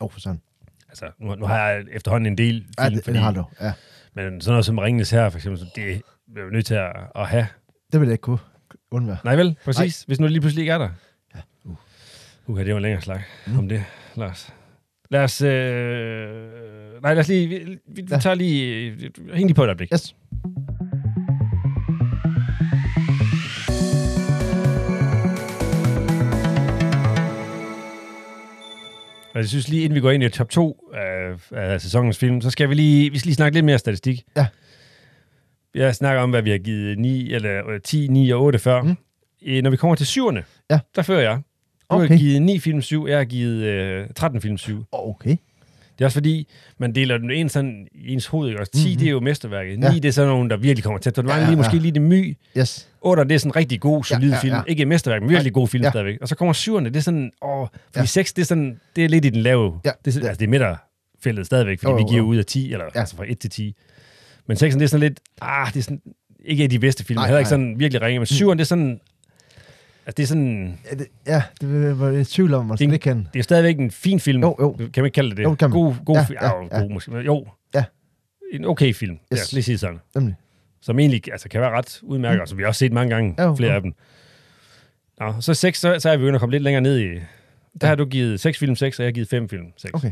Åh, 0.01 0.05
oh, 0.07 0.11
for 0.13 0.21
sådan. 0.21 0.41
Altså, 0.89 1.11
nu, 1.19 1.35
nu 1.35 1.47
har 1.47 1.69
jeg 1.69 1.85
efterhånden 1.93 2.33
en 2.33 2.39
del 2.39 2.55
film, 2.61 2.73
Ja, 2.79 2.91
det, 2.91 3.05
fordi, 3.05 3.15
det 3.15 3.23
har 3.25 3.33
du. 3.33 3.45
Ja. 3.61 3.73
men 4.15 4.41
sådan 4.41 4.53
noget 4.53 4.65
som 4.65 4.79
Ringnes 4.79 5.11
her, 5.11 5.31
for 5.31 5.39
eksempel, 5.39 5.67
det 5.77 6.03
er 6.37 6.41
jo 6.43 6.51
nødt 6.51 6.67
til 6.67 6.75
at, 6.75 6.93
at 7.15 7.27
have. 7.29 7.47
Det 7.93 8.01
vil 8.01 8.07
jeg 8.07 8.13
ikke 8.13 8.23
kunne 8.23 8.39
undvære. 8.91 9.17
Nej 9.25 9.37
vel, 9.37 9.57
præcis. 9.65 10.05
Nej. 10.09 10.11
Hvis 10.11 10.21
nu 10.21 10.27
lige 10.27 10.41
pludselig 10.41 10.63
ikke 10.63 10.73
er 10.73 10.79
der. 10.79 10.89
Ja. 11.35 11.41
Uh. 11.65 11.77
Okay, 12.49 12.65
det 12.65 12.71
var 12.73 12.77
en 12.79 12.83
længere 12.83 13.03
slag 13.03 13.23
mm. 13.47 13.59
Om 13.59 13.69
det, 13.69 13.85
Lars. 14.17 14.55
Lad 15.11 15.21
os... 15.21 15.43
Øh... 15.43 17.03
Nej, 17.03 17.15
lad 17.15 17.21
os 17.21 17.29
lige... 17.29 17.49
Vi, 17.49 17.79
vi, 17.87 18.07
Ja. 18.11 18.19
tager 18.19 18.35
lige... 18.35 18.91
Hæng 19.33 19.47
lige 19.47 19.55
på 19.55 19.63
et 19.65 19.67
øjeblik. 19.67 19.93
Yes. 19.93 20.17
Og 29.41 29.43
jeg 29.45 29.49
synes 29.49 29.69
lige, 29.69 29.83
inden 29.85 29.95
vi 29.95 30.01
går 30.01 30.11
ind 30.11 30.23
i 30.23 30.29
top 30.29 30.51
2 30.51 30.91
af, 30.95 31.33
af 31.53 31.81
sæsonens 31.81 32.19
film, 32.19 32.41
så 32.41 32.51
skal 32.51 32.69
vi 32.69 32.75
lige, 32.75 33.11
vi 33.13 33.19
skal 33.19 33.27
lige 33.29 33.35
snakke 33.35 33.57
lidt 33.57 33.65
mere 33.65 33.79
statistik. 33.79 34.23
Ja. 34.37 34.47
Jeg 35.75 35.95
snakker 35.95 36.23
om, 36.23 36.31
hvad 36.31 36.43
vi 36.43 36.51
har 36.51 36.59
givet 36.59 36.99
9, 36.99 37.33
eller 37.33 37.69
øh, 37.71 37.81
10, 37.81 38.07
9 38.11 38.31
og 38.31 38.43
8 38.43 38.59
før. 38.59 38.83
Mm. 38.83 38.97
Øh, 39.47 39.63
når 39.63 39.71
vi 39.71 39.77
kommer 39.77 39.95
til 39.95 40.07
syvende, 40.07 40.43
Ja. 40.71 40.79
der 40.97 41.03
fører 41.03 41.21
jeg. 41.21 41.41
Du 41.91 41.97
har 41.97 42.05
Okay. 42.05 42.19
givet 42.19 42.43
9 42.43 42.59
film 42.59 42.83
7, 42.83 43.07
jeg 43.09 43.17
har 43.19 43.25
givet 43.25 43.63
øh, 43.65 44.07
13 44.17 44.41
film 44.41 44.59
7. 44.59 44.85
Okay. 44.93 45.37
Det 46.01 46.05
er 46.05 46.07
også 46.07 46.17
fordi, 46.17 46.49
man 46.79 46.95
deler 46.95 47.19
den 47.19 47.31
ind 47.31 47.49
sådan 47.49 47.87
i 47.95 48.13
ens 48.13 48.27
hoved. 48.27 48.49
Ikke? 48.49 48.61
Også 48.61 48.73
10, 48.73 48.79
mm-hmm. 48.85 48.99
det 48.99 49.07
er 49.07 49.11
jo 49.11 49.21
mesterværket. 49.21 49.79
9, 49.79 49.87
Ja. 49.87 49.93
det 49.93 50.05
er 50.05 50.11
sådan 50.13 50.29
nogen, 50.29 50.51
der 50.51 50.57
virkelig 50.57 50.85
kommer 50.85 50.99
tæt. 50.99 51.17
Så 51.17 51.23
det 51.23 51.29
var 51.29 51.35
Ja, 51.37 51.41
lige 51.43 51.51
ja, 51.51 51.57
måske 51.57 51.79
lige 51.79 51.93
det 51.93 52.03
my. 52.03 52.37
Yes. 52.59 52.89
8, 53.01 53.25
det 53.25 53.33
er 53.33 53.39
sådan 53.39 53.51
en 53.51 53.57
rigtig 53.57 53.81
god, 53.81 54.05
solid 54.05 54.29
Ja, 54.29 54.35
ja, 54.35 54.41
film. 54.41 54.55
ja. 54.55 54.61
Ikke 54.67 54.83
et 54.83 54.89
mesterværk, 54.89 55.23
men 55.23 55.31
virkelig 55.31 55.53
god 55.53 55.69
film 55.69 55.85
Ja. 55.85 55.91
stadigvæk. 55.91 56.19
Og 56.23 56.29
så 56.29 56.35
kommer 56.35 56.53
7'erne, 56.55 56.85
det 56.85 56.97
er 56.97 57.01
sådan, 57.01 57.31
åh, 57.43 57.67
fordi 57.87 57.99
Ja. 57.99 58.05
6, 58.05 58.33
det 58.33 58.43
er 58.43 58.47
sådan, 58.47 58.81
det 58.97 59.05
er 59.05 59.09
lidt 59.09 59.25
i 59.25 59.29
den 59.31 59.43
lave. 59.43 59.73
Ja, 59.85 59.91
Det 60.05 60.17
er, 60.17 60.29
altså, 60.29 60.39
det 60.41 60.47
er 60.47 60.51
midterfeltet 60.51 61.47
stadigvæk, 61.47 61.79
fordi 61.81 61.91
Jo, 61.91 61.97
vi 61.97 62.03
giver 62.09 62.19
jo. 62.23 62.25
ud 62.27 62.37
af 62.37 62.45
10, 62.47 62.73
eller 62.73 62.85
Ja. 62.95 63.01
altså 63.01 63.17
fra 63.17 63.25
1 63.29 63.39
til 63.39 63.51
10. 63.51 63.75
Men 64.47 64.57
6'eren, 64.57 64.61
det 64.75 64.83
er 64.83 64.87
sådan 64.87 65.01
lidt, 65.09 65.21
ah, 65.43 65.67
det 65.73 65.79
er 65.79 65.83
sådan, 65.83 66.01
ikke 66.45 66.63
af 66.65 66.71
de 66.71 66.79
bedste 66.79 67.05
film. 67.05 67.17
Nej, 67.17 67.27
Heller 67.27 67.39
ikke 67.39 67.49
sådan 67.49 67.75
virkelig 67.79 68.03
ringe, 68.03 68.19
men 68.19 68.27
7'eren, 68.27 68.51
det 68.53 68.61
er 68.61 68.65
sådan, 68.65 69.01
altså 70.11 70.17
det 70.17 70.23
er 70.23 70.27
sådan, 70.27 70.79
Ja, 70.91 70.97
det, 70.97 71.07
ja, 71.27 71.43
det 71.61 72.01
var 72.01 72.09
jeg 72.09 72.21
i 72.21 72.25
tvivl 72.25 72.55
om, 72.55 72.67
man 72.67 72.77
Det 72.79 73.01
kan. 73.01 73.29
det 73.33 73.39
er 73.39 73.43
stadigvæk 73.43 73.79
en 73.79 73.91
fin 73.91 74.21
film. 74.21 74.43
Jo, 74.43 74.57
jo. 74.61 74.73
Kan 74.73 74.91
man 74.97 75.05
ikke 75.05 75.15
kalde 75.15 75.31
det 75.31 75.37
det? 75.37 75.43
Jo, 75.45 75.55
kan 75.55 75.71
man. 75.71 75.79
God, 75.79 75.95
god 76.05 76.17
Ja, 76.17 76.25
film. 76.25 76.39
ja, 76.43 76.47
Ja, 76.47 76.63
ja. 76.73 76.81
god 76.83 76.91
måske. 76.91 77.13
Jo. 77.17 77.47
Ja. 77.75 77.85
En 78.53 78.65
okay 78.65 78.95
film. 78.95 79.19
Yes. 79.33 79.53
Ja, 79.53 79.57
lige 79.57 79.63
sige 79.63 79.79
sådan. 79.79 79.99
Nemlig. 80.15 80.35
Som 80.83 80.99
egentlig 80.99 81.33
altså, 81.33 81.49
kan 81.49 81.61
være 81.61 81.71
ret 81.71 82.01
udmærket, 82.03 82.39
mm. 82.39 82.43
og 82.43 82.49
som 82.49 82.59
vi 82.59 82.63
har 82.63 82.69
også 82.69 82.79
set 82.79 82.93
mange 82.93 83.15
gange, 83.15 83.43
Jo, 83.43 83.55
flere 83.55 83.71
jo. 83.71 83.77
af 83.77 83.83
dem. 83.83 83.93
Nå, 85.21 85.35
så 85.41 85.55
6, 85.55 85.81
så, 85.81 85.97
så 85.99 86.11
er 86.11 86.17
vi 86.17 86.21
begyndt 86.21 86.35
at 86.35 86.41
komme 86.41 86.51
lidt 86.53 86.63
længere 86.63 86.81
ned 86.83 86.99
i... 86.99 87.07
Der 87.09 87.19
Ja. 87.83 87.87
har 87.87 87.95
du 87.95 88.05
givet 88.05 88.41
6 88.41 88.59
film 88.59 88.77
6, 88.77 88.99
og 88.99 89.03
jeg 89.03 89.09
har 89.09 89.13
givet 89.13 89.29
5 89.29 89.49
film 89.49 89.67
6. 89.77 89.95
Okay. 89.95 90.11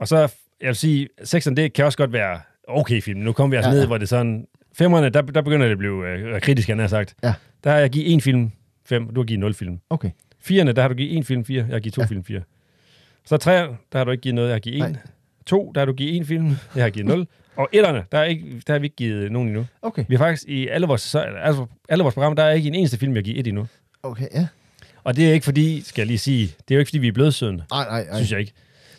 Og 0.00 0.08
så, 0.08 0.16
jeg 0.60 0.66
vil 0.66 0.74
sige, 0.76 1.08
6'eren, 1.22 1.54
det 1.54 1.72
kan 1.72 1.84
også 1.84 1.98
godt 1.98 2.12
være 2.12 2.40
okay 2.68 3.02
film. 3.02 3.20
Nu 3.20 3.32
kommer 3.32 3.50
vi 3.50 3.56
altså 3.56 3.68
Ja, 3.68 3.74
ned, 3.74 3.80
ja. 3.82 3.86
hvor 3.86 3.98
det 3.98 4.04
er 4.04 4.08
sådan... 4.08 4.46
Femmerne, 4.74 5.08
der, 5.10 5.22
der 5.22 5.42
begynder 5.42 5.66
det 5.66 5.72
at 5.72 5.78
blive 5.78 6.08
øh, 6.08 6.40
kritisk, 6.40 6.68
han 6.68 6.78
har 6.78 6.86
sagt. 6.86 7.14
Ja. 7.22 7.34
Der 7.64 7.70
har 7.70 7.78
jeg 7.78 7.90
givet 7.90 8.12
en 8.12 8.20
film 8.20 8.50
5, 8.90 9.08
og 9.08 9.14
du 9.14 9.20
har 9.20 9.26
givet 9.26 9.40
0 9.40 9.54
film. 9.54 9.80
Okay. 9.90 10.10
Firerne, 10.40 10.72
der 10.72 10.82
har 10.82 10.88
du 10.88 10.94
givet 10.94 11.16
en 11.16 11.24
film 11.24 11.44
4, 11.44 11.56
jeg 11.68 11.74
har 11.74 11.80
givet 11.80 11.94
to 11.94 12.00
ja. 12.02 12.06
Film 12.06 12.24
4. 12.24 12.40
Så 13.24 13.36
træer, 13.36 13.66
der 13.92 13.98
har 13.98 14.04
du 14.04 14.10
ikke 14.10 14.20
givet 14.22 14.34
noget, 14.34 14.48
jeg 14.48 14.54
har 14.54 14.60
givet 14.60 14.76
en. 14.76 14.82
Nej. 14.92 14.96
To, 15.46 15.72
der 15.74 15.80
har 15.80 15.86
du 15.86 15.92
givet 15.92 16.16
en 16.16 16.26
film, 16.26 16.56
jeg 16.74 16.84
har 16.84 16.90
givet 16.90 17.06
0. 17.06 17.26
Og 17.56 17.68
etterne, 17.72 18.04
der, 18.12 18.18
er 18.18 18.24
ikke, 18.24 18.62
der 18.66 18.72
har 18.72 18.78
vi 18.78 18.86
ikke 18.86 18.96
givet 18.96 19.32
nogen 19.32 19.48
endnu. 19.48 19.66
Okay. 19.82 20.04
Vi 20.08 20.14
har 20.14 20.18
faktisk 20.24 20.48
i 20.48 20.68
alle 20.68 20.86
vores, 20.86 21.02
så- 21.02 21.18
altså, 21.18 21.66
alle 21.88 22.02
vores 22.02 22.14
programmer, 22.14 22.34
der 22.34 22.42
er 22.42 22.52
ikke 22.52 22.68
en 22.68 22.74
eneste 22.74 22.98
film, 22.98 23.12
jeg 23.12 23.18
har 23.18 23.22
givet 23.22 23.38
et 23.40 23.46
endnu. 23.46 23.66
Okay, 24.02 24.26
ja. 24.34 24.46
Og 25.04 25.16
det 25.16 25.28
er 25.28 25.32
ikke 25.32 25.44
fordi, 25.44 25.80
skal 25.80 26.02
jeg 26.02 26.06
lige 26.06 26.18
sige, 26.18 26.46
det 26.46 26.70
er 26.70 26.74
jo 26.74 26.78
ikke 26.78 26.88
fordi, 26.88 26.98
vi 26.98 27.08
er 27.08 27.12
blødsødende, 27.12 27.64
Nej, 27.70 27.84
nej, 27.88 28.04
nej. 28.04 28.16
synes 28.16 28.32
jeg 28.32 28.40
ikke. 28.40 28.52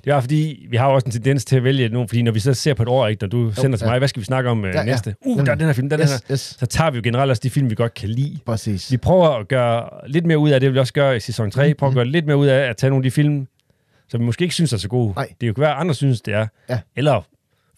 Det 0.05 0.13
er 0.13 0.19
fordi, 0.21 0.67
vi 0.69 0.77
har 0.77 0.87
jo 0.87 0.93
også 0.93 1.05
en 1.05 1.11
tendens 1.11 1.45
til 1.45 1.55
at 1.55 1.63
vælge 1.63 1.89
nogle, 1.89 2.07
fordi 2.07 2.21
når 2.21 2.31
vi 2.31 2.39
så 2.39 2.53
ser 2.53 2.73
på 2.73 2.83
et 2.83 2.89
år, 2.89 3.07
ikke, 3.07 3.23
når 3.23 3.29
du 3.29 3.51
sender 3.51 3.77
til 3.77 3.85
ja. 3.85 3.91
mig, 3.91 3.97
hvad 3.99 4.07
skal 4.07 4.19
vi 4.19 4.25
snakke 4.25 4.49
om 4.49 4.65
øh, 4.65 4.75
Ja, 4.75 4.83
næste? 4.83 5.15
Uh, 5.25 5.45
der 5.45 5.51
er 5.51 5.55
den 5.55 5.65
her 5.65 5.73
film, 5.73 5.89
der 5.89 5.97
er 5.97 6.01
den 6.01 6.07
her. 6.07 6.15
Yes, 6.31 6.41
yes. 6.49 6.55
Så 6.59 6.65
tager 6.65 6.91
vi 6.91 6.95
jo 6.97 7.01
generelt 7.03 7.29
også 7.29 7.41
de 7.43 7.49
film, 7.49 7.69
vi 7.69 7.75
godt 7.75 7.93
kan 7.93 8.09
lide. 8.09 8.39
Præcis. 8.45 8.91
Vi 8.91 8.97
prøver 8.97 9.29
at 9.29 9.47
gøre 9.47 9.89
lidt 10.07 10.25
mere 10.25 10.37
ud 10.37 10.49
af 10.49 10.59
det, 10.59 10.73
vi 10.73 10.79
også 10.79 10.93
gøre 10.93 11.15
i 11.15 11.19
sæson 11.19 11.51
3. 11.51 11.67
Mhm. 11.67 11.77
Prøver 11.77 11.91
at 11.91 11.95
gøre 11.95 12.05
lidt 12.05 12.25
mere 12.25 12.37
ud 12.37 12.47
af 12.47 12.69
at 12.69 12.77
tage 12.77 12.89
nogle 12.89 13.01
af 13.01 13.03
de 13.03 13.11
film, 13.11 13.47
som 14.09 14.19
vi 14.19 14.25
måske 14.25 14.43
ikke 14.43 14.55
synes 14.55 14.73
er 14.73 14.77
så 14.77 14.87
gode. 14.89 15.13
Nej. 15.15 15.27
Det 15.41 15.55
kan 15.55 15.61
være, 15.61 15.71
at 15.71 15.79
andre 15.79 15.95
synes, 15.95 16.21
det 16.21 16.33
er. 16.33 16.47
Ja. 16.69 16.79
Eller 16.95 17.21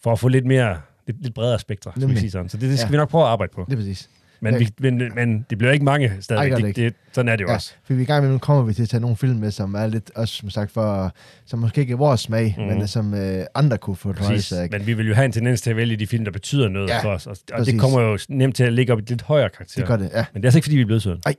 for 0.02 0.12
at 0.12 0.18
få 0.18 0.28
lidt 0.28 0.46
mere, 0.46 0.76
lidt, 1.06 1.22
lidt 1.22 1.34
bredere 1.34 1.58
spektre, 1.58 1.92
skal 1.96 2.08
vi 2.08 2.16
sige 2.16 2.30
sådan. 2.30 2.48
Så 2.48 2.56
det, 2.56 2.70
det 2.70 2.78
skal 2.78 2.86
Ja. 2.88 2.90
vi 2.90 2.96
nok 2.96 3.08
prøve 3.08 3.24
at 3.24 3.30
arbejde 3.30 3.52
på. 3.54 3.64
Det 3.66 3.72
er 3.72 3.76
præcis. 3.76 4.10
Men, 4.40 4.58
vi, 4.58 4.68
men, 4.78 4.98
men 5.14 5.46
det 5.50 5.58
bliver 5.58 5.72
ikke 5.72 5.84
mange 5.84 6.12
stadigvæk. 6.20 6.52
Ej, 6.52 6.56
det, 6.58 6.66
det 6.66 6.76
det, 6.76 6.94
sådan 7.12 7.28
er 7.28 7.36
det 7.36 7.42
jo 7.44 7.48
Ja, 7.48 7.54
også. 7.54 7.72
for 7.84 7.94
vi 7.94 8.02
i 8.02 8.04
gang 8.04 8.24
med, 8.24 8.32
nu 8.32 8.38
kommer 8.38 8.62
vi 8.62 8.74
til 8.74 8.82
at 8.82 8.88
tage 8.88 9.00
nogle 9.00 9.16
film 9.16 9.38
med, 9.38 9.50
som 9.50 9.74
er 9.74 9.86
lidt, 9.86 10.10
også 10.14 10.34
som 10.34 10.50
sagt, 10.50 10.70
for, 10.70 11.12
som 11.46 11.58
måske 11.58 11.80
ikke 11.80 11.92
er 11.92 11.96
vores 11.96 12.20
smag, 12.20 12.54
mm. 12.58 12.64
men 12.64 12.88
som 12.88 13.14
øh, 13.14 13.44
andre 13.54 13.78
kunne 13.78 13.96
få 13.96 14.12
Præcis. 14.12 14.52
af. 14.52 14.68
Men 14.70 14.86
vi 14.86 14.92
vil 14.94 15.08
jo 15.08 15.14
have 15.14 15.24
en 15.24 15.32
tendens 15.32 15.62
til 15.62 15.70
at 15.70 15.76
vælge 15.76 15.96
de 15.96 16.06
film, 16.06 16.24
der 16.24 16.32
betyder 16.32 16.68
noget 16.68 16.88
Ja, 16.88 17.02
for 17.02 17.08
os. 17.10 17.26
Og, 17.26 17.36
og 17.52 17.66
det 17.66 17.80
kommer 17.80 18.00
jo 18.00 18.18
nemt 18.28 18.56
til 18.56 18.64
at 18.64 18.72
ligge 18.72 18.92
op 18.92 18.98
i 18.98 19.02
et 19.02 19.08
lidt 19.08 19.22
højere 19.22 19.48
karakter. 19.50 19.80
Det 19.80 19.88
gør 19.88 19.96
det, 19.96 20.10
ja. 20.14 20.24
Men 20.32 20.42
det 20.42 20.46
er 20.46 20.48
altså 20.48 20.58
ikke, 20.58 20.64
fordi 20.64 20.76
vi 20.76 20.82
er 20.82 20.86
blevet 20.86 21.02
søde. 21.02 21.20
Nej. 21.24 21.34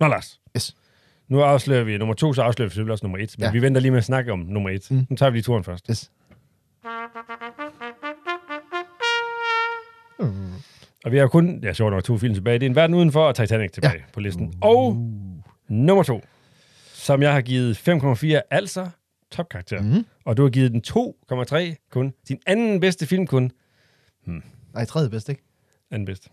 Nå, 0.00 0.08
Lars. 0.08 0.40
Yes. 0.56 0.76
Nu 1.28 1.40
afslører 1.40 1.84
vi 1.84 1.98
nummer 1.98 2.14
to, 2.14 2.32
så 2.32 2.42
afslører 2.42 2.68
vi 2.68 2.70
selvfølgelig 2.70 2.92
også 2.92 3.04
nummer 3.06 3.18
et. 3.18 3.34
Men 3.38 3.44
Ja. 3.44 3.50
vi 3.52 3.62
venter 3.62 3.80
lige 3.80 3.90
med 3.90 3.98
at 3.98 4.04
snakke 4.04 4.32
om 4.32 4.38
nummer 4.38 4.70
et. 4.70 4.90
Mm. 4.90 5.06
Nu 5.10 5.16
tager 5.16 5.30
vi 5.30 5.36
lige 5.36 5.42
turen 5.42 5.64
først. 5.64 5.86
Yes. 5.90 6.10
Og 11.04 11.12
vi 11.12 11.18
har 11.18 11.26
kun, 11.26 11.60
ja, 11.62 11.72
sjovt 11.72 11.90
nok, 11.92 12.04
to 12.04 12.18
film 12.18 12.34
tilbage. 12.34 12.58
Det 12.58 12.66
er 12.66 12.70
En 12.70 12.76
Verden 12.76 12.96
Udenfor 12.96 13.26
og 13.26 13.34
Titanic 13.34 13.70
tilbage 13.70 13.94
ja. 13.94 14.02
på 14.12 14.20
listen. 14.20 14.54
Og 14.60 14.96
nummer 15.68 16.02
to, 16.02 16.24
som 16.94 17.22
jeg 17.22 17.32
har 17.32 17.40
givet 17.40 17.88
5,4, 17.88 18.40
altså 18.50 18.88
topkarakter. 19.30 19.82
Mm. 19.82 20.06
Og 20.24 20.36
du 20.36 20.42
har 20.42 20.50
givet 20.50 20.72
den 20.72 20.82
2,3 20.88 21.88
kun. 21.90 22.12
Din 22.28 22.38
anden 22.46 22.80
bedste 22.80 23.06
film 23.06 23.26
kun. 23.26 23.50
Nej, 24.74 24.84
tredje 24.84 25.10
bedst, 25.10 25.28
ikke? 25.28 25.42
Anden 25.90 26.06
bedste. 26.06 26.28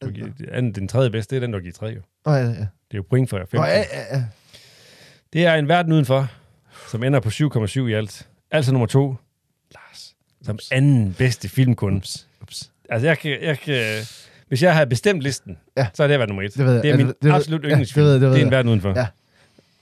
Du 0.00 0.06
har 0.06 0.12
givet, 0.12 0.48
anden, 0.52 0.74
den 0.74 0.88
tredje 0.88 1.10
bedste, 1.10 1.36
det 1.36 1.42
er 1.42 1.46
den, 1.46 1.52
du 1.52 1.58
har 1.58 1.62
givet 1.62 1.74
3 1.74 1.86
jo. 1.86 2.00
Nå, 2.26 2.32
ja, 2.32 2.38
ja. 2.38 2.48
Det 2.50 2.58
er 2.58 2.96
jo 2.96 3.04
point 3.10 3.30
for 3.30 3.36
jer. 3.36 3.44
Nå, 3.52 3.62
15. 3.62 3.68
ja, 3.70 3.76
ja, 3.78 4.16
ja. 4.16 4.24
Det 5.32 5.46
er 5.46 5.54
En 5.54 5.68
Verden 5.68 5.92
Udenfor, 5.92 6.28
som 6.90 7.04
ender 7.04 7.20
på 7.20 7.28
7,7 7.28 7.80
i 7.80 7.92
alt. 7.92 8.28
Altså 8.50 8.72
nummer 8.72 8.86
to, 8.86 9.16
Lars. 9.74 10.16
Som 10.42 10.58
anden 10.72 11.14
bedste 11.18 11.48
film 11.48 11.74
kun. 11.74 11.96
Ups. 11.96 12.28
Altså, 12.90 13.06
jeg 13.06 13.18
kan, 13.18 13.36
jeg 13.42 13.58
kan, 13.58 13.82
hvis 14.48 14.62
jeg 14.62 14.74
havde 14.74 14.86
bestemt 14.86 15.20
listen, 15.22 15.58
Ja. 15.76 15.86
så 15.94 16.02
har 16.02 16.08
det 16.08 16.18
været 16.18 16.28
nummer 16.28 16.42
et. 16.42 16.54
Det 16.54 16.64
ved 16.66 16.72
jeg. 16.74 16.82
det 16.82 16.88
er 16.88 16.92
Ja, 16.92 16.96
min 16.96 17.06
det- 17.06 17.22
det 17.22 17.32
absolut 17.32 17.64
ja, 17.64 17.68
yndlingsfilm. 17.68 18.04
det 18.04 18.06
ved 18.06 18.12
jeg, 18.12 18.20
det 18.20 18.28
ved 18.28 18.34
det 18.36 18.42
er 18.42 18.46
En. 18.46 18.50
Verden 18.52 18.68
Udenfor. 18.68 18.92
Ja. 18.96 19.06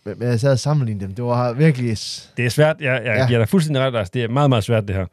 Men, 0.04 0.14
men 0.18 0.28
jeg 0.28 0.40
sad 0.40 0.52
og 0.52 0.58
sammenlignede 0.58 1.06
dem. 1.06 1.14
Det 1.14 1.24
var 1.24 1.52
virkelig... 1.52 1.96
Det 2.36 2.44
er 2.44 2.48
svært. 2.48 2.76
Jeg, 2.80 3.02
jeg 3.04 3.16
Ja. 3.16 3.26
giver 3.26 3.38
dig 3.38 3.48
fuldstændig 3.48 3.82
ret, 3.82 3.92
Lars. 3.92 4.10
Det 4.10 4.24
er 4.24 4.28
meget, 4.28 4.48
meget 4.50 4.64
svært, 4.64 4.88
det 4.88 4.96
her. 4.96 5.06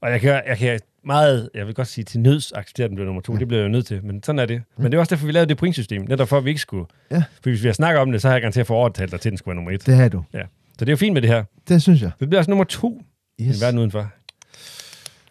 Og 0.00 0.10
jeg 0.10 0.20
kan, 0.20 0.42
jeg 0.46 0.58
kan 0.58 0.80
meget, 1.04 1.50
jeg 1.54 1.66
vil 1.66 1.74
godt 1.74 1.88
sige 1.88 2.04
til 2.04 2.20
nøds 2.20 2.52
acceptere, 2.52 2.84
at 2.84 2.88
den 2.90 2.94
bliver 2.96 3.06
nummer 3.06 3.22
to. 3.22 3.32
Ja. 3.32 3.38
Det 3.38 3.48
bliver 3.48 3.60
jeg 3.60 3.66
jo 3.66 3.72
nødt 3.72 3.86
til. 3.86 4.04
Men 4.04 4.22
sådan 4.22 4.38
er 4.38 4.46
det. 4.46 4.62
Men 4.76 4.86
det 4.92 4.94
er 4.94 5.00
også 5.00 5.14
derfor, 5.14 5.26
vi 5.26 5.32
lavede 5.32 5.48
det 5.48 5.56
pointsystem. 5.56 6.02
Netop 6.08 6.28
for, 6.28 6.38
at 6.38 6.44
vi 6.44 6.50
ikke 6.50 6.60
skulle. 6.60 6.86
Ja. 7.10 7.16
For 7.42 7.50
hvis 7.50 7.62
vi 7.62 7.68
har 7.68 7.72
snakket 7.72 8.00
om 8.00 8.12
det, 8.12 8.22
så 8.22 8.28
har 8.28 8.34
jeg 8.34 8.42
garanteret 8.42 8.66
for 8.66 8.74
overtalt 8.74 9.12
dig 9.12 9.20
til, 9.20 9.28
at 9.28 9.30
den 9.30 9.38
skulle 9.38 9.52
være 9.52 9.56
nummer 9.56 9.70
et. 9.70 9.86
Det 9.86 9.94
havde 9.94 10.10
du. 10.10 10.24
Så 10.32 10.40
det 10.80 10.88
er 10.88 10.92
jo 10.92 10.96
fint 10.96 11.14
med 11.14 11.22
det 11.22 11.30
her. 11.30 11.44
Det 11.68 11.82
synes 11.82 12.02
jeg. 12.02 12.10
Det 12.20 12.28
bliver 12.28 12.38
altså 12.40 12.50
nummer 12.50 12.64
to. 12.64 13.02
Yes. 13.40 13.56
En 13.56 13.60
verden 13.64 13.78
udenfor. 13.78 14.10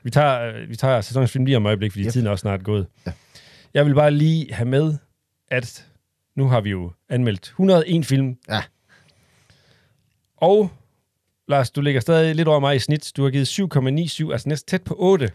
Vi 0.04 0.10
tager, 0.10 0.42
øh, 0.42 0.70
vi 0.70 0.76
tager 0.76 1.02
sæsonens 1.02 1.32
film 1.32 1.46
lige 1.46 1.58
om 1.58 1.66
øjeblik, 1.66 1.92
fordi 1.92 2.04
yep. 2.06 2.12
Tiden 2.12 2.28
er 2.28 2.32
også 2.32 2.42
snart 2.42 2.64
gået. 2.64 2.88
Ja. 3.08 3.12
Jeg 3.74 3.86
vil 3.86 3.96
bare 3.96 4.12
lige 4.12 4.54
have 4.54 4.70
med, 4.70 4.94
at 5.52 5.86
nu 6.36 6.48
har 6.48 6.62
vi 6.62 6.70
jo 6.70 6.92
anmeldt 7.10 7.46
101 7.48 8.06
film. 8.06 8.38
Ja. 8.50 8.62
Og 10.38 10.72
Lars, 11.48 11.72
du 11.72 11.82
ligger 11.82 12.02
stadig 12.02 12.36
lidt 12.36 12.48
over 12.48 12.60
mig 12.60 12.76
i 12.76 12.80
snit. 12.80 13.12
Du 13.18 13.24
har 13.24 13.30
givet 13.30 13.48
7,97, 13.48 14.32
altså 14.32 14.50
næsten 14.50 14.68
tæt 14.70 14.82
på 14.84 14.96
8 14.98 15.30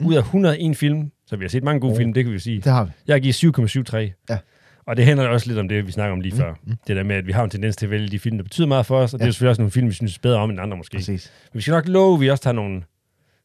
mm. 0.00 0.06
ud 0.06 0.14
af 0.14 0.18
101 0.20 0.76
film. 0.76 1.10
Så 1.26 1.36
vi 1.36 1.44
har 1.44 1.48
set 1.48 1.62
mange 1.62 1.80
gode 1.80 1.92
Oh. 1.92 1.96
film, 1.96 2.12
det 2.12 2.24
kan 2.24 2.30
vi 2.30 2.34
jo 2.36 2.40
sige. 2.40 2.56
Det 2.60 2.72
har 2.72 2.84
vi. 2.84 2.90
Jeg 3.06 3.14
har 3.14 3.20
givet 3.20 3.34
7,73. 3.34 3.96
Ja. 4.30 4.38
Og 4.86 4.96
det 4.96 5.04
handler 5.04 5.28
også 5.28 5.46
lidt 5.46 5.58
om 5.58 5.68
det, 5.68 5.86
vi 5.86 5.92
snakker 5.92 6.12
om 6.12 6.20
lige 6.20 6.32
Mm, 6.32 6.38
før. 6.38 6.54
Det 6.86 6.96
der 6.96 7.02
med, 7.02 7.16
at 7.16 7.26
vi 7.26 7.32
har 7.32 7.44
en 7.44 7.50
tendens 7.50 7.76
til 7.76 7.86
at 7.86 7.90
vælge 7.90 8.08
de 8.08 8.18
film, 8.18 8.36
der 8.38 8.42
betyder 8.42 8.66
meget 8.66 8.86
for 8.86 8.98
os, 8.98 9.14
og 9.14 9.18
det 9.18 9.24
er 9.24 9.26
Ja. 9.26 9.30
selvfølgelig 9.32 9.50
også 9.50 9.62
nogle 9.62 9.70
film, 9.72 9.88
vi 9.88 9.92
synes 9.92 10.18
bedre 10.18 10.38
om 10.38 10.50
end 10.50 10.60
andre 10.60 10.76
måske. 10.76 10.96
Præcis. 10.96 11.32
Men 11.52 11.58
vi 11.58 11.62
skal 11.62 11.72
nok 11.72 11.88
love, 11.88 12.14
at 12.14 12.20
vi 12.20 12.30
også 12.30 12.42
tager 12.42 12.54
nogle... 12.54 12.82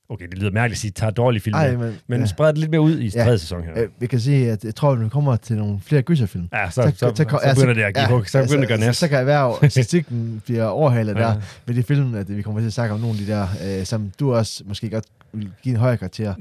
Okay, 0.09 0.27
det 0.27 0.37
lyder 0.39 0.51
mærkeligt 0.51 0.77
at 0.77 0.81
sige, 0.81 0.89
at 0.89 0.95
tager 0.95 1.11
dårlige 1.11 1.41
film 1.41 1.53
Ej, 1.55 1.75
men, 1.75 1.95
men 2.07 2.19
ja. 2.19 2.25
spreder 2.25 2.51
det 2.51 2.59
lidt 2.59 2.71
mere 2.71 2.81
ud 2.81 2.99
i 2.99 3.11
Ja. 3.15 3.23
tredje 3.23 3.37
sæson 3.37 3.63
her. 3.63 3.71
Øh, 3.83 3.87
vi 3.99 4.07
kan 4.07 4.19
sige, 4.19 4.51
at 4.51 4.63
jeg 4.63 4.75
tror, 4.75 4.91
at 4.91 5.03
vi 5.03 5.09
kommer 5.09 5.35
til 5.35 5.55
nogle 5.57 5.79
flere 5.85 6.01
gyserfilm. 6.01 6.47
Ja, 6.53 6.69
så, 6.69 6.81
så, 6.81 6.91
så, 6.97 7.11
så, 7.15 7.25
så 7.29 7.39
ja, 7.45 7.53
begynder 7.53 7.73
det 7.73 7.81
at 7.83 7.95
give 7.95 8.07
hug. 8.07 8.27
Så 8.27 8.41
begynder 8.43 8.55
det 8.57 8.63
at 8.63 8.67
gøre 8.69 8.77
så, 8.79 8.85
næs. 8.85 8.97
så 8.97 9.07
kan 9.07 9.17
erhverv, 9.19 9.55
statistikken 9.57 10.41
bliver 10.45 10.65
overhalet 10.65 11.15
Ja. 11.15 11.21
der 11.21 11.35
med 11.65 11.75
de 11.75 11.83
film, 11.83 12.15
at 12.15 12.37
vi 12.37 12.41
kommer 12.41 12.61
til 12.61 12.67
at 12.67 12.73
snakke 12.73 12.93
om 12.93 12.99
nogle 12.99 13.15
af 13.19 13.25
de 13.25 13.31
der, 13.31 13.79
øh, 13.79 13.85
som 13.85 14.11
du 14.19 14.33
også 14.33 14.63
måske 14.67 14.89
godt 14.89 15.05
vil 15.33 15.51
give 15.63 15.73
en 15.75 15.79
højere 15.79 15.97
karakter. 15.97 16.33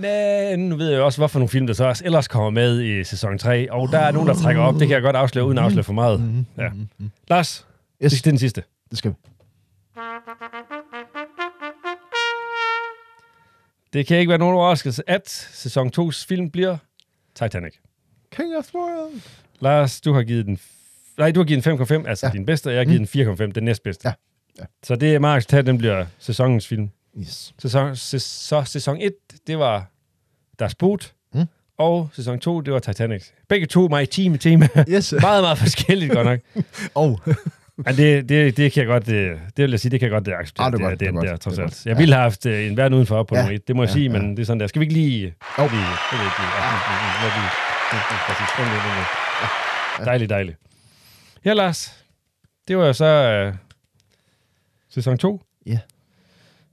Men 0.57 0.69
nu 0.69 0.77
ved 0.77 0.89
jeg 0.91 0.99
jo 0.99 1.05
også, 1.05 1.19
hvorfor 1.19 1.39
nogle 1.39 1.49
film, 1.49 1.67
der 1.67 1.75
så 1.75 1.85
også 1.85 2.05
ellers 2.05 2.29
kommer 2.29 2.51
med 2.51 2.83
i 2.83 3.05
sæson 3.05 3.39
3. 3.39 3.73
Og 3.73 3.89
der 3.93 3.99
er 3.99 4.13
nogen, 4.13 4.29
der 4.29 4.35
trækker 4.35 4.63
op. 4.63 4.75
Det 4.75 4.89
kan 4.89 4.95
jeg 4.95 5.03
godt 5.03 5.17
afsløre, 5.17 5.45
uden 5.47 5.59
at 5.59 5.65
afsløre 5.65 5.85
for 5.85 5.93
meget. 5.93 6.21
Mm-hmm. 6.21 6.45
Ja. 6.59 6.69
Mm-hmm. 6.69 7.11
Lars, 7.29 7.67
Yes, 8.05 8.13
det 8.13 8.27
er 8.27 8.31
den 8.31 8.39
sidste. 8.39 8.63
det 8.91 8.99
skal 8.99 9.11
vi. 9.11 9.15
Det 13.93 14.07
kan 14.07 14.17
ikke 14.19 14.29
være 14.31 14.39
nogen 14.39 14.57
overraskelse, 14.57 15.11
at 15.11 15.29
sæson 15.53 15.91
2's 15.99 16.27
film 16.29 16.51
bliver 16.51 16.77
Titanic. 17.35 17.75
King 18.31 18.57
of 18.57 18.65
the 18.67 18.79
World. 18.79 19.21
Lars, 19.61 20.01
du 20.01 20.13
har 20.13 20.23
givet 20.23 20.47
den... 20.47 20.57
f- 20.57 21.15
Nej, 21.19 21.31
du 21.31 21.41
har 21.41 21.45
givet 21.45 21.65
den 21.65 21.81
5,5, 21.81 22.09
altså 22.09 22.27
ja. 22.27 22.33
Din 22.33 22.47
bedste, 22.47 22.67
og 22.69 22.73
jeg 22.75 22.81
har 22.81 22.85
givet 22.85 23.13
den 23.15 23.47
4,5, 23.49 23.53
den 23.53 23.65
næstbedste. 23.65 24.09
Ja. 24.09 24.15
Ja. 24.59 24.65
Så 24.83 24.97
det 24.97 25.15
er 25.15 25.19
meget 25.19 25.37
acceptabelt, 25.37 25.67
den 25.67 25.79
bliver 25.79 26.07
sæsonens 26.19 26.69
film. 26.69 26.91
Yes. 27.19 27.55
Sæson, 27.59 27.97
sæ, 27.97 28.19
så 28.19 28.63
sæson 28.65 28.99
1, 29.01 29.13
det 29.47 29.59
var 29.59 29.91
Das 30.59 30.75
Boot, 30.75 31.13
mm. 31.35 31.41
Mm. 31.41 31.47
og 31.79 32.09
sæson 32.13 32.41
2, 32.41 32.61
det 32.61 32.73
var 32.75 32.79
Titanic. 32.81 33.25
Begge 33.49 33.67
to 33.67 33.89
maritime 33.89 34.39
tema. 34.39 34.69
Yes. 34.89 35.15
meget, 35.21 35.43
meget 35.43 35.59
forskelligt 35.59 36.13
godt 36.13 36.27
nok. 36.27 36.41
Og 36.95 37.21
Men 37.77 37.97
det, 37.97 38.29
det, 38.29 38.57
det 38.57 38.73
kan 38.73 38.81
jeg 38.81 38.87
godt, 38.87 39.07
det, 39.07 39.39
det 39.57 39.63
vil 39.63 39.71
jeg 39.71 39.81
sige, 39.81 39.91
det 39.91 40.01
kan 40.01 40.07
jeg 40.07 40.13
godt 40.13 40.27
det 40.27 40.33
acceptere. 40.33 40.67
Ah, 40.67 40.73
det 40.73 40.77
er 40.77 40.79
det, 40.79 40.91
godt, 40.91 41.01
det, 41.01 41.01
det 41.01 41.07
er 41.09 41.13
godt, 41.13 41.29
der, 41.29 41.37
trods 41.37 41.55
det 41.57 41.63
er 41.63 41.67
alt. 41.67 41.87
Jeg 41.87 41.93
Ja. 41.95 41.99
ville 41.99 42.15
have 42.15 42.23
haft 42.23 42.47
øh, 42.47 42.67
en 42.67 42.77
verden 42.77 42.95
udenfor 42.95 43.23
på 43.23 43.35
Ja. 43.35 43.41
nummer 43.41 43.55
1, 43.55 43.69
det 43.69 43.77
må 43.77 43.83
jeg 43.83 43.89
Ja, 43.89 43.93
sige, 43.93 44.11
ja. 44.13 44.19
men 44.19 44.31
det 44.31 44.39
er 44.43 44.45
sådan 44.47 44.61
der. 44.61 44.67
Skal 44.67 44.81
vi 44.81 44.85
ikke 44.85 44.95
lige... 44.95 45.21
Jo. 45.59 45.63
lige 45.69 45.81
jeg 45.81 46.19
ved 46.19 46.27
ikke, 46.27 46.43
ja, 46.43 46.49
ja, 46.49 47.29
ja, 47.29 48.97
ja. 49.99 50.05
Dejligt, 50.05 50.31
dejligt. 50.31 50.59
Ja, 51.45 51.53
Lars. 51.53 52.05
Det 52.69 52.79
var 52.79 52.87
jo 52.87 52.93
så 52.93 53.05
øh, 53.05 53.55
sæson 54.91 55.19
2. 55.19 55.43
Ja. 55.67 55.79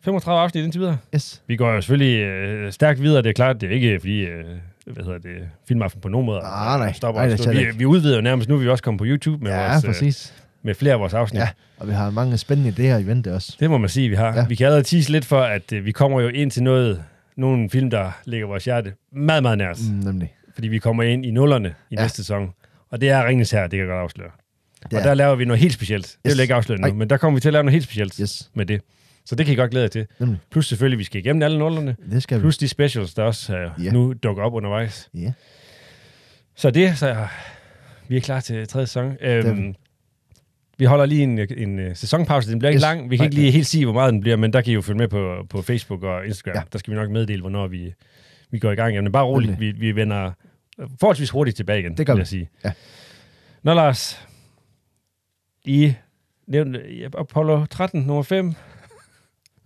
35 0.03 0.39
afsnit 0.41 0.63
indtil 0.63 0.81
videre. 0.81 0.97
yes. 1.15 1.41
Vi 1.47 1.55
går 1.55 1.71
jo 1.71 1.81
selvfølgelig 1.81 2.19
øh, 2.21 2.71
stærkt 2.71 3.01
videre, 3.01 3.21
det 3.21 3.29
er 3.29 3.33
klart. 3.33 3.61
Det 3.61 3.69
er 3.69 3.73
ikke 3.73 3.99
fordi, 3.99 4.19
øh, 4.21 4.45
hvad 4.85 5.03
hedder 5.03 5.17
det, 5.19 5.49
filmaften 5.67 6.01
på 6.01 6.09
nogen 6.09 6.25
måde. 6.25 6.39
Ah, 6.43 6.79
nej. 6.79 6.93
Stopper 6.93 7.21
Nej, 7.21 7.29
det 7.29 7.45
er 7.47 7.71
vi, 7.71 7.77
vi 7.77 7.85
udvider 7.85 8.15
jo 8.15 8.21
nærmest, 8.21 8.49
nu 8.49 8.55
er 8.55 8.59
vi 8.59 8.69
også 8.69 8.83
kommet 8.83 8.97
på 8.99 9.05
YouTube 9.05 9.43
med, 9.43 9.51
Ja, 9.51 9.71
vores, 9.71 9.83
øh, 9.83 9.89
præcis. 9.89 10.33
Med 10.63 10.75
flere 10.75 10.93
af 10.93 10.99
vores 10.99 11.13
afsnit. 11.13 11.39
Ja, 11.39 11.49
og 11.77 11.87
vi 11.87 11.93
har 11.93 12.09
mange 12.09 12.37
spændende 12.37 12.69
idéer 12.95 12.97
i 12.99 13.07
vente 13.07 13.33
også. 13.33 13.57
Det 13.59 13.69
må 13.69 13.77
man 13.77 13.89
sige, 13.89 14.09
vi 14.09 14.15
har. 14.15 14.27
Ja. 14.27 14.39
Ja. 14.39 14.45
Vi 14.47 14.55
kan 14.55 14.65
allerede 14.65 14.83
tease 14.83 15.11
lidt 15.11 15.25
for, 15.25 15.41
at 15.41 15.73
øh, 15.73 15.85
vi 15.85 15.91
kommer 15.91 16.21
jo 16.21 16.27
ind 16.27 16.51
til 16.51 16.63
noget, 16.63 17.03
nogle 17.37 17.69
film, 17.69 17.89
der 17.89 18.11
ligger 18.25 18.47
vores 18.47 18.65
hjerte 18.65 18.93
meget, 19.11 19.43
meget 19.43 19.57
nært. 19.57 19.79
Mm. 19.91 19.95
Nemlig. 19.97 20.33
Fordi 20.53 20.67
vi 20.67 20.77
kommer 20.79 21.03
ind 21.03 21.25
i 21.25 21.31
nullerne 21.31 21.67
i 21.69 21.71
ja. 21.91 21.95
Ja. 21.97 22.01
næste 22.01 22.17
sæson. 22.17 22.49
Og 22.91 23.01
det 23.01 23.09
er 23.09 23.25
Ringens 23.27 23.51
her, 23.51 23.61
det 23.61 23.69
kan 23.71 23.79
jeg 23.79 23.87
godt 23.87 24.01
afsløre. 24.03 24.31
Det 24.83 24.93
Og 24.93 24.99
er- 24.99 25.03
der 25.03 25.13
laver 25.13 25.35
vi 25.35 25.45
noget 25.45 25.59
helt 25.59 25.73
specielt. 25.73 26.05
Det 26.05 26.17
vil 26.23 26.29
Yes. 26.31 26.37
jeg 26.37 26.43
ikke 26.43 26.53
afsløre 26.55 26.79
nu, 26.81 26.93
men 26.93 27.09
der 27.09 27.17
kommer 27.17 27.37
vi 27.37 27.41
til 27.41 27.49
at 27.49 27.53
lave 27.53 27.63
noget 27.63 27.73
helt 27.73 27.83
specielt 27.85 28.15
Yes, 28.21 28.49
med 28.53 28.65
det. 28.65 28.81
Så 29.25 29.35
det 29.35 29.45
kan 29.45 29.53
I 29.53 29.55
godt 29.55 29.71
glæde 29.71 29.83
jer 29.83 29.89
til. 29.89 30.07
nemlig. 30.19 30.39
Plus 30.51 30.67
selvfølgelig, 30.67 30.99
vi 30.99 31.03
skal 31.03 31.19
igennem 31.19 31.43
alle 31.43 31.59
nullerne. 31.59 31.95
Det 32.11 32.23
skal 32.23 32.37
vi. 32.37 32.41
Plus 32.41 32.57
de 32.57 32.67
specials, 32.67 33.13
der 33.13 33.23
også 33.23 33.71
uh, 33.77 33.85
Ja. 33.85 33.91
nu 33.91 34.13
dukker 34.23 34.43
op 34.43 34.53
undervejs. 34.53 35.09
Ja. 35.13 35.31
Så 36.55 36.71
det, 36.71 36.97
så 36.97 37.27
vi 38.07 38.17
er 38.17 38.21
klar 38.21 38.39
til 38.39 38.67
tredje 38.67 38.87
sæson. 38.87 39.17
Øhm, 39.21 39.75
vi. 40.79 40.83
vi 40.83 40.85
holder 40.85 41.05
lige 41.05 41.23
en, 41.23 41.39
en, 41.39 41.79
en 41.79 41.95
sæsonpause. 41.95 42.51
Den 42.51 42.59
bliver 42.59 42.69
ikke 42.69 42.77
Yes. 42.77 42.81
lang. 42.81 43.09
Vi 43.09 43.17
kan 43.17 43.23
Nej, 43.23 43.25
ikke 43.25 43.35
lige 43.35 43.51
helt 43.51 43.67
sige, 43.67 43.85
hvor 43.85 43.93
meget 43.93 44.13
den 44.13 44.21
bliver, 44.21 44.37
men 44.37 44.53
der 44.53 44.61
kan 44.61 44.71
I 44.71 44.73
jo 44.73 44.81
følge 44.81 44.97
med 44.97 45.07
på, 45.07 45.45
på 45.49 45.61
Facebook 45.61 46.03
og 46.03 46.25
Instagram. 46.25 46.55
Ja. 46.55 46.61
Der 46.73 46.79
skal 46.79 46.91
vi 46.93 46.97
nok 46.99 47.09
meddele, 47.09 47.41
hvornår 47.41 47.67
vi, 47.67 47.93
vi 48.51 48.59
går 48.59 48.71
i 48.71 48.75
gang. 48.75 48.95
Jamen, 48.95 49.11
bare 49.11 49.23
roligt. 49.25 49.59
Vi, 49.59 49.71
vi 49.71 49.95
vender 49.95 50.31
forholdsvis 50.99 51.29
hurtigt 51.29 51.57
tilbage 51.57 51.79
igen, 51.79 51.97
Det 51.97 52.05
gør 52.05 52.13
vil 52.13 52.17
vi. 52.17 52.21
jeg 52.21 52.27
sige. 52.27 52.49
Ja. 52.65 52.71
Nå, 53.63 53.73
Lars. 53.73 54.27
I 55.65 55.93
nævnte 56.47 56.81
Apollo 57.17 57.65
13, 57.65 58.01
nummer 58.01 58.23
5. 58.23 58.53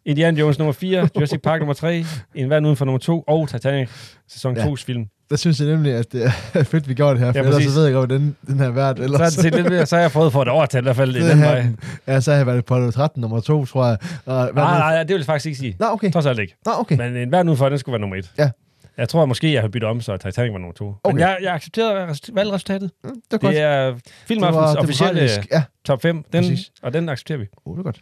Indiana 0.05 0.39
Jones 0.39 0.57
nummer 0.59 0.71
4, 0.73 1.09
Jurassic 1.15 1.41
Park 1.41 1.59
nummer 1.59 1.73
3, 1.73 2.05
En 2.35 2.49
verden 2.49 2.65
uden 2.65 2.77
for 2.77 2.85
nummer 2.85 2.99
2, 2.99 3.23
og 3.27 3.49
Titanic, 3.49 3.89
sæson 4.27 4.57
Ja. 4.57 4.63
2's 4.65 4.83
film. 4.85 5.05
Der 5.29 5.35
synes 5.35 5.59
jeg 5.59 5.67
nemlig, 5.67 5.93
at 5.93 6.11
det 6.11 6.25
er 6.53 6.63
fedt, 6.73 6.89
vi 6.89 6.93
gjorde 6.93 7.13
det 7.13 7.19
her, 7.25 7.31
for 7.31 7.39
Ja, 7.39 7.45
ellers 7.45 7.63
så 7.63 7.79
ved 7.79 7.83
jeg 7.85 7.93
godt, 7.93 8.09
hvordan 8.09 8.21
den, 8.21 8.35
den 8.47 8.59
her 8.59 8.73
Så, 8.73 8.79
er 8.81 8.93
ellers... 9.03 9.33
det 9.33 9.41
set 9.43 9.55
lidt 9.55 9.69
mere, 9.69 9.85
så 9.85 9.95
har 9.95 10.01
jeg 10.01 10.11
prøvet 10.11 10.25
at 10.27 10.33
få 10.33 10.43
det 10.43 10.51
overtalt 10.51 10.83
i 10.83 10.85
hvert 10.85 10.95
fald 10.95 11.15
i 11.15 11.19
det 11.19 11.29
den 11.29 11.37
her- 11.37 11.51
vej. 11.51 11.65
Ja, 12.07 12.21
så 12.21 12.31
har 12.31 12.37
jeg 12.37 12.47
været 12.47 12.57
Apollo 12.57 12.91
13 12.91 13.21
nummer 13.21 13.39
2, 13.39 13.65
tror 13.65 13.85
jeg. 13.87 13.97
Og, 14.25 14.35
Nej, 14.35 14.51
nej, 14.53 14.79
nej, 14.79 15.03
det 15.03 15.09
vil 15.13 15.19
jeg 15.19 15.25
faktisk 15.25 15.45
ikke 15.45 15.57
sige. 15.59 15.75
Nå, 15.79 15.85
okay. 15.89 16.11
Trods 16.11 16.25
alt 16.25 16.39
ikke. 16.39 16.55
Nå, 16.65 16.71
okay. 16.77 16.97
Men 16.97 17.15
en 17.17 17.31
verden 17.31 17.49
udenfor, 17.49 17.69
den 17.69 17.77
skulle 17.79 17.93
være 17.93 18.01
nummer 18.01 18.15
1. 18.15 18.31
Ja. 18.37 18.49
Jeg 18.97 19.09
tror 19.09 19.25
måske, 19.25 19.53
jeg 19.53 19.61
har 19.61 19.67
byttet 19.67 19.89
om, 19.89 20.01
så 20.01 20.17
Titanic 20.17 20.51
var 20.51 20.57
nummer 20.57 20.73
2. 20.73 20.85
Men 20.85 20.95
Okay. 21.03 21.19
jeg, 21.19 21.37
jeg 21.41 21.53
accepterer 21.53 22.07
res- 22.11 22.29
valgresultatet. 22.35 22.91
Mm, 23.03 23.09
det 23.09 23.21
var 23.31 23.37
godt. 23.37 23.53
Det 23.53 23.61
er 23.61 23.93
Filmaftens 24.27 24.75
officielle. 24.79 25.29
Ja, 25.51 25.63
top 25.85 26.01
5. 26.01 26.15
Den, 26.33 26.43
Præcis. 26.43 26.71
og 26.81 26.93
den 26.93 27.09
accepterer 27.09 27.37
vi. 27.39 27.45
oh, 27.65 27.73
det 27.75 27.79
er 27.79 27.83
godt. 27.83 28.01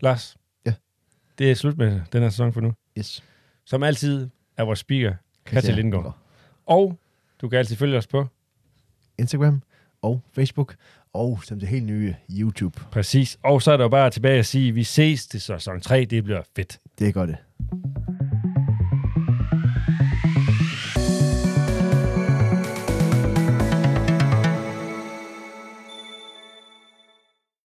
Lars. 0.00 0.34
Det 1.38 1.50
er 1.50 1.54
slut 1.54 1.78
med 1.78 2.00
den 2.12 2.22
her 2.22 2.30
sæson 2.30 2.52
for 2.52 2.60
nu. 2.60 2.72
Yes. 2.98 3.24
Som 3.64 3.82
altid 3.82 4.28
er 4.56 4.62
vores 4.64 4.78
speaker, 4.78 5.14
Katja 5.46 5.74
Lindgaard. 5.74 6.18
Og 6.66 6.98
du 7.40 7.48
kan 7.48 7.58
altid 7.58 7.76
følge 7.76 7.98
os 7.98 8.06
på. 8.06 8.26
Instagram 9.18 9.62
og 10.02 10.20
Facebook, 10.32 10.74
og 11.12 11.40
som 11.44 11.60
det 11.60 11.68
helt 11.68 11.84
nye, 11.84 12.14
YouTube. 12.30 12.80
Præcis. 12.92 13.38
Og 13.42 13.62
så 13.62 13.72
er 13.72 13.76
der 13.76 13.84
jo 13.84 13.88
bare 13.88 14.10
tilbage 14.10 14.38
at 14.38 14.46
sige, 14.46 14.68
at 14.68 14.74
vi 14.74 14.84
ses 14.84 15.26
til 15.26 15.40
sæson 15.40 15.80
3. 15.80 16.04
Det 16.04 16.24
bliver 16.24 16.42
fedt. 16.56 16.78
Det 16.98 17.08
er 17.08 17.12
godt 17.12 17.28
det. 17.28 18.17